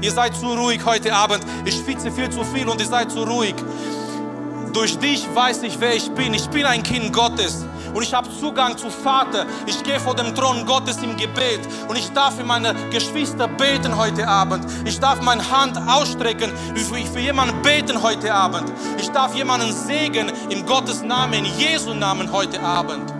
Ihr 0.00 0.12
seid 0.12 0.36
zu 0.36 0.46
ruhig 0.46 0.84
heute 0.84 1.14
Abend. 1.14 1.44
Ich 1.64 1.76
schwitze 1.76 2.10
viel 2.10 2.30
zu 2.30 2.44
viel 2.44 2.68
und 2.68 2.80
ihr 2.80 2.86
seid 2.86 3.10
zu 3.10 3.22
ruhig. 3.22 3.54
Durch 4.76 4.98
dich 4.98 5.26
weiß 5.34 5.62
ich, 5.62 5.80
wer 5.80 5.96
ich 5.96 6.10
bin. 6.10 6.34
Ich 6.34 6.50
bin 6.50 6.66
ein 6.66 6.82
Kind 6.82 7.10
Gottes 7.10 7.64
und 7.94 8.02
ich 8.02 8.12
habe 8.12 8.28
Zugang 8.38 8.76
zu 8.76 8.90
Vater. 8.90 9.46
Ich 9.64 9.82
gehe 9.82 9.98
vor 9.98 10.14
dem 10.14 10.34
Thron 10.34 10.66
Gottes 10.66 10.98
im 11.02 11.16
Gebet 11.16 11.60
und 11.88 11.96
ich 11.96 12.10
darf 12.10 12.36
für 12.36 12.44
meine 12.44 12.74
Geschwister 12.90 13.48
beten 13.48 13.96
heute 13.96 14.28
Abend. 14.28 14.66
Ich 14.84 15.00
darf 15.00 15.22
meine 15.22 15.50
Hand 15.50 15.78
ausstrecken, 15.88 16.52
für, 16.74 16.94
für 17.06 17.20
jemanden 17.20 17.62
beten 17.62 18.02
heute 18.02 18.34
Abend. 18.34 18.70
Ich 18.98 19.08
darf 19.08 19.34
jemanden 19.34 19.72
segnen 19.72 20.30
im 20.50 20.66
Gottes 20.66 21.00
Namen, 21.00 21.32
in 21.32 21.46
Jesu 21.58 21.94
Namen 21.94 22.30
heute 22.30 22.62
Abend. 22.62 23.10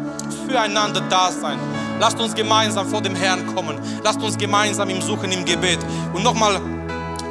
Füreinander 0.47 1.01
da 1.09 1.33
sein. 1.33 1.59
Lasst 1.99 2.21
uns 2.21 2.35
gemeinsam 2.35 2.87
vor 2.87 3.01
dem 3.01 3.17
Herrn 3.17 3.47
kommen. 3.55 3.79
Lasst 4.05 4.23
uns 4.23 4.37
gemeinsam 4.37 4.91
ihm 4.91 5.01
suchen 5.01 5.33
im 5.33 5.43
Gebet. 5.47 5.79
Und 6.13 6.23
nochmal, 6.23 6.61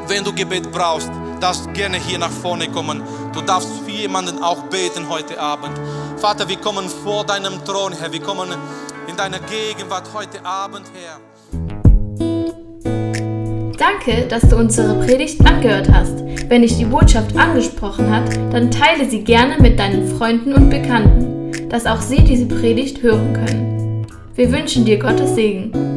wenn 0.08 0.24
du 0.24 0.34
Gebet 0.34 0.72
brauchst, 0.72 1.12
darfst 1.40 1.72
gerne 1.76 1.98
hier 1.98 2.18
nach 2.18 2.32
vorne 2.32 2.68
kommen. 2.70 3.04
Du 3.36 3.42
darfst 3.42 3.70
für 3.84 3.92
jemanden 3.92 4.42
auch 4.42 4.64
beten 4.64 5.10
heute 5.10 5.38
Abend. 5.38 5.78
Vater, 6.16 6.48
wir 6.48 6.56
kommen 6.56 6.88
vor 6.88 7.26
deinem 7.26 7.64
Thron, 7.66 7.92
Herr. 7.92 8.12
Wir 8.14 8.22
kommen 8.22 8.50
in 9.10 9.18
deiner 9.18 9.40
Gegenwart 9.40 10.08
heute 10.14 10.44
Abend, 10.46 10.84
Herr. 10.94 11.20
Danke, 13.78 14.26
dass 14.30 14.48
du 14.48 14.56
unsere 14.56 15.06
Predigt 15.06 15.46
angehört 15.46 15.90
hast. 15.92 16.24
Wenn 16.48 16.62
dich 16.62 16.78
die 16.78 16.86
Botschaft 16.86 17.36
angesprochen 17.36 18.10
hat, 18.10 18.34
dann 18.54 18.72
teile 18.72 19.10
sie 19.10 19.26
gerne 19.26 19.62
mit 19.62 19.78
deinen 19.80 20.18
Freunden 20.18 20.54
und 20.54 20.70
Bekannten, 20.70 21.70
dass 21.70 21.86
auch 21.86 22.00
sie 22.00 22.24
diese 22.24 22.46
Predigt 22.46 23.04
hören 23.04 23.34
können. 23.34 24.08
Wir 24.36 24.50
wünschen 24.50 24.86
dir 24.86 24.98
Gottes 24.98 25.36
Segen. 25.36 25.95